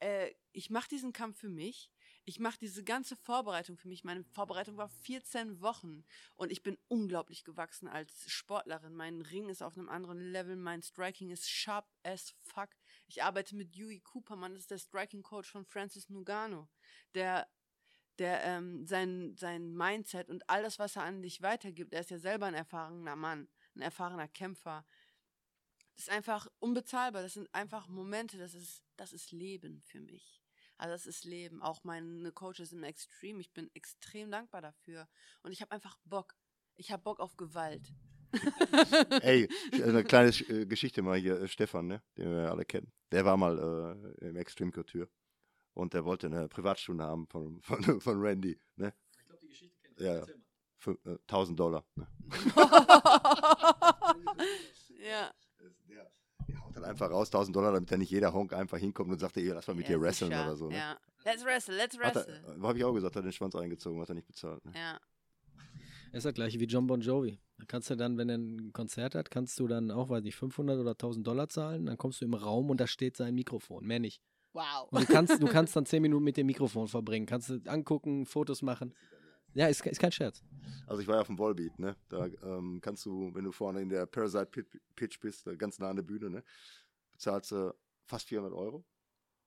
[0.00, 1.90] Äh, ich mache diesen Kampf für mich.
[2.26, 4.02] Ich mache diese ganze Vorbereitung für mich.
[4.02, 6.04] Meine Vorbereitung war 14 Wochen
[6.36, 8.94] und ich bin unglaublich gewachsen als Sportlerin.
[8.94, 12.70] Mein Ring ist auf einem anderen Level, mein Striking ist sharp as fuck.
[13.08, 16.68] Ich arbeite mit Dewey Cooperman, das ist der Striking Coach von Francis Nugano,
[17.14, 17.46] der
[18.18, 22.10] der ähm, sein, sein Mindset und all das, was er an dich weitergibt, er ist
[22.10, 24.86] ja selber ein erfahrener Mann, ein erfahrener Kämpfer.
[25.96, 27.22] Das ist einfach unbezahlbar.
[27.22, 30.43] Das sind einfach Momente, das ist, das ist Leben für mich.
[30.84, 31.62] Also das ist Leben.
[31.62, 33.40] Auch meine Coaches im Extreme.
[33.40, 35.08] Ich bin extrem dankbar dafür.
[35.42, 36.34] Und ich habe einfach Bock.
[36.76, 37.94] Ich habe Bock auf Gewalt.
[39.22, 39.48] Ey,
[39.82, 42.92] eine kleine äh, Geschichte mal hier, äh, Stefan, ne, den wir alle kennen.
[43.12, 43.58] Der war mal
[44.20, 45.08] äh, im Extreme Couture
[45.72, 48.60] und der wollte eine Privatstunde haben von, von, von Randy.
[48.76, 48.92] Ne?
[49.16, 50.26] Ich glaube, die Geschichte kennt ja, ja.
[50.76, 51.86] Für, äh, 1000 Dollar.
[51.94, 52.06] Ne?
[54.98, 55.32] ja.
[55.98, 56.23] Haut
[56.74, 59.48] dann einfach raus 1000 Dollar, damit da nicht jeder Honk einfach hinkommt und sagt, ey,
[59.48, 60.44] lass mal mit Ja, dir wresteln sicher.
[60.44, 60.68] oder so.
[60.68, 60.76] Ne?
[60.76, 60.96] Ja.
[61.24, 62.42] Let's wrestle, let's wrestle.
[62.46, 64.64] er, habe ich auch gesagt, hat den Schwanz eingezogen, hat er nicht bezahlt.
[64.64, 64.72] Ne?
[64.74, 64.98] Ja.
[66.12, 67.38] Das ist das gleiche wie John Bon Jovi.
[67.58, 70.36] Da kannst du dann, wenn er ein Konzert hat, kannst du dann auch, weiß nicht,
[70.36, 71.86] 500 oder 1000 Dollar zahlen.
[71.86, 73.84] Dann kommst du im Raum und da steht sein Mikrofon.
[73.84, 74.20] Mehr nicht.
[74.52, 74.86] Wow.
[74.90, 77.26] Und du kannst, du kannst dann 10 Minuten mit dem Mikrofon verbringen.
[77.26, 78.94] Kannst du angucken, Fotos machen.
[79.54, 80.42] Ja, ist, ist kein Scherz.
[80.86, 81.96] Also ich war ja auf dem Wallbeat, ne?
[82.08, 85.78] Da ähm, kannst du, wenn du vorne in der Parasite Pit- Pitch bist, da ganz
[85.78, 86.44] nah an der Bühne, ne?
[87.12, 87.74] Bezahlst du
[88.06, 88.84] fast 400 Euro,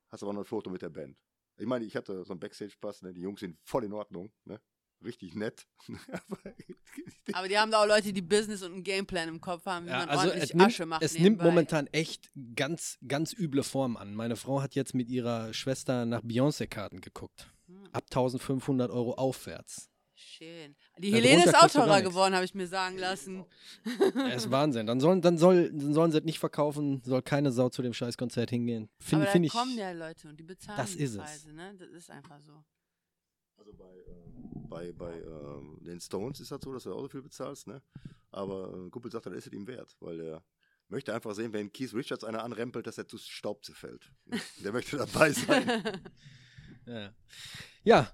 [0.10, 1.18] hast aber noch ein Foto mit der Band.
[1.58, 3.14] Ich meine, ich hatte so einen Backstage-Pass, ne?
[3.14, 4.60] Die Jungs sind voll in Ordnung, ne?
[5.04, 5.68] Richtig nett.
[7.34, 9.90] Aber- die haben da auch Leute, die Business und einen Gameplan im Kopf haben, wie
[9.90, 11.44] Ja, man also ordentlich es nimmt, Asche macht es nimmt nebenbei.
[11.46, 14.16] momentan echt ganz, ganz üble Form an.
[14.16, 17.48] Meine Frau hat jetzt mit ihrer Schwester nach Beyoncé-Karten geguckt.
[17.68, 19.90] Hm, Ab 1500 Euro aufwärts.
[20.20, 20.76] Schön.
[20.98, 23.46] Die Ja, Helene ist auch teurer geworden, habe ich mir sagen lassen.
[24.16, 24.88] Das ist Wahnsinn.
[24.88, 27.94] Dann sollen, dann, soll, dann sollen sie es nicht verkaufen, soll keine Sau zu dem
[27.94, 28.90] Scheißkonzert hingehen.
[29.00, 29.52] Aber Finde da find ich.
[29.52, 31.18] kommen ja Leute und die bezahlen Das die ist es.
[31.18, 31.76] Preise, ne?
[31.78, 32.64] Das ist einfach so.
[33.58, 37.10] Also bei, äh, bei, bei ähm, den Stones ist das so, dass du auch so
[37.10, 37.82] viel bezahlst, ne?
[38.32, 40.44] Aber ein Kumpel sagt, das ist es ihm wert, weil er
[40.90, 44.12] möchte einfach sehen, wenn Keith Richards einer anrempelt, dass er zu Staub zerfällt.
[44.64, 46.02] Der möchte dabei sein.
[46.90, 47.14] Ja.
[47.84, 48.12] ja,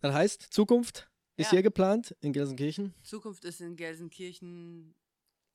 [0.00, 1.50] das heißt, Zukunft ist Ja.
[1.52, 2.94] hier geplant in Gelsenkirchen.
[3.02, 4.94] Zukunft ist in Gelsenkirchen.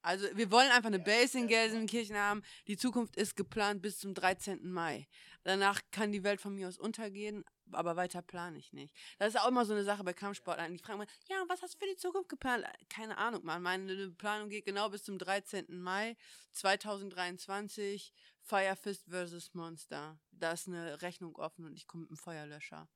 [0.03, 2.41] Also wir wollen einfach eine Base in Gelsenkirchen haben.
[2.67, 4.71] Die Zukunft ist geplant bis zum 13.
[4.71, 5.07] Mai.
[5.43, 8.95] Danach kann die Welt von mir aus untergehen, aber weiter plane ich nicht.
[9.19, 10.71] Das ist auch immer so eine Sache bei Kampfsportlern.
[10.71, 12.65] Die fragen mal, ja, was hast du für die Zukunft geplant?
[12.89, 13.61] Keine Ahnung, Mann.
[13.61, 15.65] Meine Planung geht genau bis zum 13.
[15.81, 16.15] Mai
[16.53, 18.13] 2023.
[18.41, 20.19] Fire Fist versus Monster.
[20.31, 22.87] Da ist eine Rechnung offen und ich komme mit einem Feuerlöscher.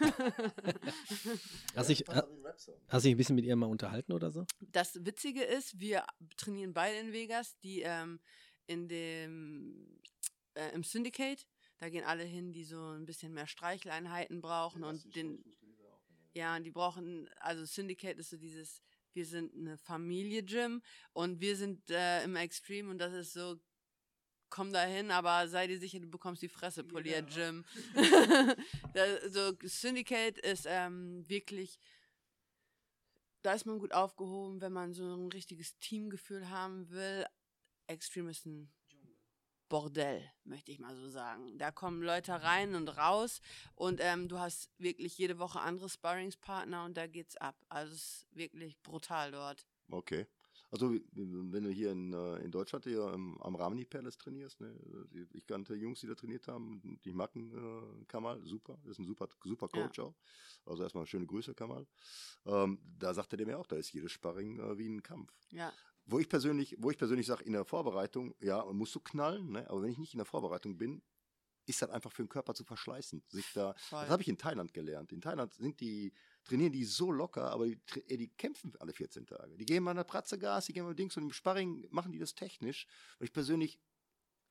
[1.74, 2.04] Hast dich,
[2.88, 4.46] hast dich ein bisschen mit ihr mal unterhalten oder so?
[4.60, 6.04] Das Witzige ist, wir
[6.36, 8.20] trainieren beide in Vegas, die ähm,
[8.66, 10.00] in dem
[10.54, 11.46] äh, im Syndicate,
[11.78, 15.44] da gehen alle hin, die so ein bisschen mehr Streicheleinheiten brauchen und den
[16.34, 18.82] ja, die brauchen also Syndicate ist so dieses
[19.14, 20.82] wir sind eine Familie Gym
[21.14, 23.56] und wir sind äh, im Extreme und das ist so
[24.50, 27.64] komm da hin, aber sei dir sicher, du bekommst die Fresse poliert, Jim.
[28.94, 31.78] Da- so Syndicate ist ähm, wirklich
[33.42, 37.24] da ist man gut aufgehoben, wenn man so ein richtiges Teamgefühl haben will.
[37.86, 38.72] Extreme ist ein
[39.68, 41.56] Bordell, möchte ich mal so sagen.
[41.58, 43.40] Da kommen Leute rein und raus
[43.74, 47.56] und ähm, du hast wirklich jede Woche andere Sparringspartner und da geht's ab.
[47.68, 49.64] Also es ist wirklich brutal dort.
[49.90, 50.26] Okay.
[50.70, 54.74] Also wenn du hier in, äh, in Deutschland hier im, am Ramni Palace trainierst, ne,
[55.32, 59.28] ich kannte Jungs, die da trainiert haben, die Macken äh, Kamal, super, ist ein super,
[59.44, 59.82] super Ja.
[59.82, 60.16] Coach auch.
[60.64, 61.86] Also erstmal schöne Grüße, Kamal.
[62.44, 65.32] Ähm, da sagte der mir auch, da ist jedes Sparring äh, wie ein Kampf.
[65.50, 65.72] Ja,
[66.04, 69.70] Wo ich persönlich, wo ich persönlich sage, in der Vorbereitung, ja, musst du knallen, ne?
[69.70, 71.00] aber wenn ich nicht in der Vorbereitung bin,
[71.66, 73.22] ist das einfach für den Körper zu verschleißen.
[73.28, 74.00] Sich da, voll.
[74.02, 75.12] das habe ich in Thailand gelernt.
[75.12, 76.12] In Thailand sind die,
[76.46, 79.56] trainieren die so locker, aber die, ey, die kämpfen alle 14 Tage.
[79.56, 82.12] Die gehen mal in der Pratze Gas, die gehen mal Dings und im Sparring machen
[82.12, 82.86] die das technisch.
[83.18, 83.78] Weil ich persönlich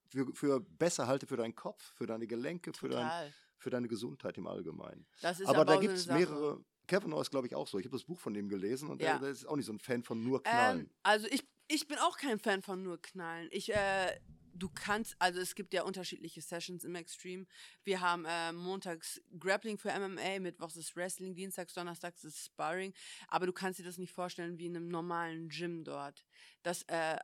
[0.10, 4.38] für, für besser halte für deinen Kopf, für deine Gelenke, für, dein, für deine Gesundheit
[4.38, 5.08] im Allgemeinen.
[5.22, 6.18] Ist aber da so gibt es Sache.
[6.18, 6.66] mehrere.
[6.88, 7.80] Kevin ist, glaube ich, auch so.
[7.80, 9.14] Ich habe das Buch von dem gelesen und Ja.
[9.14, 10.82] der, der ist auch nicht so ein Fan von nur Knallen.
[10.82, 13.48] Ähm, also ich, ich bin auch kein Fan von nur Knallen.
[13.52, 14.20] Ich, äh,
[14.56, 17.45] du kannst, also es gibt ja unterschiedliche Sessions im Extreme.
[17.84, 22.93] Wir haben äh, montags Grappling für MMA, mittwochs ist Wrestling, dienstags, donnerstags ist Sparring.
[23.28, 26.26] Aber du kannst dir das nicht vorstellen wie in einem normalen Gym dort.
[26.64, 27.18] Das, äh,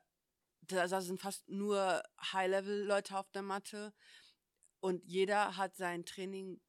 [0.62, 2.04] da, sind fast nur
[2.34, 3.94] High-Level-Leute auf der Matte
[4.80, 6.60] und jeder hat sein Training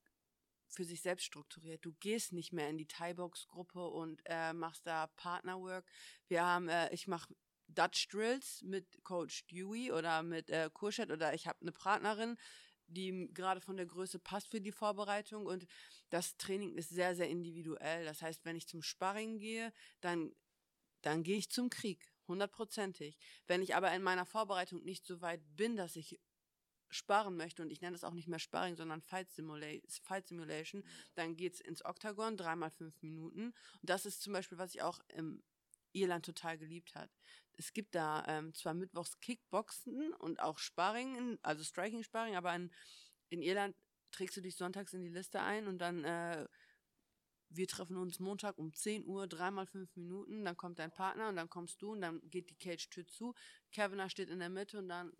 [0.69, 1.85] für sich selbst strukturiert.
[1.85, 5.85] Du gehst nicht mehr in die Thai-Box-Gruppe und äh, machst da Partnerwork.
[6.29, 7.35] Wir haben, äh, ich mache
[7.75, 12.37] Dutch Drills mit Coach Dewey oder mit äh, Kurschet oder ich habe eine Partnerin,
[12.87, 15.67] die gerade von der Größe passt für die Vorbereitung und
[16.11, 18.05] das Training ist sehr, sehr individuell.
[18.05, 20.33] Das heißt, wenn ich zum Sparring gehe, dann,
[21.01, 23.19] dann gehe ich zum Krieg, hundertprozentig.
[23.47, 26.21] Wenn ich aber in meiner Vorbereitung nicht so weit bin, dass ich
[26.91, 29.67] sparen möchte, und ich nenne das auch nicht mehr Sparring, sondern Fight, Simula
[30.03, 33.47] Fight Simulation, dann geht's ins Oktagon, dreimal fünf Minuten.
[33.47, 33.55] Und
[33.91, 35.43] das ist zum Beispiel, was ich auch im
[35.93, 37.11] Irland total geliebt hat.
[37.55, 42.71] Es gibt da ähm, zwar mittwochs Kickboxen und auch Sparring, in, also Striking-Sparring, aber in,
[43.29, 43.77] in Irland
[44.11, 46.47] trägst du dich sonntags in die Liste ein und dann äh,
[47.55, 51.37] wir treffen uns Montag um 10 Uhr, dreimal fünf Minuten, dann kommt dein Partner und
[51.37, 53.35] dann kommst du und dann geht die Cage-Tür zu.
[53.71, 55.13] Kevin steht in der Mitte und dann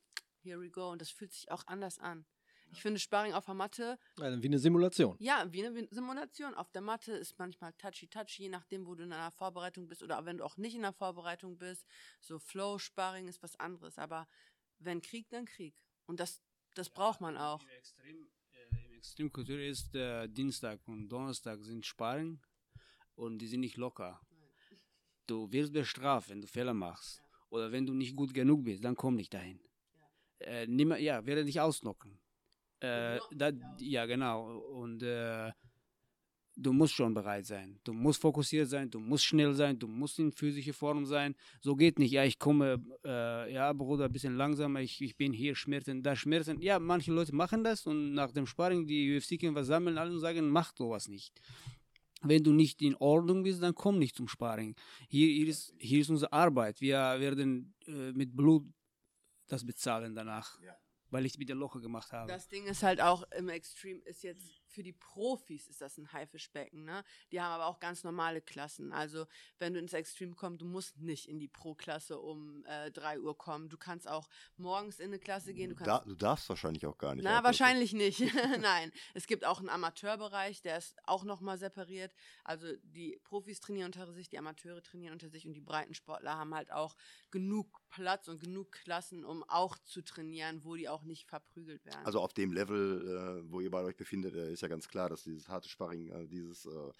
[0.43, 0.91] here we go.
[0.91, 2.25] Und das fühlt sich auch anders an.
[2.73, 5.17] Ich finde Sparring auf der Matte, Ja, wie eine Simulation.
[5.21, 6.55] ja, wie eine Simulation.
[6.55, 10.25] Auf der Matte ist manchmal touchy-touchy, je nachdem, wo du in einer Vorbereitung bist oder
[10.25, 11.87] wenn du auch nicht in der Vorbereitung bist.
[12.21, 13.99] So Flow-Sparring ist was anderes.
[13.99, 14.27] Aber
[14.79, 15.75] wenn Krieg, dann Krieg.
[16.07, 16.43] Und das,
[16.75, 17.61] das braucht man auch.
[17.63, 22.41] Im Extrem, äh, Im Extremkultur ist äh, Dienstag und Donnerstag sind Sparring
[23.17, 24.19] und die sind nicht locker.
[25.27, 27.23] Du wirst bestraft, wenn du Fehler machst.
[27.51, 29.61] Oder wenn du nicht gut genug bist, dann komm nicht dahin.
[30.41, 32.19] Äh, nimm, ja, werde dich ausnocken.
[32.83, 34.59] Äh, da, ja, genau.
[34.59, 35.53] Und äh,
[36.57, 37.79] du musst schon bereit sein.
[37.85, 41.35] Du musst fokussiert sein, du musst schnell sein, du musst in physischer Form sein.
[41.61, 45.33] So geht nicht, ja, ich komme, äh, ja, Bruder, ein bisschen langsamer, ich, ich bin
[45.33, 46.61] hier, Schmerzen, da Schmerzen.
[46.61, 50.49] Ja, manche Leute machen das und nach dem Sparring, die UFC-Kämpfer sammeln alle und sagen,
[50.49, 51.41] mach sowas nicht.
[52.25, 54.77] Wenn du nicht in Ordnung bist, dann komm nicht zum Sparring.
[55.09, 56.81] Hier, hier, ist, hier ist unsere Arbeit.
[56.81, 58.65] Wir werden äh, mit Blut
[59.49, 60.59] das bezahlen danach,
[61.13, 62.27] weil ich wieder Locher gemacht habe.
[62.33, 66.13] Das Ding ist halt auch im Extreme ist jetzt für die Profis ist das ein
[66.13, 67.05] Haifischbecken, ne?
[67.31, 68.93] Die haben aber auch ganz normale Klassen.
[68.93, 69.27] Also
[69.59, 73.37] wenn du ins Extreme kommst, du musst nicht in die Pro-Klasse um äh, 3 Uhr
[73.37, 73.69] kommen.
[73.69, 75.71] Du kannst auch morgens in eine Klasse gehen.
[75.71, 77.25] Du kannst Da, du darfst wahrscheinlich auch gar nicht.
[77.25, 78.21] Na, wahrscheinlich nicht.
[78.61, 78.91] Nein.
[79.15, 82.15] Es gibt auch einen Amateurbereich, der ist auch nochmal separiert.
[82.45, 86.55] Also die Profis trainieren unter sich, die Amateure trainieren unter sich und die Breitensportler haben
[86.55, 86.97] halt auch
[87.31, 92.05] genug Platz und genug Klassen, um auch zu trainieren, wo die auch nicht verprügelt werden.
[92.05, 95.09] Also auf dem Level, äh, wo ihr bei euch befindet, äh, ist ja ganz klar,
[95.09, 96.93] dass dieses harte Sparring, äh, dieses, äh,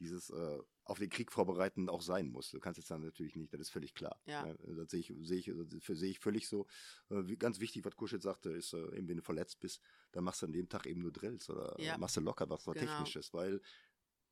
[0.00, 2.50] dieses äh, auf den Krieg vorbereiten auch sein muss.
[2.50, 4.20] Du kannst jetzt dann natürlich nicht, das ist völlig klar.
[4.26, 4.46] Ja.
[4.46, 4.56] Ne?
[4.76, 5.52] Das sehe ich, sehe ich,
[5.98, 6.66] sehe ich völlig so.
[7.10, 9.80] Äh, wie, ganz wichtig, was Kuschel sagte, ist, äh, eben wenn du verletzt bist,
[10.12, 11.94] dann machst du an dem Tag eben nur Drills oder Ja.
[11.94, 12.86] äh, machst du locker was, was Genau.
[12.90, 13.60] Technisches, weil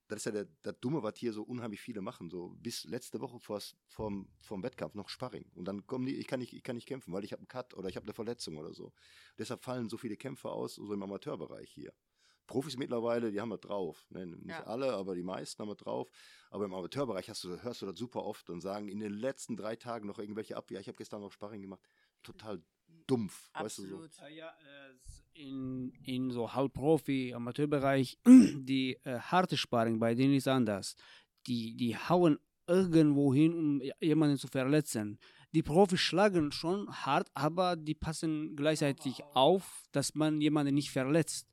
[0.09, 2.31] das ist ja der, das Dumme, was hier so unheimlich viele machen.
[2.31, 5.51] So bis letzte Woche vors, vorm, vorm Wettkampf noch Sparring.
[5.55, 7.49] Und dann kommen die, ich kann nicht, ich kann nicht kämpfen, weil ich habe einen
[7.49, 8.93] Cut oder ich habe eine Verletzung oder so.
[9.37, 11.93] Deshalb fallen so viele Kämpfe aus, so im Amateurbereich hier.
[12.47, 14.07] Profis mittlerweile, die haben das drauf.
[14.11, 14.27] Ne?
[14.27, 14.65] Nicht Ja.
[14.65, 16.09] alle, aber die meisten haben das drauf.
[16.51, 19.57] Aber im Amateurbereich hast du, hörst du das super oft und sagen in den letzten
[19.57, 20.71] drei Tagen noch irgendwelche ab.
[20.71, 21.81] Ja, ich habe gestern noch Sparring gemacht.
[22.23, 22.63] Total
[23.07, 23.97] dumpf, weißt du so.
[23.97, 24.19] Absolut.
[24.31, 30.49] Äh, Ja, äh, in, in so Halbprofi, Amateurbereich, die äh, harte Sparring bei denen ist
[30.49, 30.97] anders.
[31.47, 35.19] Die, die hauen irgendwo hin, um jemanden zu verletzen.
[35.53, 41.47] Die Profis schlagen schon hart, aber die passen gleichzeitig auf, dass man jemanden nicht verletzt.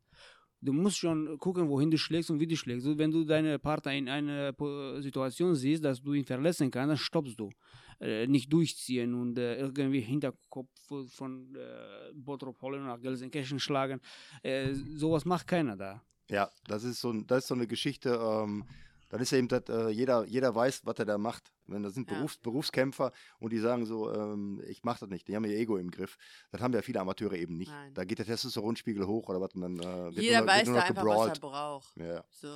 [0.63, 2.87] Du musst schon gucken, wohin du schlägst und wie du schlägst.
[2.87, 4.53] Und wenn du deine Partner in einer
[5.01, 7.49] Situation siehst, dass du ihn verletzen kannst, dann stoppst du.
[7.99, 10.69] Äh, nicht durchziehen und äh, irgendwie Hinterkopf
[11.07, 13.99] von äh, Bottrop holen nach Gelsenkirchen schlagen.
[14.41, 16.01] Äh, sowas macht keiner da.
[16.29, 18.19] Ja, das ist so, das ist so eine Geschichte.
[18.21, 18.63] Ähm,
[19.13, 21.53] dann ist ja eben, das, äh, jeder, jeder weiß, was er da macht.
[21.67, 22.17] Wenn das sind Ja.
[22.17, 25.77] Berufs, Berufskämpfer und die sagen so, ähm, ich mache das nicht, die haben ihr Ego
[25.77, 26.17] im Griff.
[26.51, 27.69] Das haben ja viele Amateure eben nicht.
[27.71, 27.93] Nein.
[27.93, 30.77] Da geht der Testosteronspiegel hoch oder was und dann äh, wird Jeder nur, weiß wird
[30.77, 31.95] da einfach, was er braucht.
[31.97, 32.47] Ja, So.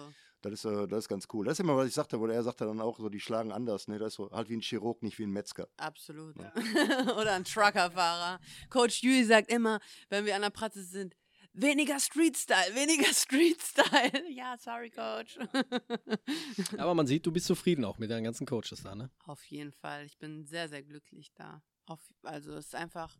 [0.42, 1.46] das ist, äh, das ist ganz cool.
[1.46, 3.88] Das ist immer, was ich sagte, wo er sagte dann auch so, die schlagen anders.
[3.88, 4.00] Ne?
[4.00, 5.68] Das ist so halt wie ein Chirurg, nicht wie ein Metzger.
[5.78, 6.36] Absolut.
[7.20, 8.40] Oder ein Truckerfahrer.
[8.72, 9.80] Coach Yui sagt immer,
[10.10, 11.16] wenn wir an der Praxis sind,
[11.58, 14.32] weniger Street-Style, weniger Street-Style.
[14.32, 15.38] ja, sorry, Coach.
[16.78, 19.10] Aber man sieht, du bist zufrieden auch mit deinen ganzen Coaches da, ne?
[19.26, 20.06] Auf jeden Fall.
[20.06, 21.62] Ich bin sehr, sehr glücklich da.
[21.86, 23.18] Auf, also es ist einfach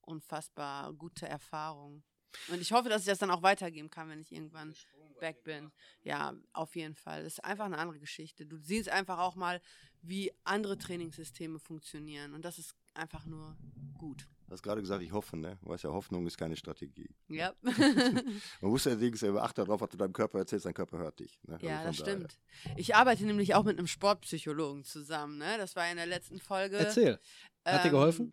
[0.00, 2.02] unfassbar gute Erfahrung.
[2.48, 4.74] Und ich hoffe, dass ich das dann auch weitergeben kann, wenn ich irgendwann
[5.20, 5.72] weg bin.
[6.02, 7.24] Ja, auf jeden Fall.
[7.24, 8.46] Das ist einfach eine andere Geschichte.
[8.46, 9.60] Du siehst einfach auch mal,
[10.02, 12.34] wie andere Trainingssysteme funktionieren.
[12.34, 13.56] Und das ist einfach nur
[13.98, 14.28] gut.
[14.46, 15.58] Du hast gerade gesagt, ich hoffe, ne?
[15.62, 17.10] Du weißt ja, Hoffnung ist keine Strategie.
[17.28, 17.52] Ja.
[17.62, 21.18] Man muss ja allerdings äh, achte darauf, was du deinem Körper erzählst, dein Körper hört
[21.18, 21.38] dich.
[21.42, 21.58] Ne?
[21.62, 22.28] Ja, Also das daher.
[22.28, 22.38] stimmt.
[22.76, 25.38] Ich arbeite nämlich auch mit einem Sportpsychologen zusammen.
[25.38, 25.58] Ne?
[25.58, 26.76] Das war in der letzten Folge.
[26.76, 27.18] Erzähl.
[27.64, 28.32] Hat dir Ähm, geholfen?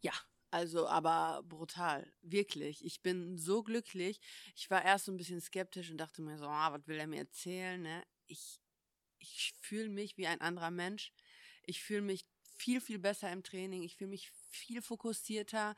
[0.00, 0.12] Ja,
[0.50, 2.82] also aber brutal, wirklich.
[2.84, 4.20] Ich bin so glücklich.
[4.56, 7.06] Ich war erst so ein bisschen skeptisch und dachte mir so, ah, was will er
[7.06, 7.82] mir erzählen?
[7.82, 8.02] Ne?
[8.26, 8.60] Ich,
[9.18, 11.12] ich fühle mich wie ein anderer Mensch.
[11.66, 12.24] Ich fühle mich
[12.56, 13.82] viel, viel besser im Training.
[13.82, 15.74] Ich fühle mich viel fokussierter.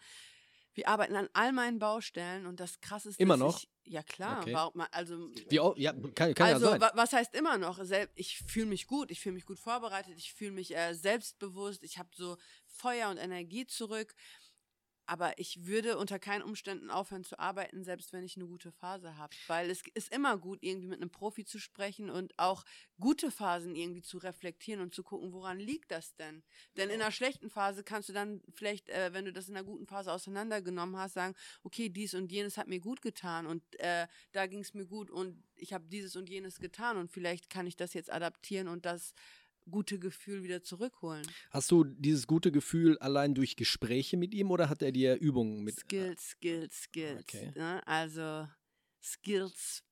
[0.74, 3.62] Wir arbeiten an all meinen Baustellen und das Krasseste Immer ist, noch?
[3.62, 4.52] Ich, ja klar, Okay.
[4.52, 6.80] warum, also Wie, au- ja, kann, kann also, ja sein.
[6.82, 7.80] wa was heißt immer noch?
[8.14, 11.98] Ich fühle mich gut, ich fühle mich gut vorbereitet, ich fühle mich äh, selbstbewusst, ich
[11.98, 14.14] habe so Feuer und Energie zurück.
[15.06, 19.16] Aber ich würde unter keinen Umständen aufhören zu arbeiten, selbst wenn ich eine gute Phase
[19.16, 19.34] habe.
[19.46, 22.64] Weil es ist immer gut, irgendwie mit einem Profi zu sprechen und auch
[22.98, 26.42] gute Phasen irgendwie zu reflektieren und zu gucken, woran liegt das denn?
[26.76, 29.64] Denn in einer schlechten Phase kannst du dann vielleicht, äh, wenn du das in einer
[29.64, 34.06] guten Phase auseinandergenommen hast, sagen, okay, dies und jenes hat mir gut getan und äh,
[34.32, 37.66] da ging es mir gut und ich habe dieses und jenes getan und vielleicht kann
[37.66, 39.14] ich das jetzt adaptieren und das
[39.70, 41.26] gute Gefühl wieder zurückholen.
[41.50, 45.62] Hast du dieses gute Gefühl allein durch Gespräche mit ihm oder hat er dir Übungen
[45.62, 45.78] mit?
[45.80, 47.20] Skills, Skills, Skills.
[47.22, 47.52] Okay.
[47.54, 47.86] Ne?
[47.86, 48.48] Also
[49.02, 49.82] Skills.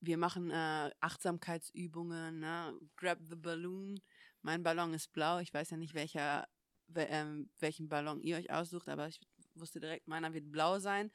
[0.00, 2.40] Wir machen äh, Achtsamkeitsübungen.
[2.40, 2.78] Ne?
[2.96, 4.00] Grab the balloon.
[4.42, 5.40] Mein Ballon ist blau.
[5.40, 6.46] Ich weiß ja nicht, welcher,
[6.86, 9.20] wel, ähm, welchen Ballon ihr euch aussucht, aber ich
[9.54, 11.10] wusste direkt, meiner wird blau sein.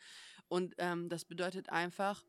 [0.47, 2.25] Und ähm, das bedeutet einfach,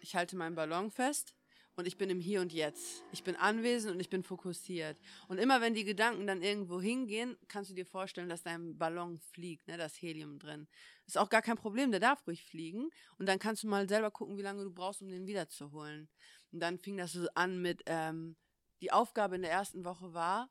[0.00, 1.35] ich halte meinen Ballon fest
[1.76, 3.04] und ich bin im Hier und Jetzt.
[3.12, 4.98] Ich bin anwesend und ich bin fokussiert.
[5.28, 9.18] Und immer wenn die Gedanken dann irgendwo hingehen, kannst du dir vorstellen, dass dein Ballon
[9.18, 10.66] fliegt, ne, das Helium drin.
[11.06, 12.88] Ist auch gar kein Problem, der darf ruhig fliegen.
[13.18, 16.08] Und dann kannst du mal selber gucken, wie lange du brauchst, um den wiederzuholen.
[16.50, 18.36] Und dann fing das so an mit, ähm,
[18.80, 20.50] die Aufgabe in der ersten Woche war,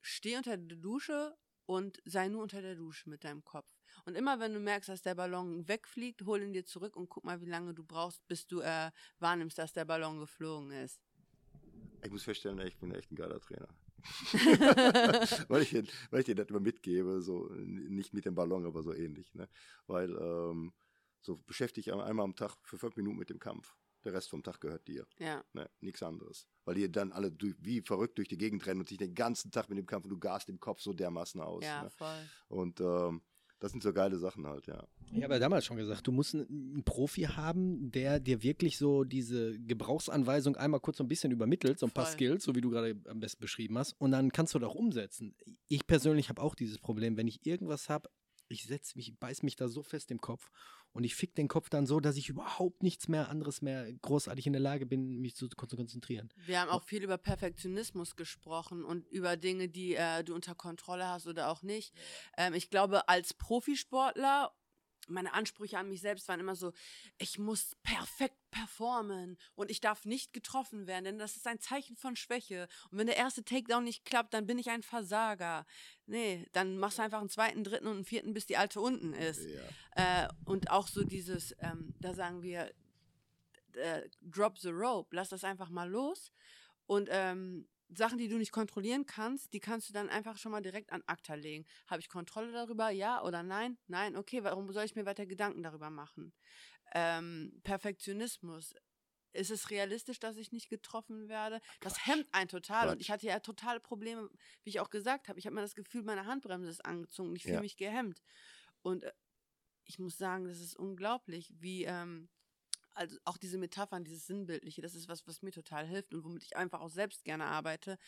[0.00, 3.71] steh unter der Dusche und sei nur unter der Dusche mit deinem Kopf.
[4.04, 7.24] Und immer wenn du merkst, dass der Ballon wegfliegt, hol ihn dir zurück und guck
[7.24, 8.90] mal, wie lange du brauchst, bis du äh,
[9.20, 11.00] wahrnimmst, dass der Ballon geflogen ist.
[12.02, 13.68] Ich muss feststellen, ich bin echt ein geiler Trainer.
[15.48, 15.72] weil, ich,
[16.10, 19.32] weil ich dir das immer mitgebe, so nicht mit dem Ballon, aber so ähnlich.
[19.34, 19.48] Ne?
[19.86, 20.72] Weil ähm,
[21.20, 23.76] so beschäftige ich einmal am Tag für fünf Minuten mit dem Kampf.
[24.04, 25.06] Der Rest vom Tag gehört dir.
[25.18, 25.44] Ja.
[25.52, 26.48] Ne, nichts anderes.
[26.64, 29.52] Weil die dann alle durch, wie verrückt durch die Gegend rennen und sich den ganzen
[29.52, 31.62] Tag mit dem Kampf und du gast im Kopf so dermaßen aus.
[31.64, 31.90] Ja, ne?
[31.90, 32.28] voll.
[32.48, 33.22] Und ähm,
[33.62, 34.84] das sind so geile Sachen halt, ja.
[35.12, 39.04] Ich habe ja damals schon gesagt, du musst einen, Profi haben, der dir wirklich so
[39.04, 42.14] diese Gebrauchsanweisung einmal kurz so ein bisschen übermittelt, so ein paar Voll.
[42.14, 44.74] Skills, so wie du gerade am besten beschrieben hast, und dann kannst du das auch
[44.74, 45.36] umsetzen.
[45.68, 48.10] Ich persönlich habe auch dieses Problem, wenn ich irgendwas habe,
[48.52, 50.50] ich setze mich, beiß mich da so fest im Kopf
[50.92, 54.46] und ich fick den Kopf dann so, dass ich überhaupt nichts mehr anderes mehr großartig
[54.46, 56.28] in der Lage bin, mich zu, zu konzentrieren.
[56.46, 61.08] Wir haben auch viel über Perfektionismus gesprochen und über Dinge, die äh, du unter Kontrolle
[61.08, 61.94] hast oder auch nicht.
[62.36, 64.52] Ähm, ich glaube, als Profisportler,
[65.08, 66.72] meine Ansprüche an mich selbst waren immer so,
[67.18, 71.96] ich muss perfekt performen und ich darf nicht getroffen werden, denn das ist ein Zeichen
[71.96, 72.68] von Schwäche.
[72.90, 75.66] Und wenn der erste Takedown nicht klappt, dann bin ich ein Versager.
[76.06, 79.14] Nee, dann machst du einfach einen zweiten, dritten und einen vierten, bis die alte unten
[79.14, 79.46] ist.
[79.96, 80.24] ja.
[80.24, 82.72] Äh, und auch so dieses, ähm, da sagen wir,
[83.74, 86.32] äh, drop the rope, lass das einfach mal los.
[86.86, 90.62] Und ähm, Sachen, die du nicht kontrollieren kannst, die kannst du dann einfach schon mal
[90.62, 91.64] direkt an ACTA legen.
[91.86, 92.90] Habe ich Kontrolle darüber?
[92.90, 93.78] Ja oder nein?
[93.86, 96.32] Nein, okay, warum soll ich mir weiter Gedanken darüber machen?
[96.94, 98.74] Ähm, Perfektionismus.
[99.34, 101.60] Ist es realistisch, dass ich nicht getroffen werde?
[101.80, 102.88] Das hemmt einen total.
[102.88, 103.00] Und Quatsch.
[103.00, 104.28] ich hatte ja totale Probleme,
[104.62, 105.38] wie ich auch gesagt habe.
[105.38, 107.60] Ich habe mir das Gefühl, meine Handbremse ist angezogen und ich fühle Ja.
[107.60, 108.22] mich gehemmt.
[108.82, 109.12] Und äh,
[109.84, 112.28] ich muss sagen, das ist unglaublich, wie ähm,
[112.94, 116.42] also auch diese Metaphern, dieses Sinnbildliche, das ist was, was mir total hilft und womit
[116.44, 117.98] ich einfach auch selbst gerne arbeite.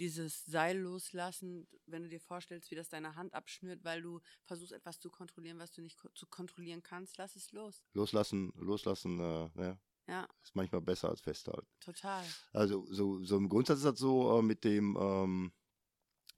[0.00, 4.72] Dieses Seil loslassen, wenn du dir vorstellst, wie das deine Hand abschnürt, weil du versuchst
[4.72, 7.84] etwas zu kontrollieren, was du nicht ko zu kontrollieren kannst, lass es los.
[7.92, 11.68] Loslassen, loslassen, äh, ne, Ja, ist manchmal besser als festhalten.
[11.78, 12.24] total.
[12.52, 15.52] Also so, so im Grundsatz ist das so äh, mit dem, ähm,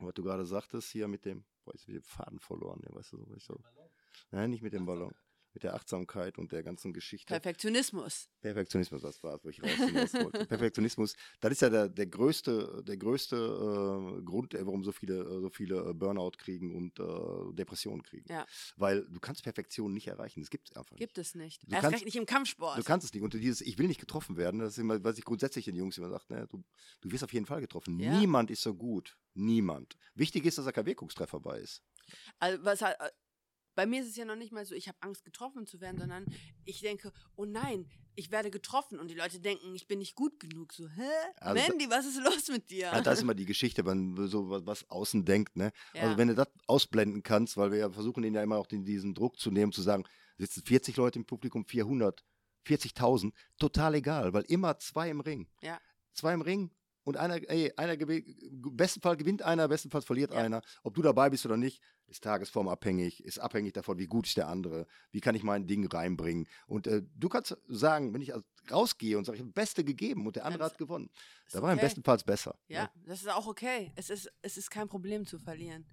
[0.01, 2.95] was du gerade sagtest hier mit dem, boah, jetzt hab ich den Faden verloren, ja,
[2.95, 3.59] weißt du, so, ich so.
[4.33, 5.15] Nein, nicht mit dem Ballon.
[5.57, 7.33] Mit der Achtsamkeit und der ganzen Geschichte.
[7.33, 8.29] Perfektionismus.
[8.43, 10.45] Perfektionismus, das war es, wo ich raus wollte.
[10.47, 15.41] Perfektionismus, das ist ja der, der größte, der größte äh, Grund, warum so viele, äh,
[15.41, 18.31] so viele äh, Burnout kriegen und äh, Depressionen kriegen.
[18.31, 18.45] Ja.
[18.77, 20.41] Weil du kannst Perfektion nicht erreichen.
[20.41, 21.27] Das gibt es einfach Gibt nicht.
[21.27, 21.63] es nicht.
[21.63, 22.79] Du Erst kannst- recht nicht im Kampfsport.
[22.79, 23.23] Du kannst es nicht.
[23.23, 25.97] Und dieses, ich will nicht getroffen werden, das ist immer, was ich grundsätzlich den Jungs
[25.97, 26.63] immer sage, ne, du,
[27.01, 27.99] du wirst auf jeden Fall getroffen.
[27.99, 28.19] Ja.
[28.19, 29.17] Niemand ist so gut.
[29.33, 29.97] Niemand.
[30.15, 31.83] Wichtig ist, dass da kein Wirkungstreffer bei ist.
[32.41, 32.93] Also, was äh,
[33.77, 35.99] bei mir ist es ja noch nicht mal so, ich habe Angst, getroffen zu werden,
[35.99, 36.27] sondern
[36.65, 40.41] ich denke, oh nein, ich werde getroffen und die Leute denken, ich bin nicht gut
[40.41, 40.73] genug.
[40.73, 41.03] So, hä?
[41.37, 42.87] Also da- Mandy, was ist los mit dir?
[42.87, 45.55] Ja, das ist immer die Geschichte, wenn so was, was außen denkt.
[45.57, 45.71] Ne?
[45.95, 46.03] Ja.
[46.03, 48.85] Also wenn du das ausblenden kannst, weil wir ja versuchen, denen ja immer auch den,
[48.85, 50.05] diesen Druck zu nehmen, zu sagen,
[50.39, 52.25] sitzen 40 Leute im Publikum, 400,
[52.67, 55.49] 40.000, total egal, weil immer zwei im Ring.
[55.61, 55.79] Ja.
[56.15, 56.71] Zwei im Ring
[57.07, 58.27] und einer, ey, einer gewinnt,
[58.77, 60.39] besten Fall gewinnt einer, bestenfalls verliert Ja.
[60.39, 60.61] einer.
[60.83, 64.49] Ob du dabei bist oder nicht, ist tagesformabhängig, ist abhängig davon, wie gut ist der
[64.49, 66.49] andere, wie kann ich mein Ding reinbringen.
[66.67, 68.33] Und äh, du kannst sagen, wenn ich
[68.73, 71.09] rausgehe und sage, ich habe das Beste gegeben und der andere das hat gewonnen,
[71.53, 71.87] da war im okay.
[71.87, 72.59] bestenfalls besser.
[72.67, 72.91] Ja, ne?
[73.07, 73.93] das ist auch okay.
[73.95, 75.87] Es ist, es ist kein Problem zu verlieren.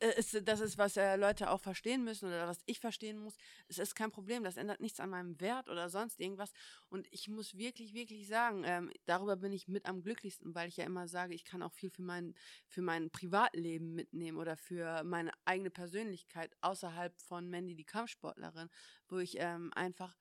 [0.00, 3.36] Äh, ist, das ist, was äh, Leute auch verstehen müssen oder was ich verstehen muss.
[3.68, 6.52] Es ist kein Problem, das ändert nichts an meinem Wert oder sonst irgendwas.
[6.88, 10.76] Und ich muss wirklich, wirklich sagen, ähm, darüber bin ich mit am glücklichsten, weil ich
[10.76, 12.34] ja immer sage, ich kann auch viel für mein,
[12.66, 18.68] für mein Privatleben mitnehmen oder für meine eigene Persönlichkeit außerhalb von Mandy, die Kampfsportlerin,
[19.08, 20.16] wo ich ähm, einfach,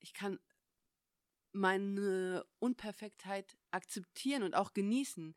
[0.00, 0.38] ich kann
[1.52, 5.34] meine Unperfektheit akzeptieren und auch genießen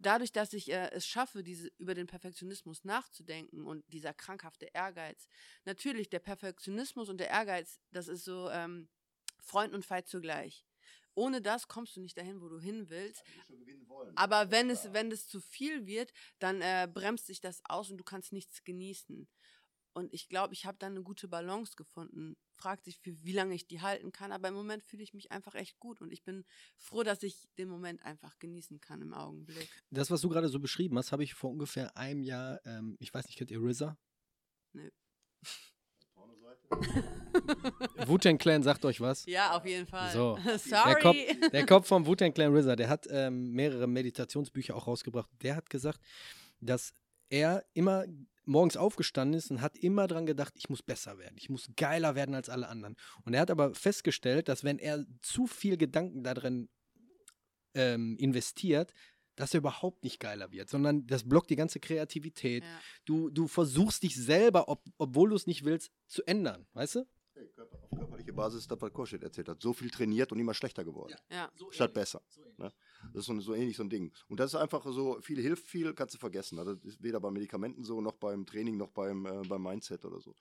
[0.00, 5.28] dadurch, dass ich äh, es schaffe, diese, über den Perfektionismus nachzudenken und dieser krankhafte Ehrgeiz.
[5.64, 8.88] Natürlich, der Perfektionismus und der Ehrgeiz, das ist so ähm,
[9.38, 10.64] Freund und Feind zugleich.
[11.14, 13.22] Ohne das kommst du nicht dahin, wo du hin willst.
[14.14, 17.98] Aber wenn es, wenn es zu viel wird, dann äh, bremst sich das aus und
[17.98, 19.28] du kannst nichts genießen.
[19.92, 22.36] Und ich glaube, ich habe da eine gute Balance gefunden.
[22.54, 24.32] Fragt sich, für wie lange ich die halten kann.
[24.32, 26.00] Aber im Moment fühle ich mich einfach echt gut.
[26.00, 26.44] Und ich bin
[26.76, 29.68] froh, dass ich den Moment einfach genießen kann im Augenblick.
[29.90, 33.12] Das, was du gerade so beschrieben hast, habe ich vor ungefähr einem Jahr, ähm, ich
[33.12, 33.96] weiß nicht, kennt ihr RZA?
[34.72, 34.90] Nö.
[38.06, 39.26] Wu-Tang Clan sagt euch was?
[39.26, 40.12] Ja, auf jeden Fall.
[40.12, 40.38] So.
[40.58, 40.94] Sorry.
[40.94, 41.16] Der Kopf,
[41.52, 45.28] der Kopf vom Wu-Tang Clan RZA, der hat ähm, mehrere Meditationsbücher auch rausgebracht.
[45.42, 46.00] Der hat gesagt,
[46.60, 46.94] dass
[47.28, 48.04] er immer
[48.50, 52.14] morgens aufgestanden ist und hat immer dran gedacht, ich muss besser werden, ich muss geiler
[52.14, 52.96] werden als alle anderen.
[53.24, 56.68] Und er hat aber festgestellt, dass wenn er zu viel Gedanken darin
[57.74, 58.92] ähm, investiert,
[59.36, 62.64] dass er überhaupt nicht geiler wird, sondern das blockt die ganze Kreativität.
[62.64, 62.80] Ja.
[63.04, 67.06] Du, du versuchst dich selber, ob, obwohl du es nicht willst, zu ändern, weißt du?
[67.40, 69.62] Hey, Körper, auf körperliche Basis, das, was Koschet erzählt hat.
[69.62, 71.14] So viel trainiert und immer schlechter geworden.
[71.30, 71.50] Ja.
[71.70, 72.20] Statt besser.
[72.58, 72.70] Ne?
[73.14, 74.12] Das ist so, so ähnlich so ein Ding.
[74.28, 76.58] Und das ist einfach so, viel hilft viel, kannst du vergessen.
[76.58, 80.04] Also das ist weder bei Medikamenten so, noch beim Training, noch beim, äh, beim Mindset
[80.04, 80.34] oder so.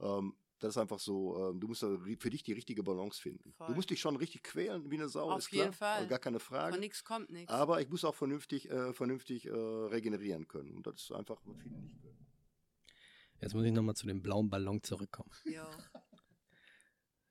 [0.00, 3.52] Ähm, das ist einfach so, ähm, du musst für dich die richtige Balance finden.
[3.52, 3.68] Voll.
[3.68, 5.66] Du musst dich schon richtig quälen wie eine Sau, Auf ist klar.
[5.66, 5.96] jeden Fall.
[5.98, 6.72] Also Gar keine Frage.
[6.72, 7.52] Von nichts kommt nichts.
[7.52, 10.74] Aber ich muss auch vernünftig, äh, vernünftig äh, regenerieren können.
[10.74, 12.18] Und das ist einfach, was viele nicht können.
[13.40, 15.30] Jetzt muss ich nochmal zu dem blauen Ballon zurückkommen.
[15.44, 15.62] Jo.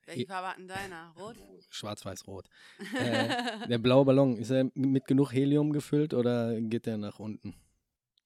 [0.06, 1.12] Welche Farbe hat denn deiner?
[1.18, 1.36] Rot?
[1.70, 2.46] Schwarz-Weiß-Rot.
[2.94, 7.54] Äh, der blaue Ballon, ist er mit genug Helium gefüllt oder geht der nach unten?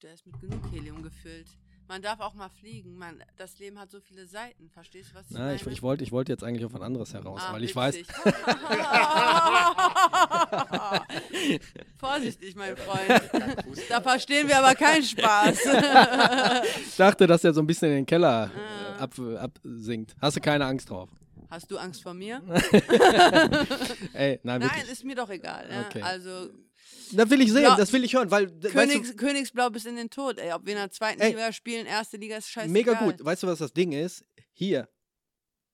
[0.03, 1.49] Der ist mit genug Helium gefüllt.
[1.87, 2.97] Man darf auch mal fliegen.
[2.97, 4.71] Man, das Leben hat so viele Seiten.
[4.71, 5.57] Verstehst du, was ich Na, meine?
[5.57, 8.07] ich, ich wollte ich wollte jetzt eigentlich auf was anderes heraus, Ah, weil ich witzig.
[11.99, 13.23] Vorsichtig, mein Freund.
[13.91, 15.57] Da verstehen wir aber keinen Spaß.
[15.67, 16.67] weiß.
[16.89, 18.51] Ich dachte, dass er so ein bisschen in den Keller
[18.99, 18.99] Ah.
[18.99, 19.13] äh, ab,
[19.65, 20.15] absinkt.
[20.21, 21.11] Hast du keine Angst drauf?
[21.51, 22.43] Hast du Angst vor mir?
[24.13, 25.69] Ey, nein, Nein, ist mir doch egal.
[25.71, 25.87] Ja?
[25.87, 26.03] Okay.
[26.03, 26.51] Also
[27.13, 27.77] Das will ich sehen, Ja.
[27.77, 30.53] das will ich hören, weil Königs, weißt Königsblau bis in den Tod, ey.
[30.53, 31.31] Ob wir in der zweiten Ey.
[31.33, 32.73] Liga spielen, erste Liga ist du, scheißegal.
[32.73, 33.25] mega gut.
[33.25, 34.25] Weißt du, was das Ding ist?
[34.53, 34.89] Hier,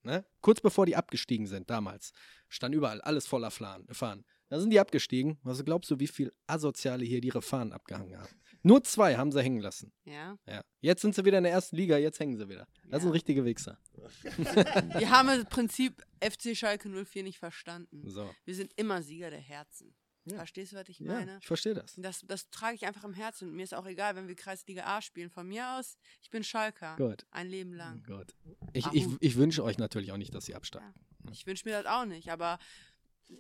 [0.03, 0.25] ne?
[0.41, 2.13] kurz bevor die abgestiegen sind damals,
[2.49, 4.25] stand überall alles voller Fahnen.
[4.49, 5.39] Da sind die abgestiegen.
[5.43, 8.29] Was glaubst du, wie viel Asoziale hier ihre Fahnen abgehangen haben?
[8.63, 9.93] Nur zwei haben sie hängen lassen.
[10.05, 10.37] Ja.
[10.47, 10.63] Ja.
[10.81, 12.67] Jetzt sind sie wieder in der ersten Liga, jetzt hängen sie wieder.
[12.85, 13.01] Das Ja.
[13.01, 13.79] sind richtige Wichser.
[14.99, 18.03] Wir haben das Prinzip FC Schalke 04 nicht verstanden.
[18.09, 18.31] So.
[18.45, 19.95] Wir sind immer Sieger der Herzen.
[20.27, 20.37] Ja.
[20.37, 21.39] Verstehst du, was ich Ja, meine?
[21.41, 21.95] ich verstehe das.
[21.97, 23.49] Das, das trage ich einfach im Herzen.
[23.49, 25.31] Und mir ist auch egal, wenn wir Kreisliga A spielen.
[25.31, 26.95] Von mir aus, ich bin Schalker.
[26.97, 27.25] Gut.
[27.31, 28.03] Ein Leben lang.
[28.07, 28.35] Gut.
[28.75, 28.95] Ich, Ahu.
[28.95, 30.93] ich, ich wünsche euch natürlich auch nicht, dass sie absteigen.
[31.33, 32.59] Ich wünsche mir das auch nicht, aber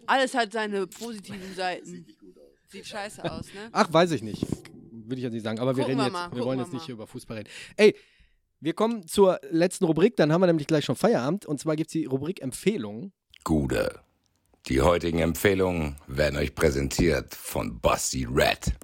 [0.07, 2.07] alles hat seine positiven Seiten.
[2.69, 3.69] Sieht scheiße aus, ne?
[3.73, 4.47] Ach, weiß ich nicht.
[5.11, 5.59] Würde ich jetzt nicht sagen.
[5.59, 6.95] Aber wir reden wir jetzt, wir wollen wir jetzt nicht mal.
[6.95, 7.51] über Fußball reden.
[7.77, 7.97] Ey,
[8.61, 11.47] wir kommen zur letzten Rubrik, dann haben wir nämlich gleich schon Feierabend.
[11.47, 13.13] Und zwar gibt es die Rubrik Empfehlungen.
[13.43, 14.01] Gude.
[14.69, 18.75] Die heutigen Empfehlungen werden euch präsentiert von Basti Red.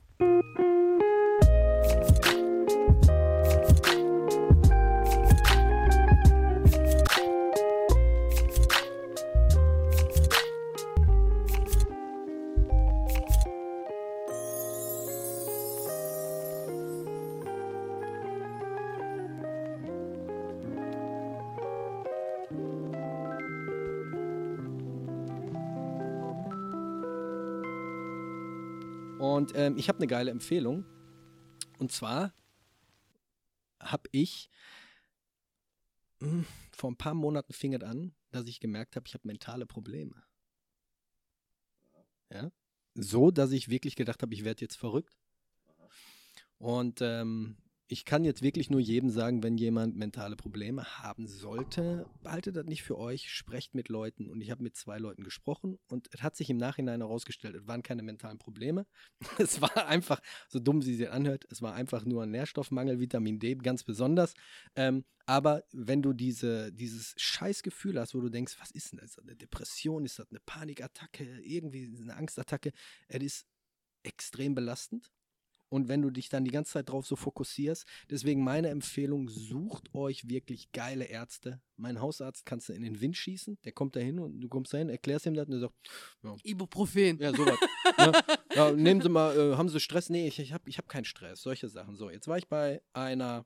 [29.18, 30.84] Und ähm, ich habe eine geile Empfehlung.
[31.78, 32.34] Und zwar
[33.80, 34.50] habe ich
[36.20, 39.66] mh, vor ein paar Monaten fing es an, dass ich gemerkt habe, ich habe mentale
[39.66, 40.22] Probleme.
[42.30, 42.50] Ja.
[42.94, 45.16] So, dass ich wirklich gedacht habe, ich werde jetzt verrückt.
[46.58, 47.56] Und ähm,
[47.88, 52.66] ich kann jetzt wirklich nur jedem sagen, wenn jemand mentale Probleme haben sollte, behaltet das
[52.66, 54.28] nicht für euch, sprecht mit Leuten.
[54.28, 57.66] Und ich habe mit zwei Leuten gesprochen und es hat sich im Nachhinein herausgestellt, es
[57.68, 58.86] waren keine mentalen Probleme.
[59.38, 63.38] Es war einfach, so dumm sie sich anhört, es war einfach nur ein Nährstoffmangel, Vitamin
[63.38, 64.34] D ganz besonders.
[64.74, 69.14] Ähm, aber wenn du diese, dieses Scheißgefühl hast, wo du denkst, was ist denn das?
[69.14, 70.04] Das eine Depression?
[70.04, 71.40] Ist das eine Panikattacke?
[71.42, 72.72] Irgendwie eine Angstattacke?
[73.08, 73.46] Es ist
[74.02, 75.12] extrem belastend.
[75.76, 79.94] Und wenn du dich dann die ganze Zeit drauf so fokussierst, deswegen meine Empfehlung, sucht
[79.94, 81.60] euch wirklich geile Ärzte.
[81.76, 84.72] Mein Hausarzt kannst du in den Wind schießen, der kommt da hin und du kommst
[84.72, 85.74] da hin, erklärst ihm das und der sagt,
[86.44, 87.18] Ibuprofen.
[87.18, 87.58] ja, sowas.
[87.98, 88.12] ne?
[88.54, 90.08] ja, nehmen Sie mal, äh, haben Sie Stress?
[90.08, 91.94] Nee, ich, ich habe ich hab keinen Stress, solche Sachen.
[91.94, 93.44] So, jetzt war ich bei einer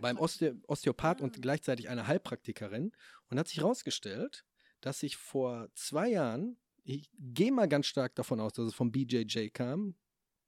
[0.00, 2.90] beim Osteo Osteopath und gleichzeitig eine Heilpraktikerin
[3.30, 4.44] und hat sich herausgestellt,
[4.80, 8.90] dass ich vor zwei Jahren, ich gehe mal ganz stark davon aus, dass es vom
[8.90, 9.94] BJJ kam,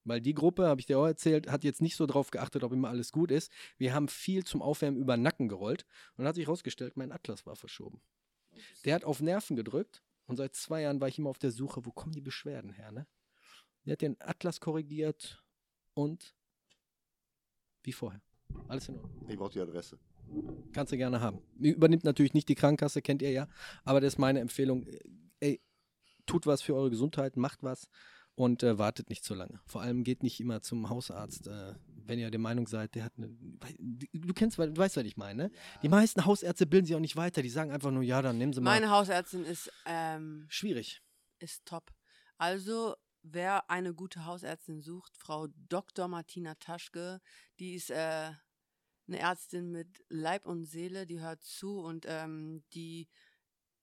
[0.08, 2.72] weil die Gruppe, habe ich dir auch erzählt, hat jetzt nicht so drauf geachtet, ob
[2.72, 3.52] immer alles gut ist.
[3.76, 7.12] Wir haben viel zum Aufwärmen über den Nacken gerollt und dann hat sich herausgestellt, mein
[7.12, 8.00] Atlas war verschoben.
[8.84, 11.84] Der hat auf Nerven gedrückt und seit zwei Jahren war ich immer auf der Suche,
[11.84, 13.06] wo kommen die Beschwerden her, ne?
[13.84, 15.42] Der hat den Atlas korrigiert
[15.94, 16.34] und
[17.84, 18.20] wie vorher.
[18.66, 19.28] Alles in Ordnung.
[19.28, 19.98] Ich brauche die Adresse.
[20.72, 21.40] Kannst du gerne haben.
[21.58, 23.48] Übernimmt natürlich nicht die Krankenkasse, kennt ihr ja.
[23.84, 24.86] Aber das ist meine Empfehlung.
[25.40, 25.62] Ey,
[26.26, 27.88] tut was für eure Gesundheit, macht was
[28.38, 29.60] und äh, wartet nicht zu lange.
[29.66, 31.74] Vor allem geht nicht immer zum Hausarzt, äh,
[32.04, 33.28] wenn ihr der Meinung seid, der hat eine.
[34.12, 35.44] Du kennst, du weißt, was ich meine.
[35.44, 35.50] Ne?
[35.82, 37.42] Die meisten Hausärzte bilden sich auch nicht weiter.
[37.42, 38.70] Die sagen einfach nur, ja, dann nehmen sie mal.
[38.70, 41.02] Meine Hausärztin ist, ähm, Schwierig.
[41.40, 41.92] ist top.
[42.36, 46.06] Also, wer eine gute Hausärztin sucht, Frau Dr.
[46.06, 47.20] Martina Taschke,
[47.58, 48.30] die ist äh,
[49.08, 53.08] eine Ärztin mit Leib und Seele, die hört zu und ähm, die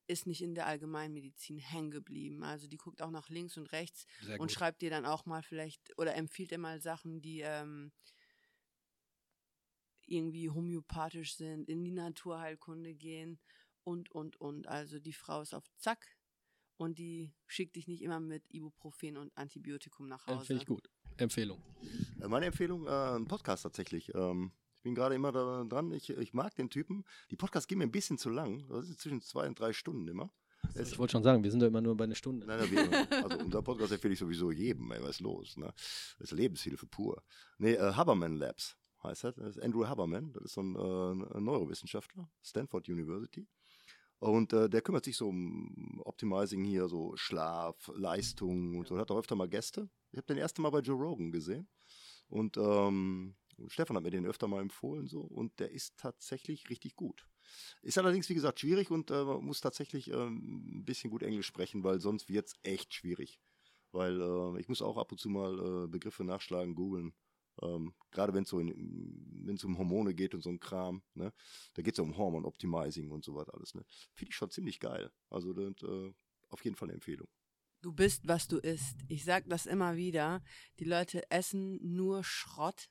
[0.08, 2.44] ist nicht in der Allgemeinmedizin hängen geblieben.
[2.44, 4.52] Also die guckt auch nach links und rechts Sehr und gut.
[4.52, 7.92] schreibt dir dann auch mal vielleicht oder empfiehlt dir mal Sachen, die ähm,
[10.08, 13.40] irgendwie homöopathisch sind, in die Naturheilkunde gehen
[13.84, 14.68] und, und, und.
[14.68, 16.18] Also die Frau ist auf Zack
[16.78, 20.46] und die schickt dich nicht immer mit Ibuprofen und Antibiotikum nach Hause.
[20.46, 20.90] Finde ich gut.
[21.18, 21.62] Empfehlung.
[22.22, 24.14] Äh, Meine Empfehlung, äh, ein Podcast tatsächlich.
[24.14, 24.52] Ähm,
[24.86, 25.92] bin gerade immer da dran.
[25.92, 27.04] Ich, ich mag den Typen.
[27.32, 28.68] Die Podcasts gehen mir ein bisschen zu lang.
[28.70, 30.30] Das ist zwischen zwei und drei Stunden immer.
[30.76, 32.46] Es- Ich wollte schon sagen, wir sind da immer nur bei einer Stunde.
[32.46, 35.58] Nein, nein, wir, also unser Podcast empfehle ich sowieso jedem, ey, was ist los?
[35.58, 35.74] Ne?
[36.20, 37.24] Das ist Lebenshilfe pur.
[37.58, 39.36] Nee, äh, Haberman Labs heißt das.
[39.36, 43.48] Das ist Andrew Haberman, das ist so ein, äh, ein Neurowissenschaftler, Stanford University.
[44.20, 48.98] Und äh, der kümmert sich so um Optimizing hier, so Schlaf, Leistung und so.
[48.98, 49.90] Hat auch öfter mal Gäste.
[50.12, 51.68] Ich habe den ersten Mal bei Joe Rogan gesehen.
[52.28, 53.36] Und ähm,
[53.68, 55.22] Stefan hat mir den öfter mal empfohlen so.
[55.22, 57.28] Und der ist tatsächlich richtig gut.
[57.82, 61.48] Ist allerdings, wie gesagt, schwierig und äh, man muss tatsächlich ähm, ein bisschen gut Englisch
[61.48, 63.40] sprechen, weil sonst wird es echt schwierig.
[63.92, 67.14] Weil äh, ich muss auch ab und zu mal äh, Begriffe nachschlagen, googeln.
[67.62, 68.58] Ähm, Gerade wenn es so
[69.68, 71.32] um Hormone geht und so ein Kram, ne?
[71.74, 73.86] Da geht es ja um Hormon Optimizing und so was alles, ne?
[74.14, 75.12] Finde ich schon ziemlich geil.
[75.30, 76.14] Also das, äh,
[76.50, 77.30] auf jeden Fall eine Empfehlung.
[77.82, 78.98] Du bist, was du isst.
[79.08, 80.44] Ich sag das immer wieder.
[80.80, 82.90] Die Leute essen nur Schrott.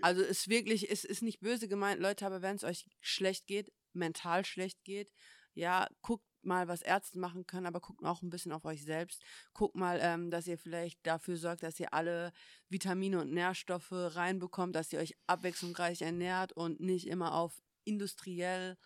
[0.00, 3.72] Also ist wirklich, es ist nicht böse gemeint, Leute, aber wenn es euch schlecht geht,
[3.92, 5.12] mental schlecht geht,
[5.54, 9.22] ja, guckt mal, was Ärzte machen können, aber guckt auch ein bisschen auf euch selbst.
[9.52, 12.32] Guckt mal, ähm, dass ihr vielleicht dafür sorgt, dass ihr alle
[12.68, 18.76] Vitamine und Nährstoffe reinbekommt, dass ihr euch abwechslungsreich ernährt und nicht immer auf industriell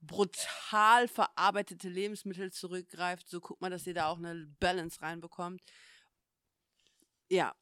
[0.00, 3.28] brutal verarbeitete Lebensmittel zurückgreift.
[3.28, 5.60] So guckt mal, dass ihr da auch eine Balance reinbekommt.
[7.28, 7.54] Ja,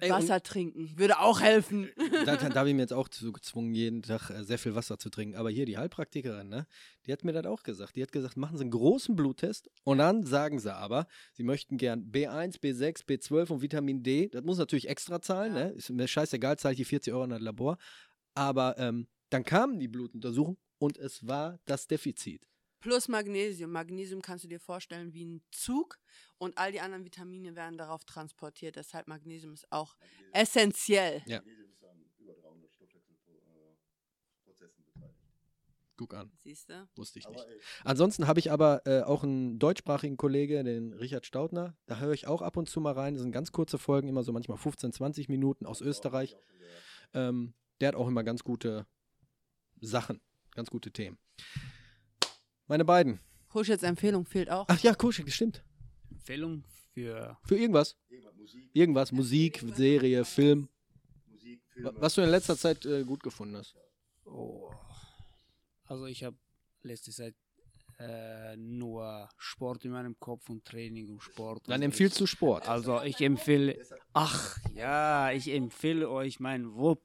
[0.00, 1.88] Ey, Wasser trinken würde auch helfen.
[2.24, 4.74] da, da, da habe ich mir jetzt auch zu gezwungen, jeden Tag äh, sehr viel
[4.74, 5.36] Wasser zu trinken.
[5.36, 6.66] Aber hier die Heilpraktikerin, ne,
[7.06, 7.96] die hat mir das auch gesagt.
[7.96, 11.76] Die hat gesagt, machen Sie einen großen Bluttest und dann sagen Sie aber, Sie möchten
[11.78, 14.28] gern B1, B6, B12 und Vitamin D.
[14.28, 15.64] Das muss natürlich extra zahlen, Ja.
[15.64, 15.70] ne?
[15.70, 17.76] Ist mir scheißegal, zahle ich die 40 Euro in das Labor.
[18.34, 22.46] Aber ähm, dann kamen die Blutuntersuchungen und es war das Defizit.
[22.80, 23.70] Plus Magnesium.
[23.72, 25.98] Magnesium kannst du dir vorstellen wie ein Zug
[26.38, 28.76] und all die anderen Vitamine werden darauf transportiert.
[28.76, 29.96] Deshalb Magnesium ist auch
[30.32, 31.22] essentiell.
[31.26, 31.38] Ja.
[31.38, 35.16] Magnesium ist an über 300 Stoffwechselprozessen beteiligt.
[35.96, 36.88] Guck an, Siehst du?
[36.94, 37.44] wusste ich nicht.
[37.44, 41.76] Ey, Ansonsten habe ich aber äh, auch einen deutschsprachigen Kollege, den Richard Staudner.
[41.86, 43.14] Da höre ich auch ab und zu mal rein.
[43.14, 46.36] Das sind ganz kurze Folgen, immer so manchmal 15, 20 Minuten aus Österreich.
[47.14, 48.86] Ähm, der hat auch immer ganz gute
[49.80, 50.20] Sachen,
[50.54, 51.18] ganz gute Themen.
[52.68, 53.18] Meine beiden.
[53.48, 54.66] Kuschels Empfehlung fehlt auch.
[54.68, 55.64] Ach ja, Kuschel, stimmt.
[56.10, 57.96] Empfehlung für Für irgendwas.
[58.08, 60.68] irgendwas Musik, Irgendwas, Musik, Serie, Film.
[61.26, 61.92] Musik, Filme.
[61.96, 63.74] Was du in letzter Zeit äh, gut gefunden hast.
[64.24, 64.70] Oh.
[65.84, 66.36] Also ich habe
[66.82, 67.34] letzte Zeit
[67.98, 71.66] äh, nur Sport in meinem Kopf und Training und Sport.
[71.68, 72.68] Dann und empfiehlst du Sport.
[72.68, 73.78] Also ich empfehle,
[74.12, 77.02] ach ja, ich empfehle euch meinen WUP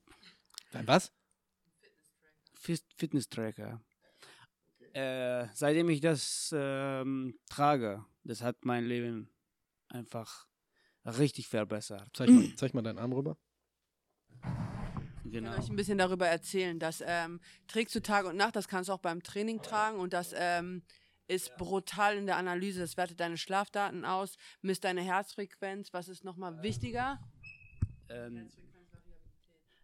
[0.74, 1.12] Dein was?
[2.54, 3.82] Fit- Fitness-Tracker.
[4.94, 9.30] Äh, seitdem ich das ähm, trage, das hat mein Leben
[9.90, 10.48] einfach
[11.06, 12.10] richtig verbessert.
[12.14, 13.38] Zeig mal, zeig mal deinen Arm rüber.
[15.26, 15.52] Ich Genau.
[15.52, 16.78] kann euch ein bisschen darüber erzählen.
[16.80, 20.14] Das ähm, trägst du Tag und Nacht, das kannst du auch beim Training tragen und
[20.14, 20.84] das ähm,
[21.28, 22.82] ist brutal in der Analyse.
[22.82, 25.92] Das wertet deine Schlafdaten aus, misst deine Herzfrequenz.
[25.94, 27.20] Was ist nochmal wichtiger?
[28.10, 28.50] Ähm,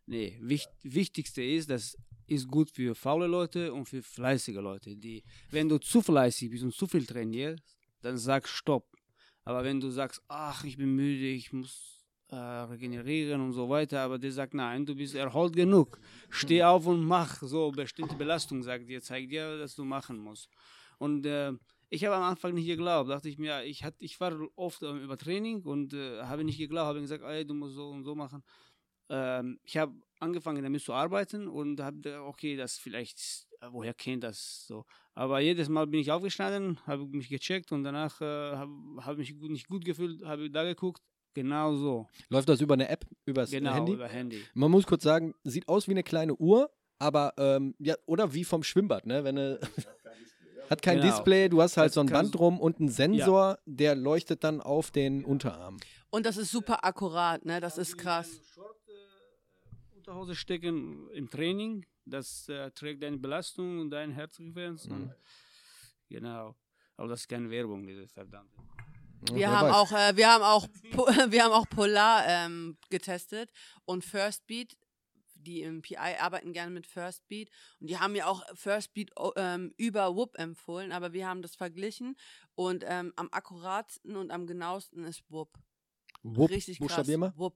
[0.05, 1.95] Nee, wicht, wichtigste ist, das
[2.29, 4.95] ist gut für faule Leute und für fleißige Leute.
[4.95, 7.63] Die, wenn du zu fleißig bist und zu viel trainierst,
[8.01, 8.85] dann sag Stopp.
[9.43, 14.01] Aber wenn du sagst, ach, ich bin müde, ich muss äh, regenerieren und so weiter,
[14.01, 15.99] aber der sagt, nein, du bist erholt genug.
[16.29, 20.49] Steh auf und mach so bestimmte Belastung, sagt dir, zeigt dir, dass du machen musst.
[20.99, 21.53] Und äh,
[21.89, 25.17] ich habe am Anfang nicht geglaubt, dachte ich mir, ich, hat, ich war oft über
[25.17, 28.43] Training und äh, habe nicht geglaubt, habe gesagt, ey, du musst so und so machen.
[29.09, 33.93] Ähm, ich habe angefangen damit zu arbeiten und habe gedacht, okay, das vielleicht, äh, woher
[33.93, 34.85] kennt das so?
[35.13, 38.25] Aber jedes Mal bin ich aufgestanden, habe mich gecheckt und danach äh,
[38.55, 38.71] habe
[39.05, 41.01] hab mich gut, nicht gut gefühlt, habe da geguckt,
[41.33, 42.07] genau so.
[42.29, 43.93] Läuft das über eine App, über das Genau, Handy?
[43.93, 44.41] über Handy.
[44.53, 46.69] Man muss kurz sagen, sieht aus wie eine kleine Uhr,
[46.99, 49.23] aber ähm, ja, oder wie vom Schwimmbad, ne?
[49.23, 49.59] Wenn eine,
[50.69, 51.07] hat kein Genau.
[51.09, 54.61] Display, du hast halt Das so ein Band drum und einen Sensor, der leuchtet dann
[54.61, 55.77] auf den Unterarm.
[56.11, 57.59] Und das ist super akkurat, ne?
[57.59, 58.39] Das ist krass.
[60.09, 64.87] Äh, Unterhose stecken im Training, das äh, trägt deine Belastung und deine Herzfrequenz.
[64.87, 64.95] Mhm.
[64.95, 65.15] Und,
[66.09, 66.55] genau.
[66.97, 68.57] Aber das ist keine Werbung, diese verdammte.
[69.29, 70.67] Ja, Wir haben auch, äh, wir haben auch,
[71.31, 73.51] wir haben auch Polar ähm, getestet
[73.85, 74.77] und First Beat.
[75.41, 77.49] Die im PI arbeiten gerne mit First Beat
[77.79, 81.41] und die haben mir auch First Beat oh, ähm, über Whoop empfohlen, aber wir haben
[81.41, 82.17] das verglichen
[82.55, 85.57] und ähm, am akkuratsten und am genauesten ist Whoop.
[86.23, 86.87] Wupp, Richtig krass.
[86.89, 87.33] buchstabier mal.
[87.37, 87.55] Whoop.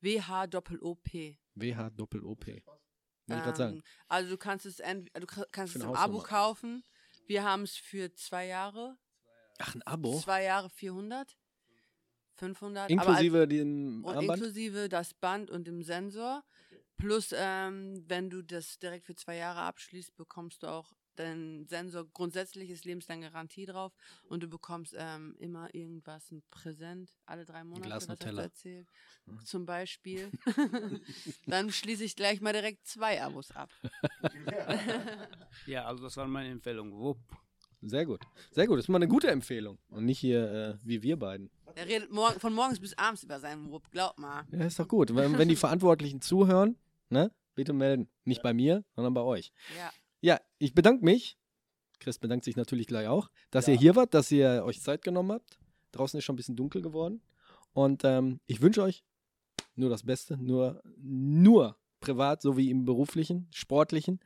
[0.00, 1.40] W-H-O-O-P.
[1.54, 2.46] WH-Doppel-OP.
[2.46, 3.76] Will ich gerade sagen.
[3.76, 6.84] Ähm, also du kannst es, du kannst es im Abo kaufen.
[7.26, 8.98] Wir haben es für zwei Jahre.
[9.58, 10.18] Ach, ein Abo?
[10.20, 11.36] Zwei Jahre 400.
[12.36, 12.90] 500.
[12.90, 14.38] aber als- Inklusive dem und Armband?
[14.40, 16.44] inklusive das Band und dem Sensor.
[16.96, 22.06] Plus, ähm, wenn du das direkt für zwei Jahre abschließt, bekommst du auch deinen Sensor
[22.12, 23.92] grundsätzlich ist lebenslang Garantie drauf
[24.28, 28.42] und du bekommst ähm, immer irgendwas, ein Präsent, alle drei Monate, Glas was Nutella.
[28.42, 28.88] erzählt?
[29.44, 30.30] Zum Beispiel.
[31.46, 33.70] Dann schließe ich gleich mal direkt zwei Abos ab.
[35.66, 36.92] Ja, also das war meine Empfehlung.
[36.92, 37.18] Wupp.
[37.80, 38.20] Sehr gut.
[38.50, 38.78] Sehr gut.
[38.78, 39.78] Das ist mal eine gute Empfehlung.
[39.88, 41.50] Und nicht hier äh, wie wir beiden.
[41.74, 44.44] Er redet morgen, von morgens bis abends über seinen Wupp, glaub mal.
[44.52, 45.14] Ja, ist doch gut.
[45.14, 46.76] Wenn, wenn die Verantwortlichen zuhören,
[47.08, 48.08] ne, bitte melden.
[48.24, 49.52] Nicht bei mir, sondern bei euch.
[49.76, 49.92] Ja.
[50.64, 51.36] Ja, ich bedanke mich.
[52.00, 55.32] Chris bedankt sich natürlich gleich auch, dass ihr hier wart, dass ihr euch Zeit genommen
[55.32, 55.58] habt.
[55.92, 57.20] Draußen ist schon ein bisschen dunkel geworden.
[57.74, 59.04] Und ähm, ich wünsche euch
[59.74, 64.20] nur das Beste, nur, nur privat sowie im beruflichen, sportlichen.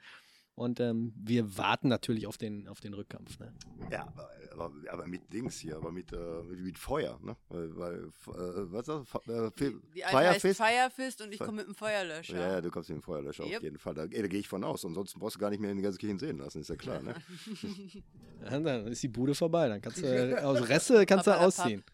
[0.59, 3.39] Und ähm, wir warten natürlich auf den, auf den Rückkampf.
[3.39, 3.53] Ne?
[3.93, 4.13] Ja,
[4.53, 7.37] aber, aber, mit Dings hier, aber mit, äh, mit, mit Feuer, ne?
[7.49, 9.29] Weil, weil äh, was ist das?
[9.29, 10.61] Äh, Die heißt Firefist?
[10.61, 12.37] Firefist und ich komme mit dem Feuerlöscher.
[12.37, 13.59] Ja, ja, du kommst mit dem Feuerlöscher Yep.
[13.59, 13.95] auf jeden Fall.
[13.95, 14.85] Da, ey, da gehe ich von aus.
[14.85, 17.03] Ansonsten brauchst du gar nicht mehr in die ganze Kirche sehen lassen, ist ja klar,
[17.03, 17.15] ne?
[18.43, 19.69] Ja, dann ist die Bude vorbei.
[19.69, 21.85] Dann kannst du äh, aus Reste kannst du ausziehen.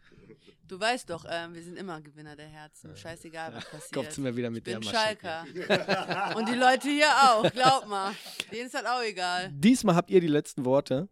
[0.75, 2.97] Du weißt doch, ähm, wir sind immer Gewinner der Herzen.
[2.97, 3.93] Scheißegal, was passiert.
[3.93, 5.07] Kommst du mir wieder mit ich bin der Masche.
[5.07, 6.37] Schalker.
[6.37, 8.13] Und die Leute hier auch, glaub mal.
[8.51, 9.53] Denen ist das auch egal.
[9.53, 11.09] Diesmal habt ihr die letzten Worte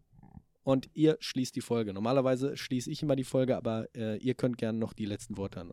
[0.64, 1.92] und ihr schließt die Folge.
[1.92, 5.60] Normalerweise schließe ich immer die Folge, aber äh, ihr könnt gerne noch die letzten Worte
[5.60, 5.70] an,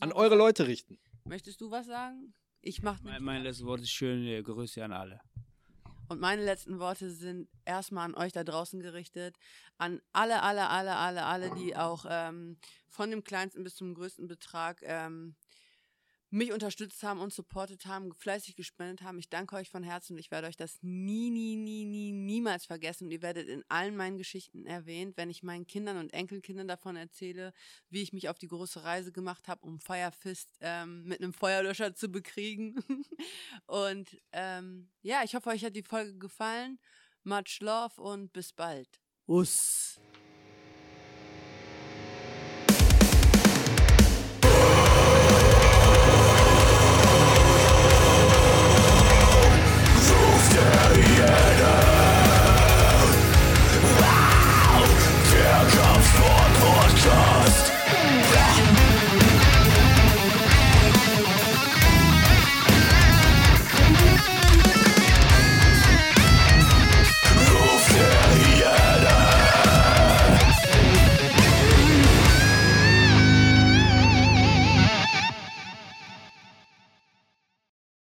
[0.00, 0.34] an eure?
[0.36, 0.98] Leute richten.
[1.24, 2.34] Möchtest du was sagen?
[2.60, 5.22] Ich mach Mein, mein letztes Wort ist schöne Grüße an alle.
[6.12, 9.34] Und meine letzten Worte sind erstmal an euch da draußen gerichtet,
[9.78, 12.58] an alle, alle, alle, alle, alle, die auch ähm,
[12.90, 15.34] von dem kleinsten bis zum größten Betrag ähm,
[16.32, 19.18] mich unterstützt haben und supportet haben, fleißig gespendet haben.
[19.18, 22.64] Ich danke euch von Herzen und ich werde euch das nie, nie, nie, nie, niemals
[22.64, 23.04] vergessen.
[23.04, 26.96] Und ihr werdet in allen meinen Geschichten erwähnt, wenn ich meinen Kindern und Enkelkindern davon
[26.96, 27.52] erzähle,
[27.90, 31.94] wie ich mich auf die große Reise gemacht habe, um Firefist ähm, mit einem Feuerlöscher
[31.94, 32.82] zu bekriegen.
[33.66, 36.78] und ähm, ja, ich hoffe, euch hat die Folge gefallen.
[37.24, 38.88] Much love und bis bald.
[39.26, 40.00] Us.